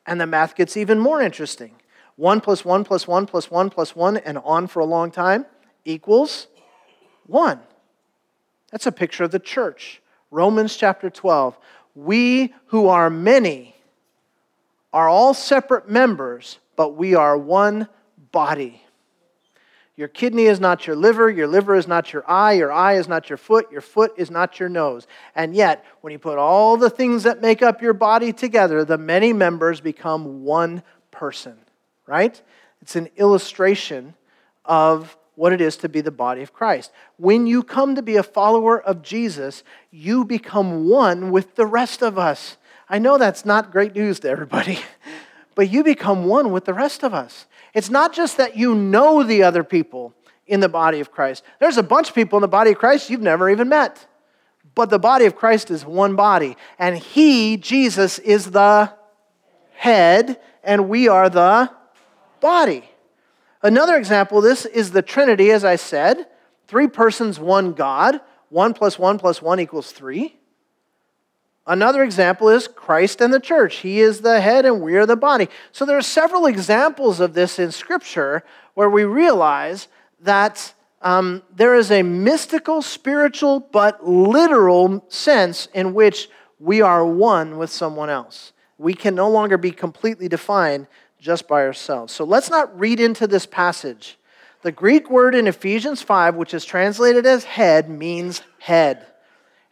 And 0.07 0.19
the 0.19 0.27
math 0.27 0.55
gets 0.55 0.79
even 0.79 0.99
more 0.99 1.21
interesting. 1.21 1.75
1 2.17 2.41
plus 2.41 2.65
1 2.65 2.85
plus 2.85 3.07
1 3.07 3.27
plus 3.27 3.51
1 3.51 3.69
plus 3.69 3.95
1, 3.95 4.17
and 4.17 4.39
on 4.39 4.67
for 4.67 4.81
a 4.81 4.87
long 4.87 5.11
time, 5.11 5.45
equals 5.85 6.47
1. 7.27 7.61
That's 8.71 8.87
a 8.87 8.93
picture 8.93 9.25
of 9.25 9.31
the 9.31 9.39
church. 9.39 10.01
Romans 10.31 10.75
chapter 10.75 11.11
12. 11.11 11.59
We 11.95 12.55
who 12.69 12.89
are 12.89 13.11
many 13.11 13.77
are 14.91 15.11
all 15.11 15.35
separate 15.35 15.91
members, 15.91 16.61
but 16.77 16.97
we 16.97 17.15
are 17.15 17.37
one 17.37 17.89
body. 18.33 18.82
Your 19.97 20.09
kidney 20.09 20.45
is 20.45 20.59
not 20.59 20.87
your 20.87 20.97
liver, 20.97 21.29
your 21.29 21.47
liver 21.47 21.75
is 21.75 21.87
not 21.87 22.13
your 22.13 22.29
eye, 22.29 22.53
your 22.53 22.73
eye 22.73 22.95
is 22.95 23.09
not 23.09 23.29
your 23.29 23.37
foot, 23.37 23.71
your 23.71 23.83
foot 23.83 24.15
is 24.17 24.31
not 24.31 24.59
your 24.59 24.71
nose. 24.71 25.07
And 25.35 25.55
yet, 25.55 25.85
when 26.01 26.13
you 26.13 26.19
put 26.19 26.39
all 26.39 26.79
the 26.79 26.89
things 26.89 27.25
that 27.25 27.43
make 27.43 27.63
up 27.63 27.83
your 27.83 27.93
body 27.93 28.33
together, 28.33 28.85
the 28.85 28.97
many 28.97 29.35
members 29.35 29.81
become 29.81 30.45
one 30.45 30.83
person, 31.11 31.57
right? 32.07 32.41
It's 32.81 32.97
an 32.97 33.11
illustration 33.17 34.15
of 34.65 35.17
what 35.35 35.53
it 35.53 35.61
is 35.61 35.77
to 35.79 35.89
be 35.89 36.01
the 36.01 36.11
body 36.11 36.43
of 36.43 36.53
Christ. 36.55 36.91
When 37.17 37.47
you 37.47 37.63
come 37.63 37.95
to 37.95 38.03
be 38.03 38.17
a 38.17 38.23
follower 38.23 38.81
of 38.81 39.03
Jesus, 39.03 39.63
you 39.91 40.25
become 40.25 40.89
one 40.89 41.31
with 41.31 41.55
the 41.55 41.67
rest 41.67 42.03
of 42.03 42.19
us. 42.19 42.57
I 42.89 42.99
know 42.99 43.19
that's 43.19 43.45
not 43.45 43.73
great 43.73 43.95
news 43.95 44.21
to 44.21 44.29
everybody, 44.29 44.79
but 45.55 45.71
you 45.71 45.85
become 45.85 46.25
one 46.25 46.51
with 46.51 46.65
the 46.65 46.75
rest 46.75 47.03
of 47.03 47.13
us. 47.13 47.47
It's 47.75 47.91
not 47.91 48.13
just 48.13 48.37
that 48.37 48.57
you 48.57 48.75
know 48.75 49.23
the 49.23 49.43
other 49.43 49.65
people 49.65 50.15
in 50.47 50.61
the 50.61 50.69
body 50.69 51.01
of 51.01 51.11
Christ. 51.11 51.43
There's 51.59 51.79
a 51.79 51.83
bunch 51.83 52.09
of 52.09 52.15
people 52.15 52.39
in 52.39 52.43
the 52.43 52.49
body 52.49 52.73
of 52.73 52.79
Christ 52.79 53.11
you've 53.11 53.21
never 53.21 53.49
even 53.49 53.69
met. 53.69 54.07
But 54.75 54.91
the 54.91 54.99
body 54.99 55.27
of 55.27 55.37
Christ 55.37 55.71
is 55.71 55.85
one 55.85 56.17
body, 56.17 56.57
and 56.79 56.97
He, 56.97 57.57
Jesus, 57.59 58.19
is 58.19 58.53
the 58.53 58.93
head, 59.75 60.41
and 60.65 60.89
we 60.89 61.09
are 61.09 61.29
the 61.29 61.71
body. 62.41 62.89
Another 63.63 63.97
example 63.97 64.41
this 64.41 64.65
is 64.65 64.93
the 64.93 65.03
Trinity, 65.03 65.51
as 65.51 65.65
I 65.65 65.77
said 65.77 66.27
three 66.67 66.89
persons, 66.89 67.39
one 67.39 67.73
God. 67.75 68.21
One 68.53 68.75
plus 68.75 68.99
one 68.99 69.19
plus 69.19 69.41
one 69.41 69.61
equals 69.61 69.93
three. 69.93 70.37
Another 71.67 72.03
example 72.03 72.49
is 72.49 72.67
Christ 72.67 73.21
and 73.21 73.33
the 73.33 73.39
church. 73.39 73.77
He 73.77 74.01
is 74.01 74.21
the 74.21 74.41
head 74.41 74.67
and 74.67 74.81
we 74.81 74.97
are 74.97 75.07
the 75.07 75.17
body. 75.17 75.49
So 75.71 75.85
there 75.85 75.97
are 75.97 76.03
several 76.03 76.47
examples 76.47 77.21
of 77.21 77.35
this 77.35 77.59
in 77.59 77.71
Scripture 77.71 78.43
where 78.75 78.91
we 78.91 79.05
realize 79.05 79.87
that 80.21 80.75
um, 81.03 81.43
there 81.55 81.75
is 81.75 81.91
a 81.91 82.03
mystical, 82.03 82.83
spiritual, 82.83 83.61
but 83.61 84.07
literal 84.07 85.05
sense 85.09 85.69
in 85.73 85.95
which 85.95 86.29
we 86.59 86.81
are 86.81 87.05
one 87.05 87.59
with 87.59 87.71
someone 87.71 88.11
else. 88.11 88.53
We 88.79 88.95
can 88.95 89.15
no 89.15 89.31
longer 89.31 89.59
be 89.59 89.71
completely 89.71 90.29
defined 90.29 90.89
just 91.21 91.47
by 91.47 91.63
ourselves. 91.63 92.13
So 92.13 92.25
let's 92.25 92.51
not 92.51 92.79
read 92.79 92.99
into 92.99 93.29
this 93.29 93.47
passage. 93.47 94.19
The 94.63 94.73
Greek 94.73 95.11
word 95.11 95.35
in 95.35 95.47
Ephesians 95.47 96.03
5, 96.03 96.35
which 96.35 96.55
is 96.55 96.65
translated 96.65 97.27
as 97.27 97.45
head, 97.45 97.89
means 97.89 98.43
head. 98.59 99.07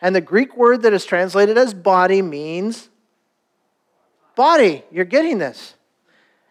And 0.01 0.15
the 0.15 0.21
Greek 0.21 0.57
word 0.57 0.83
that 0.83 0.93
is 0.93 1.05
translated 1.05 1.59
as 1.59 1.75
body 1.75 2.23
means 2.23 2.89
body. 4.35 4.85
You're 4.91 5.05
getting 5.05 5.39
this. 5.39 5.75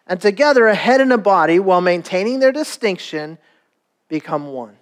And 0.05 0.19
together, 0.19 0.67
a 0.67 0.75
head 0.75 1.01
and 1.01 1.13
a 1.13 1.17
body, 1.17 1.59
while 1.59 1.81
maintaining 1.81 2.39
their 2.39 2.51
distinction, 2.51 3.37
become 4.07 4.53
one. 4.53 4.77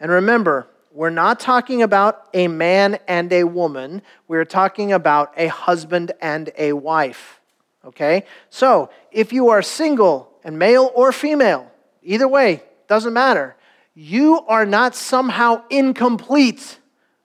And 0.00 0.10
remember, 0.10 0.66
we're 0.92 1.10
not 1.10 1.40
talking 1.40 1.82
about 1.82 2.28
a 2.32 2.48
man 2.48 2.98
and 3.08 3.32
a 3.32 3.44
woman. 3.44 4.02
We're 4.28 4.44
talking 4.44 4.92
about 4.92 5.32
a 5.36 5.48
husband 5.48 6.12
and 6.20 6.50
a 6.56 6.72
wife. 6.72 7.40
Okay? 7.84 8.24
So, 8.48 8.90
if 9.10 9.32
you 9.32 9.48
are 9.48 9.60
single 9.60 10.30
and 10.42 10.58
male 10.58 10.90
or 10.94 11.12
female, 11.12 11.70
either 12.02 12.28
way, 12.28 12.62
doesn't 12.86 13.12
matter, 13.12 13.56
you 13.94 14.40
are 14.46 14.64
not 14.64 14.94
somehow 14.94 15.64
incomplete 15.68 16.78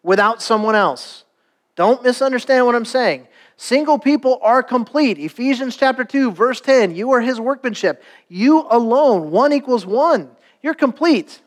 without 0.04 0.41
someone 0.41 0.76
else. 0.76 1.26
Don't 1.76 2.04
misunderstand 2.04 2.66
what 2.66 2.76
I'm 2.76 2.86
saying. 2.86 3.28
Single 3.56 4.00
people 4.00 4.39
are 4.41 4.64
complete. 4.64 5.18
Ephesians 5.18 5.76
chapter 5.76 6.04
2, 6.04 6.32
verse 6.32 6.62
10 6.62 6.95
you 6.95 7.12
are 7.12 7.22
his 7.22 7.39
workmanship. 7.39 8.04
You 8.28 8.66
alone, 8.70 9.32
one 9.32 9.54
equals 9.54 9.86
one. 9.86 10.30
You're 10.62 10.74
complete. 10.74 11.41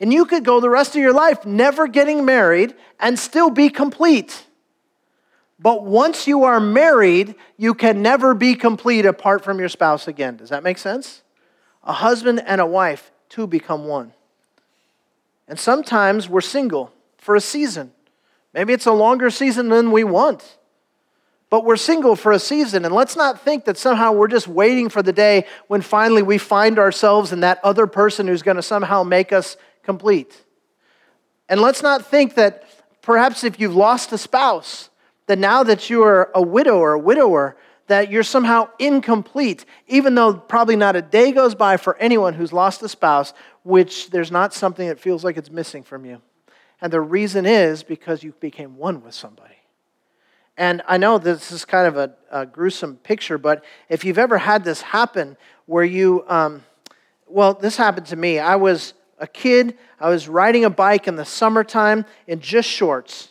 And 0.00 0.12
you 0.12 0.24
could 0.24 0.44
go 0.44 0.60
the 0.60 0.70
rest 0.70 0.96
of 0.96 1.02
your 1.02 1.12
life 1.12 1.44
never 1.44 1.86
getting 1.86 2.24
married 2.24 2.74
and 2.98 3.18
still 3.18 3.50
be 3.50 3.68
complete. 3.68 4.46
But 5.58 5.84
once 5.84 6.26
you 6.26 6.44
are 6.44 6.58
married, 6.58 7.34
you 7.58 7.74
can 7.74 8.00
never 8.00 8.34
be 8.34 8.54
complete 8.54 9.04
apart 9.04 9.44
from 9.44 9.58
your 9.58 9.68
spouse 9.68 10.08
again. 10.08 10.36
Does 10.36 10.48
that 10.48 10.62
make 10.62 10.78
sense? 10.78 11.22
A 11.84 11.92
husband 11.92 12.42
and 12.46 12.60
a 12.60 12.66
wife, 12.66 13.12
two 13.28 13.46
become 13.46 13.84
one. 13.86 14.12
And 15.46 15.58
sometimes 15.58 16.28
we're 16.28 16.40
single 16.40 16.92
for 17.30 17.36
a 17.36 17.40
season. 17.40 17.92
Maybe 18.52 18.72
it's 18.72 18.86
a 18.86 18.92
longer 18.92 19.30
season 19.30 19.68
than 19.68 19.92
we 19.92 20.02
want. 20.02 20.58
But 21.48 21.64
we're 21.64 21.76
single 21.76 22.16
for 22.16 22.32
a 22.32 22.40
season, 22.40 22.84
and 22.84 22.92
let's 22.92 23.14
not 23.14 23.40
think 23.40 23.66
that 23.66 23.78
somehow 23.78 24.10
we're 24.10 24.26
just 24.26 24.48
waiting 24.48 24.88
for 24.88 25.00
the 25.00 25.12
day 25.12 25.46
when 25.68 25.80
finally 25.80 26.22
we 26.22 26.38
find 26.38 26.76
ourselves 26.76 27.32
in 27.32 27.38
that 27.42 27.60
other 27.62 27.86
person 27.86 28.26
who's 28.26 28.42
going 28.42 28.56
to 28.56 28.64
somehow 28.64 29.04
make 29.04 29.32
us 29.32 29.56
complete. 29.84 30.44
And 31.48 31.60
let's 31.60 31.84
not 31.84 32.04
think 32.04 32.34
that 32.34 32.64
perhaps 33.00 33.44
if 33.44 33.60
you've 33.60 33.76
lost 33.76 34.10
a 34.10 34.18
spouse, 34.18 34.90
that 35.28 35.38
now 35.38 35.62
that 35.62 35.88
you 35.88 36.02
are 36.02 36.32
a 36.34 36.42
widow 36.42 36.78
or 36.78 36.94
a 36.94 36.98
widower, 36.98 37.56
that 37.86 38.10
you're 38.10 38.24
somehow 38.24 38.68
incomplete, 38.80 39.64
even 39.86 40.16
though 40.16 40.34
probably 40.34 40.74
not 40.74 40.96
a 40.96 41.02
day 41.02 41.30
goes 41.30 41.54
by 41.54 41.76
for 41.76 41.96
anyone 41.98 42.34
who's 42.34 42.52
lost 42.52 42.82
a 42.82 42.88
spouse, 42.88 43.32
which 43.62 44.10
there's 44.10 44.32
not 44.32 44.52
something 44.52 44.88
that 44.88 44.98
feels 44.98 45.22
like 45.22 45.36
it's 45.36 45.48
missing 45.48 45.84
from 45.84 46.04
you. 46.04 46.20
And 46.80 46.92
the 46.92 47.00
reason 47.00 47.46
is 47.46 47.82
because 47.82 48.22
you 48.22 48.32
became 48.40 48.76
one 48.76 49.02
with 49.02 49.14
somebody. 49.14 49.54
And 50.56 50.82
I 50.86 50.98
know 50.98 51.18
this 51.18 51.52
is 51.52 51.64
kind 51.64 51.86
of 51.86 51.96
a, 51.96 52.14
a 52.30 52.46
gruesome 52.46 52.96
picture, 52.96 53.38
but 53.38 53.64
if 53.88 54.04
you've 54.04 54.18
ever 54.18 54.38
had 54.38 54.64
this 54.64 54.82
happen 54.82 55.36
where 55.66 55.84
you, 55.84 56.24
um, 56.28 56.64
well, 57.26 57.54
this 57.54 57.76
happened 57.76 58.06
to 58.06 58.16
me. 58.16 58.38
I 58.38 58.56
was 58.56 58.94
a 59.18 59.26
kid, 59.26 59.76
I 59.98 60.08
was 60.08 60.28
riding 60.28 60.64
a 60.64 60.70
bike 60.70 61.06
in 61.06 61.16
the 61.16 61.24
summertime 61.24 62.04
in 62.26 62.40
just 62.40 62.68
shorts 62.68 63.30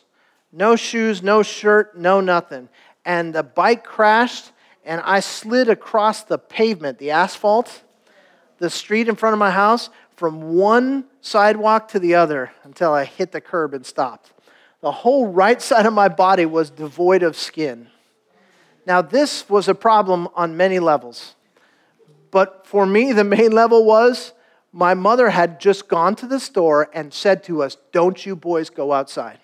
no 0.52 0.76
shoes, 0.76 1.22
no 1.22 1.44
shirt, 1.44 1.98
no 1.98 2.22
nothing. 2.22 2.70
And 3.06 3.34
the 3.34 3.44
bike 3.44 3.84
crashed, 3.84 4.52
and 4.84 5.02
I 5.02 5.20
slid 5.20 5.70
across 5.70 6.24
the 6.24 6.38
pavement, 6.38 6.98
the 6.98 7.12
asphalt, 7.12 7.84
the 8.58 8.70
street 8.70 9.08
in 9.08 9.16
front 9.16 9.34
of 9.34 9.40
my 9.40 9.52
house, 9.52 9.90
from 10.16 10.56
one 10.56 11.06
sidewalk 11.22 11.88
to 11.90 12.00
the 12.00 12.16
other 12.16 12.52
until 12.64 12.94
I 12.94 13.06
hit 13.06 13.32
the 13.32 13.42
curb 13.42 13.74
and 13.74 13.86
stopped. 13.86 14.32
The 14.82 14.92
whole 14.92 15.28
right 15.28 15.62
side 15.62 15.86
of 15.86 15.94
my 15.94 16.08
body 16.08 16.46
was 16.46 16.70
devoid 16.70 17.24
of 17.24 17.36
skin. 17.36 17.88
Now, 18.86 19.02
this 19.02 19.50
was 19.50 19.68
a 19.68 19.76
problem 19.76 20.30
on 20.36 20.56
many 20.58 20.80
levels. 20.80 21.36
But 22.32 22.66
for 22.66 22.86
me, 22.86 23.12
the 23.12 23.24
main 23.24 23.52
level 23.52 23.86
was 23.86 24.34
my 24.72 24.94
mother 24.94 25.30
had 25.30 25.60
just 25.60 25.88
gone 25.88 26.16
to 26.16 26.28
the 26.28 26.40
store 26.40 26.90
and 26.94 27.14
said 27.14 27.44
to 27.46 27.64
us, 27.64 27.78
Don't 27.92 28.26
you 28.26 28.36
boys 28.36 28.70
go 28.70 28.94
outside. 28.94 29.40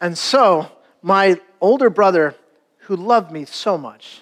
And 0.00 0.18
so, 0.18 0.70
my 1.00 1.40
older 1.60 1.88
brother, 1.88 2.34
who 2.80 2.96
loved 2.96 3.30
me 3.30 3.44
so 3.44 3.78
much, 3.78 4.20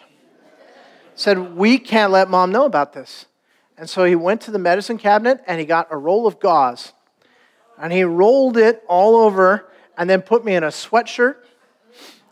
said, 1.15 1.57
We 1.57 1.79
can't 1.79 2.13
let 2.13 2.29
mom 2.29 2.53
know 2.53 2.67
about 2.67 2.93
this. 2.93 3.27
And 3.81 3.89
so 3.89 4.05
he 4.05 4.15
went 4.15 4.43
to 4.43 4.51
the 4.51 4.59
medicine 4.59 4.99
cabinet 4.99 5.43
and 5.47 5.59
he 5.59 5.65
got 5.65 5.89
a 5.91 5.97
roll 5.97 6.27
of 6.27 6.39
gauze. 6.39 6.93
And 7.81 7.91
he 7.95 8.05
rolled 8.05 8.59
it 8.59 8.85
all 8.87 9.17
over 9.17 9.71
and 9.97 10.09
then 10.09 10.21
put 10.21 10.45
me 10.45 10.55
in 10.55 10.63
a 10.63 10.69
sweatshirt 10.69 11.37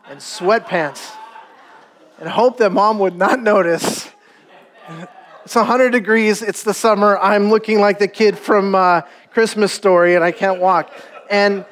and 0.07 0.19
sweatpants 0.19 1.11
and 2.19 2.29
hoped 2.29 2.59
that 2.59 2.71
mom 2.71 2.99
would 2.99 3.15
not 3.15 3.41
notice. 3.41 4.11
It's 5.43 5.55
100 5.55 5.89
degrees, 5.89 6.43
it's 6.43 6.61
the 6.61 6.73
summer. 6.75 7.17
I'm 7.17 7.49
looking 7.49 7.79
like 7.79 7.97
the 7.97 8.07
kid 8.07 8.37
from 8.37 8.75
uh, 8.75 9.01
Christmas 9.31 9.73
Story 9.73 10.13
and 10.13 10.23
I 10.23 10.31
can't 10.31 10.61
walk. 10.61 10.93
And 11.31 11.65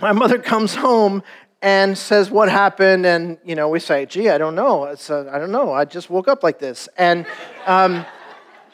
my 0.00 0.12
mother 0.12 0.38
comes 0.38 0.76
home 0.76 1.24
and 1.60 1.98
says 1.98 2.30
what 2.30 2.48
happened 2.48 3.04
and 3.04 3.38
you 3.42 3.54
know 3.54 3.70
we 3.70 3.80
say 3.80 4.04
gee 4.04 4.28
i 4.28 4.36
don't 4.36 4.54
know 4.54 4.84
it's 4.84 5.08
uh, 5.08 5.30
i 5.32 5.38
don't 5.38 5.50
know 5.50 5.72
i 5.72 5.82
just 5.82 6.10
woke 6.10 6.28
up 6.28 6.42
like 6.42 6.58
this 6.58 6.90
and 6.98 7.24
um, 7.64 8.04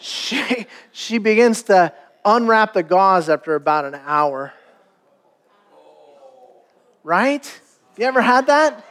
she, 0.00 0.66
she 0.92 1.18
begins 1.18 1.62
to 1.64 1.92
unwrap 2.24 2.74
the 2.74 2.82
gauze 2.82 3.28
after 3.28 3.54
about 3.54 3.84
an 3.84 4.00
hour. 4.04 4.52
Right? 7.02 7.60
You 7.96 8.06
ever 8.06 8.20
had 8.20 8.46
that? 8.48 8.84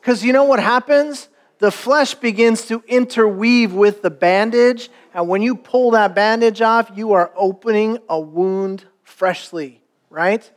Because 0.00 0.24
you 0.24 0.32
know 0.32 0.44
what 0.44 0.60
happens? 0.60 1.28
The 1.58 1.70
flesh 1.70 2.14
begins 2.14 2.66
to 2.66 2.82
interweave 2.86 3.72
with 3.72 4.02
the 4.02 4.10
bandage 4.10 4.90
and 5.12 5.28
when 5.28 5.42
you 5.42 5.56
pull 5.56 5.92
that 5.92 6.14
bandage 6.14 6.60
off 6.60 6.90
you 6.94 7.12
are 7.12 7.32
opening 7.36 7.98
a 8.08 8.20
wound 8.20 8.84
freshly 9.02 9.82
right? 10.10 10.50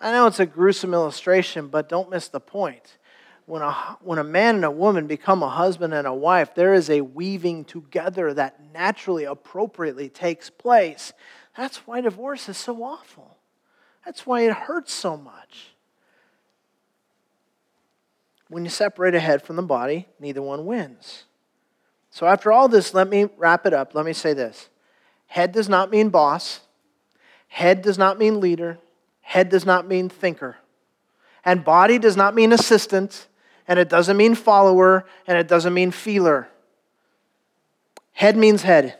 I 0.00 0.12
know 0.12 0.26
it's 0.26 0.40
a 0.40 0.46
gruesome 0.46 0.94
illustration, 0.94 1.68
but 1.68 1.88
don't 1.88 2.10
miss 2.10 2.28
the 2.28 2.40
point. 2.40 2.98
When 3.46 3.62
a, 3.62 3.72
when 4.00 4.18
a 4.18 4.24
man 4.24 4.56
and 4.56 4.64
a 4.64 4.70
woman 4.70 5.06
become 5.06 5.42
a 5.42 5.48
husband 5.48 5.94
and 5.94 6.06
a 6.06 6.14
wife, 6.14 6.54
there 6.54 6.74
is 6.74 6.90
a 6.90 7.00
weaving 7.00 7.64
together 7.64 8.34
that 8.34 8.60
naturally, 8.72 9.24
appropriately 9.24 10.08
takes 10.08 10.50
place. 10.50 11.12
That's 11.56 11.78
why 11.86 12.00
divorce 12.00 12.48
is 12.48 12.56
so 12.56 12.82
awful. 12.82 13.36
That's 14.04 14.26
why 14.26 14.42
it 14.42 14.52
hurts 14.52 14.92
so 14.92 15.16
much. 15.16 15.68
When 18.48 18.64
you 18.64 18.70
separate 18.70 19.14
a 19.14 19.20
head 19.20 19.42
from 19.42 19.56
the 19.56 19.62
body, 19.62 20.06
neither 20.20 20.42
one 20.42 20.66
wins. 20.66 21.24
So, 22.10 22.26
after 22.26 22.52
all 22.52 22.68
this, 22.68 22.94
let 22.94 23.08
me 23.08 23.28
wrap 23.36 23.66
it 23.66 23.74
up. 23.74 23.94
Let 23.94 24.06
me 24.06 24.12
say 24.12 24.32
this 24.32 24.68
Head 25.26 25.52
does 25.52 25.68
not 25.68 25.90
mean 25.90 26.08
boss, 26.10 26.60
head 27.48 27.82
does 27.82 27.98
not 27.98 28.18
mean 28.18 28.40
leader, 28.40 28.78
Head 29.26 29.48
does 29.48 29.66
not 29.66 29.88
mean 29.88 30.08
thinker. 30.08 30.56
And 31.44 31.64
body 31.64 31.98
does 31.98 32.16
not 32.16 32.36
mean 32.36 32.52
assistant. 32.52 33.26
And 33.68 33.78
it 33.78 33.88
doesn't 33.88 34.16
mean 34.16 34.34
follower. 34.34 35.06
And 35.26 35.38
it 35.38 35.48
doesn't 35.48 35.74
mean 35.74 35.90
feeler. 35.90 36.48
Head 38.12 38.36
means 38.36 38.62
head. 38.62 38.98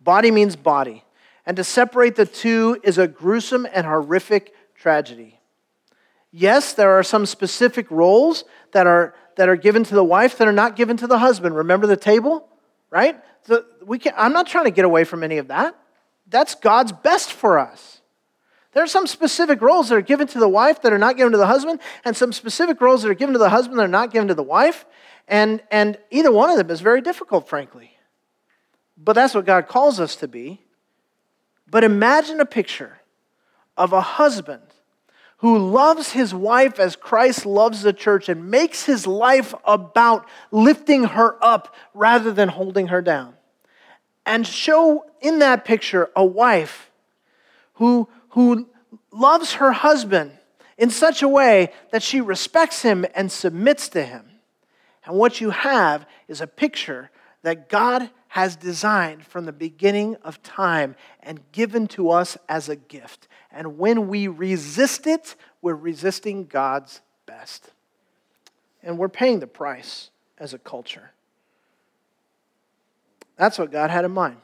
Body 0.00 0.30
means 0.30 0.56
body. 0.56 1.04
And 1.46 1.56
to 1.56 1.64
separate 1.64 2.16
the 2.16 2.26
two 2.26 2.78
is 2.82 2.98
a 2.98 3.08
gruesome 3.08 3.66
and 3.72 3.86
horrific 3.86 4.54
tragedy. 4.74 5.40
Yes, 6.30 6.74
there 6.74 6.90
are 6.90 7.02
some 7.02 7.24
specific 7.24 7.90
roles 7.90 8.44
that 8.72 8.86
are, 8.86 9.14
that 9.36 9.48
are 9.48 9.56
given 9.56 9.84
to 9.84 9.94
the 9.94 10.04
wife 10.04 10.36
that 10.38 10.46
are 10.46 10.52
not 10.52 10.76
given 10.76 10.96
to 10.98 11.06
the 11.06 11.18
husband. 11.18 11.56
Remember 11.56 11.86
the 11.86 11.96
table? 11.96 12.46
Right? 12.90 13.18
So 13.46 13.64
we 13.86 13.98
can, 13.98 14.12
I'm 14.16 14.32
not 14.32 14.46
trying 14.46 14.66
to 14.66 14.70
get 14.70 14.84
away 14.84 15.04
from 15.04 15.22
any 15.22 15.38
of 15.38 15.48
that. 15.48 15.74
That's 16.28 16.54
God's 16.54 16.92
best 16.92 17.32
for 17.32 17.58
us. 17.58 18.01
There 18.72 18.82
are 18.82 18.88
some 18.88 19.06
specific 19.06 19.60
roles 19.60 19.88
that 19.88 19.96
are 19.96 20.02
given 20.02 20.26
to 20.28 20.38
the 20.38 20.48
wife 20.48 20.82
that 20.82 20.92
are 20.92 20.98
not 20.98 21.16
given 21.16 21.32
to 21.32 21.38
the 21.38 21.46
husband, 21.46 21.80
and 22.04 22.16
some 22.16 22.32
specific 22.32 22.80
roles 22.80 23.02
that 23.02 23.10
are 23.10 23.14
given 23.14 23.34
to 23.34 23.38
the 23.38 23.50
husband 23.50 23.78
that 23.78 23.84
are 23.84 23.88
not 23.88 24.10
given 24.10 24.28
to 24.28 24.34
the 24.34 24.42
wife. 24.42 24.86
And, 25.28 25.62
and 25.70 25.98
either 26.10 26.32
one 26.32 26.50
of 26.50 26.56
them 26.56 26.70
is 26.70 26.80
very 26.80 27.00
difficult, 27.00 27.48
frankly. 27.48 27.96
But 28.96 29.12
that's 29.14 29.34
what 29.34 29.44
God 29.44 29.68
calls 29.68 30.00
us 30.00 30.16
to 30.16 30.28
be. 30.28 30.60
But 31.70 31.84
imagine 31.84 32.40
a 32.40 32.46
picture 32.46 33.00
of 33.76 33.92
a 33.92 34.00
husband 34.00 34.62
who 35.38 35.58
loves 35.58 36.12
his 36.12 36.32
wife 36.32 36.78
as 36.78 36.94
Christ 36.94 37.44
loves 37.44 37.82
the 37.82 37.92
church 37.92 38.28
and 38.28 38.48
makes 38.48 38.84
his 38.84 39.06
life 39.06 39.54
about 39.64 40.28
lifting 40.52 41.04
her 41.04 41.36
up 41.42 41.74
rather 41.94 42.30
than 42.30 42.48
holding 42.48 42.88
her 42.88 43.02
down. 43.02 43.34
And 44.24 44.46
show 44.46 45.04
in 45.20 45.40
that 45.40 45.64
picture 45.64 46.10
a 46.14 46.24
wife 46.24 46.92
who, 47.74 48.08
who 48.32 48.68
loves 49.10 49.54
her 49.54 49.72
husband 49.72 50.32
in 50.78 50.90
such 50.90 51.22
a 51.22 51.28
way 51.28 51.72
that 51.90 52.02
she 52.02 52.20
respects 52.20 52.82
him 52.82 53.04
and 53.14 53.30
submits 53.30 53.88
to 53.90 54.04
him. 54.04 54.26
And 55.04 55.16
what 55.16 55.40
you 55.40 55.50
have 55.50 56.06
is 56.28 56.40
a 56.40 56.46
picture 56.46 57.10
that 57.42 57.68
God 57.68 58.10
has 58.28 58.56
designed 58.56 59.26
from 59.26 59.44
the 59.44 59.52
beginning 59.52 60.16
of 60.24 60.42
time 60.42 60.96
and 61.20 61.40
given 61.52 61.86
to 61.88 62.10
us 62.10 62.38
as 62.48 62.68
a 62.68 62.76
gift. 62.76 63.28
And 63.50 63.78
when 63.78 64.08
we 64.08 64.28
resist 64.28 65.06
it, 65.06 65.34
we're 65.60 65.74
resisting 65.74 66.46
God's 66.46 67.02
best. 67.26 67.70
And 68.82 68.96
we're 68.96 69.08
paying 69.08 69.40
the 69.40 69.46
price 69.46 70.10
as 70.38 70.54
a 70.54 70.58
culture. 70.58 71.10
That's 73.36 73.58
what 73.58 73.70
God 73.70 73.90
had 73.90 74.04
in 74.04 74.12
mind. 74.12 74.38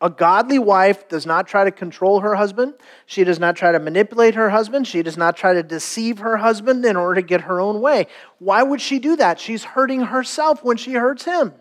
A 0.00 0.10
godly 0.10 0.58
wife 0.58 1.08
does 1.08 1.24
not 1.24 1.46
try 1.46 1.64
to 1.64 1.70
control 1.70 2.20
her 2.20 2.34
husband. 2.34 2.74
She 3.06 3.24
does 3.24 3.38
not 3.38 3.56
try 3.56 3.72
to 3.72 3.78
manipulate 3.78 4.34
her 4.34 4.50
husband. 4.50 4.86
She 4.86 5.02
does 5.02 5.16
not 5.16 5.36
try 5.36 5.54
to 5.54 5.62
deceive 5.62 6.18
her 6.18 6.36
husband 6.36 6.84
in 6.84 6.96
order 6.96 7.20
to 7.20 7.26
get 7.26 7.42
her 7.42 7.60
own 7.60 7.80
way. 7.80 8.08
Why 8.38 8.62
would 8.62 8.80
she 8.80 8.98
do 8.98 9.16
that? 9.16 9.40
She's 9.40 9.64
hurting 9.64 10.02
herself 10.02 10.62
when 10.62 10.76
she 10.76 10.94
hurts 10.94 11.24
him. 11.24 11.54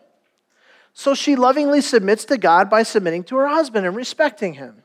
So 0.93 1.13
she 1.13 1.36
lovingly 1.36 1.81
submits 1.81 2.25
to 2.25 2.38
God 2.38 2.69
by 2.69 2.84
submitting 2.84 3.23
to 3.25 3.38
her 3.38 3.47
husband 3.47 3.86
and 3.86 3.95
respecting 3.95 4.55
him. 4.55 4.84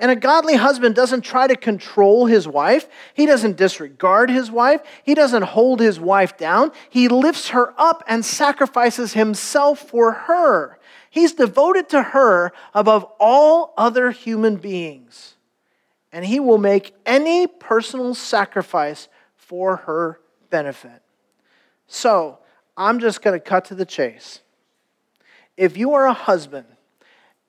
And 0.00 0.10
a 0.10 0.16
godly 0.16 0.56
husband 0.56 0.94
doesn't 0.94 1.20
try 1.20 1.46
to 1.46 1.54
control 1.54 2.24
his 2.24 2.48
wife. 2.48 2.88
He 3.12 3.26
doesn't 3.26 3.58
disregard 3.58 4.30
his 4.30 4.50
wife. 4.50 4.80
He 5.04 5.14
doesn't 5.14 5.42
hold 5.42 5.78
his 5.78 6.00
wife 6.00 6.38
down. 6.38 6.72
He 6.88 7.08
lifts 7.08 7.50
her 7.50 7.74
up 7.78 8.02
and 8.08 8.24
sacrifices 8.24 9.12
himself 9.12 9.78
for 9.78 10.12
her. 10.12 10.78
He's 11.10 11.32
devoted 11.32 11.88
to 11.90 12.02
her 12.02 12.52
above 12.72 13.04
all 13.18 13.74
other 13.76 14.12
human 14.12 14.56
beings. 14.56 15.34
And 16.12 16.24
he 16.24 16.40
will 16.40 16.58
make 16.58 16.94
any 17.04 17.46
personal 17.46 18.14
sacrifice 18.14 19.08
for 19.36 19.76
her 19.76 20.20
benefit. 20.48 21.02
So, 21.86 22.38
I'm 22.76 23.00
just 23.00 23.22
going 23.22 23.38
to 23.38 23.44
cut 23.44 23.66
to 23.66 23.74
the 23.74 23.84
chase. 23.84 24.40
If 25.56 25.76
you 25.76 25.92
are 25.94 26.06
a 26.06 26.12
husband, 26.12 26.66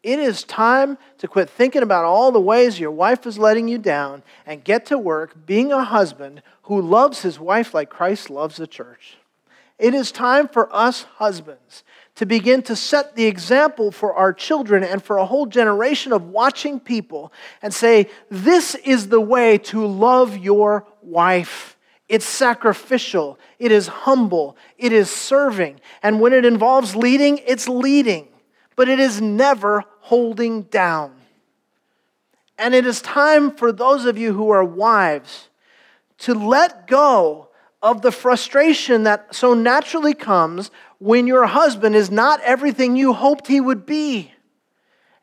it 0.04 0.20
is 0.20 0.44
time 0.44 0.98
to 1.20 1.28
quit 1.28 1.50
thinking 1.50 1.84
about 1.84 2.06
all 2.06 2.32
the 2.32 2.42
ways 2.42 2.80
your 2.80 2.92
wife 2.92 3.28
is 3.28 3.38
letting 3.38 3.68
you 3.68 3.78
down 3.78 4.24
and 4.46 4.64
get 4.64 4.88
to 4.88 4.98
work 4.98 5.46
being 5.46 5.72
a 5.72 5.84
husband 5.84 6.42
who 6.64 6.82
loves 6.82 7.22
his 7.22 7.40
wife 7.40 7.74
like 7.74 7.90
Christ 7.90 8.30
loves 8.30 8.58
the 8.58 8.68
church. 8.68 9.18
It 9.78 9.94
is 9.94 10.12
time 10.12 10.48
for 10.48 10.76
us 10.76 11.04
husbands 11.18 11.84
to 12.16 12.26
begin 12.26 12.62
to 12.64 12.76
set 12.76 13.16
the 13.16 13.26
example 13.26 13.92
for 13.92 14.14
our 14.14 14.34
children 14.34 14.84
and 14.84 15.02
for 15.02 15.18
a 15.18 15.26
whole 15.26 15.46
generation 15.46 16.12
of 16.12 16.26
watching 16.26 16.80
people 16.80 17.32
and 17.62 17.74
say, 17.74 18.10
This 18.30 18.76
is 18.76 19.10
the 19.10 19.22
way 19.22 19.58
to 19.60 19.86
love 19.86 20.38
your 20.38 20.86
wife. 21.02 21.78
It's 22.10 22.26
sacrificial, 22.26 23.40
it 23.58 23.72
is 23.72 23.88
humble, 23.88 24.58
it 24.78 24.92
is 24.92 25.10
serving. 25.10 25.80
And 26.04 26.20
when 26.20 26.34
it 26.34 26.44
involves 26.44 26.96
leading, 26.96 27.40
it's 27.48 27.70
leading, 27.70 28.28
but 28.76 28.90
it 28.90 29.00
is 29.00 29.22
never 29.22 29.86
holding 30.02 30.64
down. 30.64 31.14
And 32.58 32.76
it 32.76 32.86
is 32.86 33.02
time 33.02 33.56
for 33.56 33.72
those 33.72 34.06
of 34.06 34.18
you 34.18 34.34
who 34.34 34.50
are 34.50 34.64
wives 34.64 35.48
to 36.20 36.34
let 36.34 36.86
go 36.86 37.51
of 37.82 38.02
the 38.02 38.12
frustration 38.12 39.04
that 39.04 39.34
so 39.34 39.54
naturally 39.54 40.14
comes 40.14 40.72
when 41.00 41.26
your 41.28 41.48
husband 41.48 41.96
is 41.96 42.12
not 42.12 42.40
everything 42.42 42.96
you 42.96 43.14
hoped 43.14 43.48
he 43.48 43.60
would 43.60 43.86
be. 43.86 44.32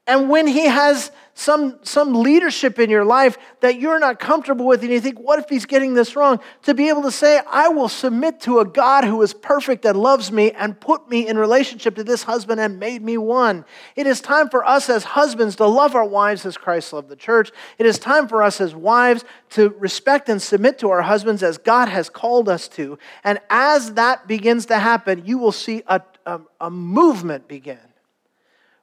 And 0.07 0.29
when 0.29 0.47
he 0.47 0.67
has 0.67 1.13
some, 1.39 1.79
some 1.83 2.15
leadership 2.15 2.81
in 2.81 2.91
your 2.91 3.05
life 3.05 3.39
that 3.61 3.79
you're 3.79 4.01
not 4.01 4.19
comfortable 4.19 4.67
with, 4.67 4.83
and 4.83 4.91
you 4.91 5.01
think, 5.01 5.21
what 5.21 5.39
if 5.39 5.49
he's 5.49 5.67
getting 5.67 5.95
this 5.95 6.17
wrong? 6.17 6.41
To 6.65 6.75
be 6.75 6.89
able 6.89 7.03
to 7.03 7.13
say, 7.13 7.41
I 7.49 7.69
will 7.69 7.89
submit 7.89 8.41
to 8.41 8.59
a 8.59 8.65
God 8.65 9.05
who 9.05 9.23
is 9.23 9.35
perfect 9.35 9.85
and 9.85 9.97
loves 9.97 10.33
me 10.33 10.51
and 10.51 10.79
put 10.81 11.09
me 11.09 11.29
in 11.29 11.39
relationship 11.39 11.95
to 11.95 12.03
this 12.03 12.25
husband 12.25 12.61
and 12.61 12.81
made 12.81 13.03
me 13.03 13.19
one. 13.19 13.65
It 13.95 14.09
is 14.09 14.21
time 14.21 14.49
for 14.49 14.67
us 14.67 14.91
as 14.91 15.05
husbands 15.05 15.55
to 15.57 15.67
love 15.67 15.95
our 15.95 16.05
wives 16.05 16.45
as 16.45 16.57
Christ 16.57 16.93
loved 16.93 17.09
the 17.09 17.15
church. 17.15 17.53
It 17.79 17.87
is 17.87 18.01
time 18.01 18.27
for 18.27 18.43
us 18.43 18.61
as 18.61 18.75
wives 18.75 19.25
to 19.51 19.69
respect 19.79 20.29
and 20.29 20.43
submit 20.43 20.81
to 20.81 20.91
our 20.91 21.03
husbands 21.03 21.45
as 21.45 21.57
God 21.57 21.89
has 21.89 22.11
called 22.11 22.49
us 22.49 22.67
to. 22.71 22.99
And 23.23 23.39
as 23.49 23.95
that 23.95 24.27
begins 24.27 24.67
to 24.67 24.79
happen, 24.81 25.23
you 25.25 25.39
will 25.39 25.53
see 25.53 25.85
a, 25.87 26.03
a, 26.27 26.41
a 26.61 26.69
movement 26.69 27.47
begin 27.47 27.79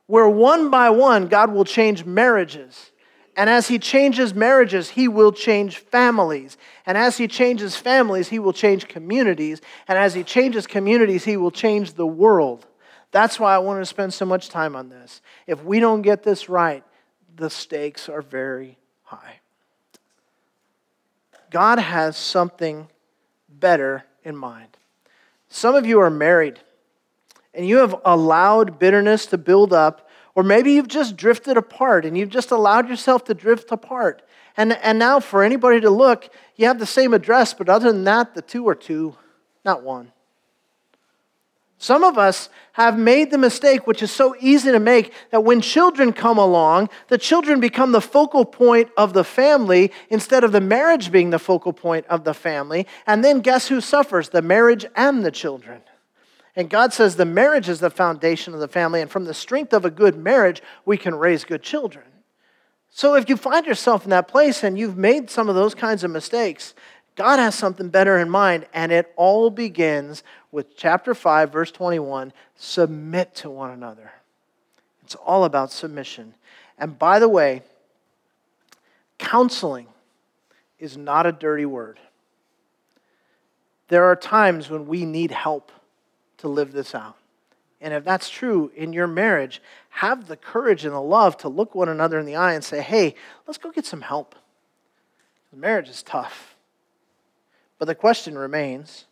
where 0.08 0.30
one 0.30 0.70
by 0.70 0.90
one, 0.90 1.28
God 1.28 1.52
will 1.52 1.66
change 1.66 2.06
marriages 2.06 2.92
And 3.38 3.50
as 3.50 3.68
He 3.68 3.80
changes 3.80 4.34
marriages, 4.34 4.90
He 4.92 5.08
will 5.08 5.32
change 5.32 5.78
families. 5.78 6.58
And 6.86 6.98
as 6.98 7.18
He 7.18 7.28
changes 7.28 7.76
families, 7.76 8.30
He 8.30 8.40
will 8.40 8.54
change 8.54 8.88
communities. 8.88 9.62
And 9.88 9.98
as 9.98 10.14
He 10.14 10.24
changes 10.24 10.66
communities, 10.68 11.26
He 11.26 11.38
will 11.38 11.52
change 11.52 11.94
the 11.94 12.06
world. 12.08 12.66
That's 13.12 13.40
why 13.40 13.56
I 13.56 13.60
wanted 13.60 13.82
to 13.82 13.86
spend 13.86 14.14
so 14.14 14.26
much 14.26 14.50
time 14.50 14.76
on 14.76 14.90
this. 14.90 15.22
If 15.48 15.64
we 15.64 15.80
don't 15.80 16.02
get 16.02 16.24
this 16.24 16.48
right, 16.50 16.84
the 17.36 17.50
stakes 17.50 18.08
are 18.08 18.22
very 18.22 18.78
high. 19.04 19.40
God 21.52 21.80
has 21.80 22.18
something 22.18 22.88
better 23.50 24.04
in 24.24 24.36
mind. 24.36 24.78
Some 25.50 25.76
of 25.76 25.86
you 25.86 26.00
are 26.00 26.10
married 26.10 26.60
and 27.56 27.68
you 27.68 27.78
have 27.78 27.96
allowed 28.06 28.80
bitterness 28.80 29.26
to 29.28 29.38
build 29.38 29.74
up, 29.74 30.10
or 30.36 30.44
maybe 30.44 30.74
you've 30.74 30.88
just 30.88 31.16
drifted 31.16 31.58
apart 31.58 32.06
and 32.06 32.18
you've 32.18 32.30
just 32.30 32.52
allowed 32.52 32.90
yourself 32.90 33.24
to 33.26 33.34
drift 33.34 33.72
apart. 33.72 34.22
And, 34.58 34.74
and 34.74 35.00
now, 35.00 35.20
for 35.20 35.44
anybody 35.44 35.82
to 35.82 35.90
look, 35.90 36.30
you 36.56 36.68
have 36.68 36.80
the 36.80 36.86
same 36.86 37.14
address, 37.14 37.54
but 37.54 37.70
other 37.70 37.92
than 37.92 38.04
that, 38.06 38.36
the 38.36 38.42
two 38.42 38.68
are 38.68 38.76
two, 38.76 39.16
not 39.64 39.84
one. 39.84 40.12
Some 41.78 42.04
of 42.04 42.18
us 42.18 42.50
have 42.74 42.98
made 42.98 43.32
the 43.32 43.38
mistake, 43.38 43.86
which 43.86 44.02
is 44.02 44.12
so 44.12 44.34
easy 44.40 44.72
to 44.72 44.80
make, 44.80 45.14
that 45.32 45.44
when 45.44 45.60
children 45.60 46.14
come 46.14 46.38
along, 46.38 46.90
the 47.10 47.18
children 47.18 47.60
become 47.60 47.92
the 47.92 48.02
focal 48.02 48.46
point 48.46 48.90
of 48.96 49.14
the 49.14 49.26
family 49.26 49.92
instead 50.10 50.44
of 50.46 50.54
the 50.54 50.62
marriage 50.62 51.12
being 51.12 51.32
the 51.32 51.40
focal 51.40 51.74
point 51.74 52.06
of 52.08 52.24
the 52.24 52.34
family. 52.34 52.88
And 53.06 53.24
then 53.24 53.42
guess 53.42 53.68
who 53.68 53.82
suffers? 53.82 54.30
The 54.30 54.42
marriage 54.42 54.86
and 54.96 55.26
the 55.26 55.32
children. 55.32 55.82
And 56.56 56.70
God 56.70 56.94
says 56.94 57.16
the 57.16 57.26
marriage 57.26 57.68
is 57.68 57.80
the 57.80 57.90
foundation 57.90 58.54
of 58.54 58.60
the 58.60 58.68
family, 58.68 59.02
and 59.02 59.12
from 59.12 59.26
the 59.26 59.34
strength 59.34 59.74
of 59.74 59.84
a 59.84 59.90
good 59.90 60.16
marriage, 60.16 60.62
we 60.86 60.98
can 60.98 61.16
raise 61.16 61.44
good 61.44 61.62
children. 61.62 62.06
So 62.90 63.16
if 63.16 63.28
you 63.28 63.36
find 63.36 63.66
yourself 63.66 64.06
in 64.06 64.10
that 64.12 64.30
place 64.30 64.64
and 64.64 64.80
you've 64.80 64.98
made 64.98 65.30
some 65.30 65.50
of 65.50 65.56
those 65.56 65.76
kinds 65.76 66.06
of 66.06 66.12
mistakes, 66.12 66.74
God 67.16 67.40
has 67.40 67.56
something 67.56 67.90
better 67.90 68.18
in 68.18 68.30
mind, 68.30 68.68
and 68.74 68.92
it 68.92 69.12
all 69.18 69.50
begins 69.50 70.24
with 70.52 70.78
chapter 70.78 71.14
5, 71.14 71.52
verse 71.52 71.72
21 71.72 72.32
submit 72.56 73.36
to 73.36 73.50
one 73.50 73.72
another. 73.72 74.14
It's 75.04 75.16
all 75.16 75.44
about 75.44 75.74
submission. 75.74 76.36
And 76.78 76.98
by 76.98 77.20
the 77.20 77.28
way, 77.28 77.64
counseling 79.18 79.88
is 80.80 80.96
not 80.96 81.26
a 81.26 81.34
dirty 81.34 81.66
word. 81.66 82.00
There 83.90 84.06
are 84.06 84.16
times 84.16 84.70
when 84.70 84.88
we 84.88 85.06
need 85.06 85.32
help 85.32 85.72
to 86.46 86.50
live 86.50 86.72
this 86.72 86.94
out. 86.94 87.18
And 87.82 87.94
if 87.94 88.04
that's 88.04 88.30
true 88.30 88.72
in 88.76 88.94
your 88.94 89.08
marriage, 89.08 89.62
have 89.90 90.28
the 90.28 90.38
courage 90.38 90.86
and 90.86 90.94
the 90.94 91.02
love 91.02 91.38
to 91.38 91.50
look 91.50 91.76
one 91.76 91.90
another 91.90 92.20
in 92.20 92.26
the 92.26 92.36
eye 92.36 92.54
and 92.54 92.64
say, 92.64 92.82
hey, 92.82 93.16
let's 93.48 93.58
go 93.58 93.72
get 93.72 93.86
some 93.86 94.02
help. 94.02 94.36
Marriage 95.56 95.90
is 95.90 96.04
tough. 96.04 96.56
But 97.80 97.86
the 97.86 97.96
question 97.96 98.38
remains 98.38 99.06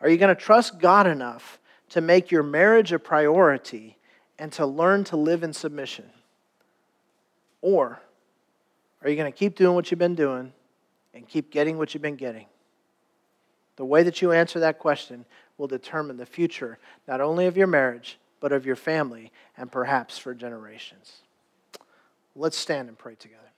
are 0.00 0.08
you 0.08 0.16
going 0.16 0.34
to 0.34 0.40
trust 0.40 0.78
God 0.78 1.06
enough 1.06 1.58
to 1.90 2.00
make 2.00 2.30
your 2.30 2.42
marriage 2.42 2.92
a 2.92 2.98
priority 2.98 3.98
and 4.38 4.52
to 4.52 4.64
learn 4.64 5.04
to 5.04 5.16
live 5.16 5.42
in 5.42 5.52
submission? 5.52 6.06
Or 7.60 8.00
are 9.02 9.10
you 9.10 9.16
going 9.16 9.30
to 9.30 9.36
keep 9.38 9.56
doing 9.56 9.74
what 9.74 9.90
you've 9.90 9.98
been 9.98 10.14
doing 10.14 10.52
and 11.12 11.28
keep 11.28 11.50
getting 11.50 11.76
what 11.76 11.92
you've 11.92 12.02
been 12.02 12.16
getting? 12.16 12.46
The 13.76 13.84
way 13.84 14.02
that 14.02 14.22
you 14.22 14.32
answer 14.32 14.60
that 14.60 14.78
question 14.78 15.24
will 15.60 15.68
determine 15.68 16.16
the 16.16 16.26
future, 16.26 16.78
not 17.06 17.20
only 17.20 17.46
of 17.46 17.56
your 17.56 17.66
marriage, 17.66 18.18
but 18.40 18.50
of 18.50 18.64
your 18.64 18.76
family 18.76 19.30
and 19.58 19.70
perhaps 19.70 20.16
for 20.16 20.34
generations. 20.34 21.18
Let's 22.34 22.56
stand 22.56 22.88
and 22.88 22.98
pray 22.98 23.14
together. 23.14 23.49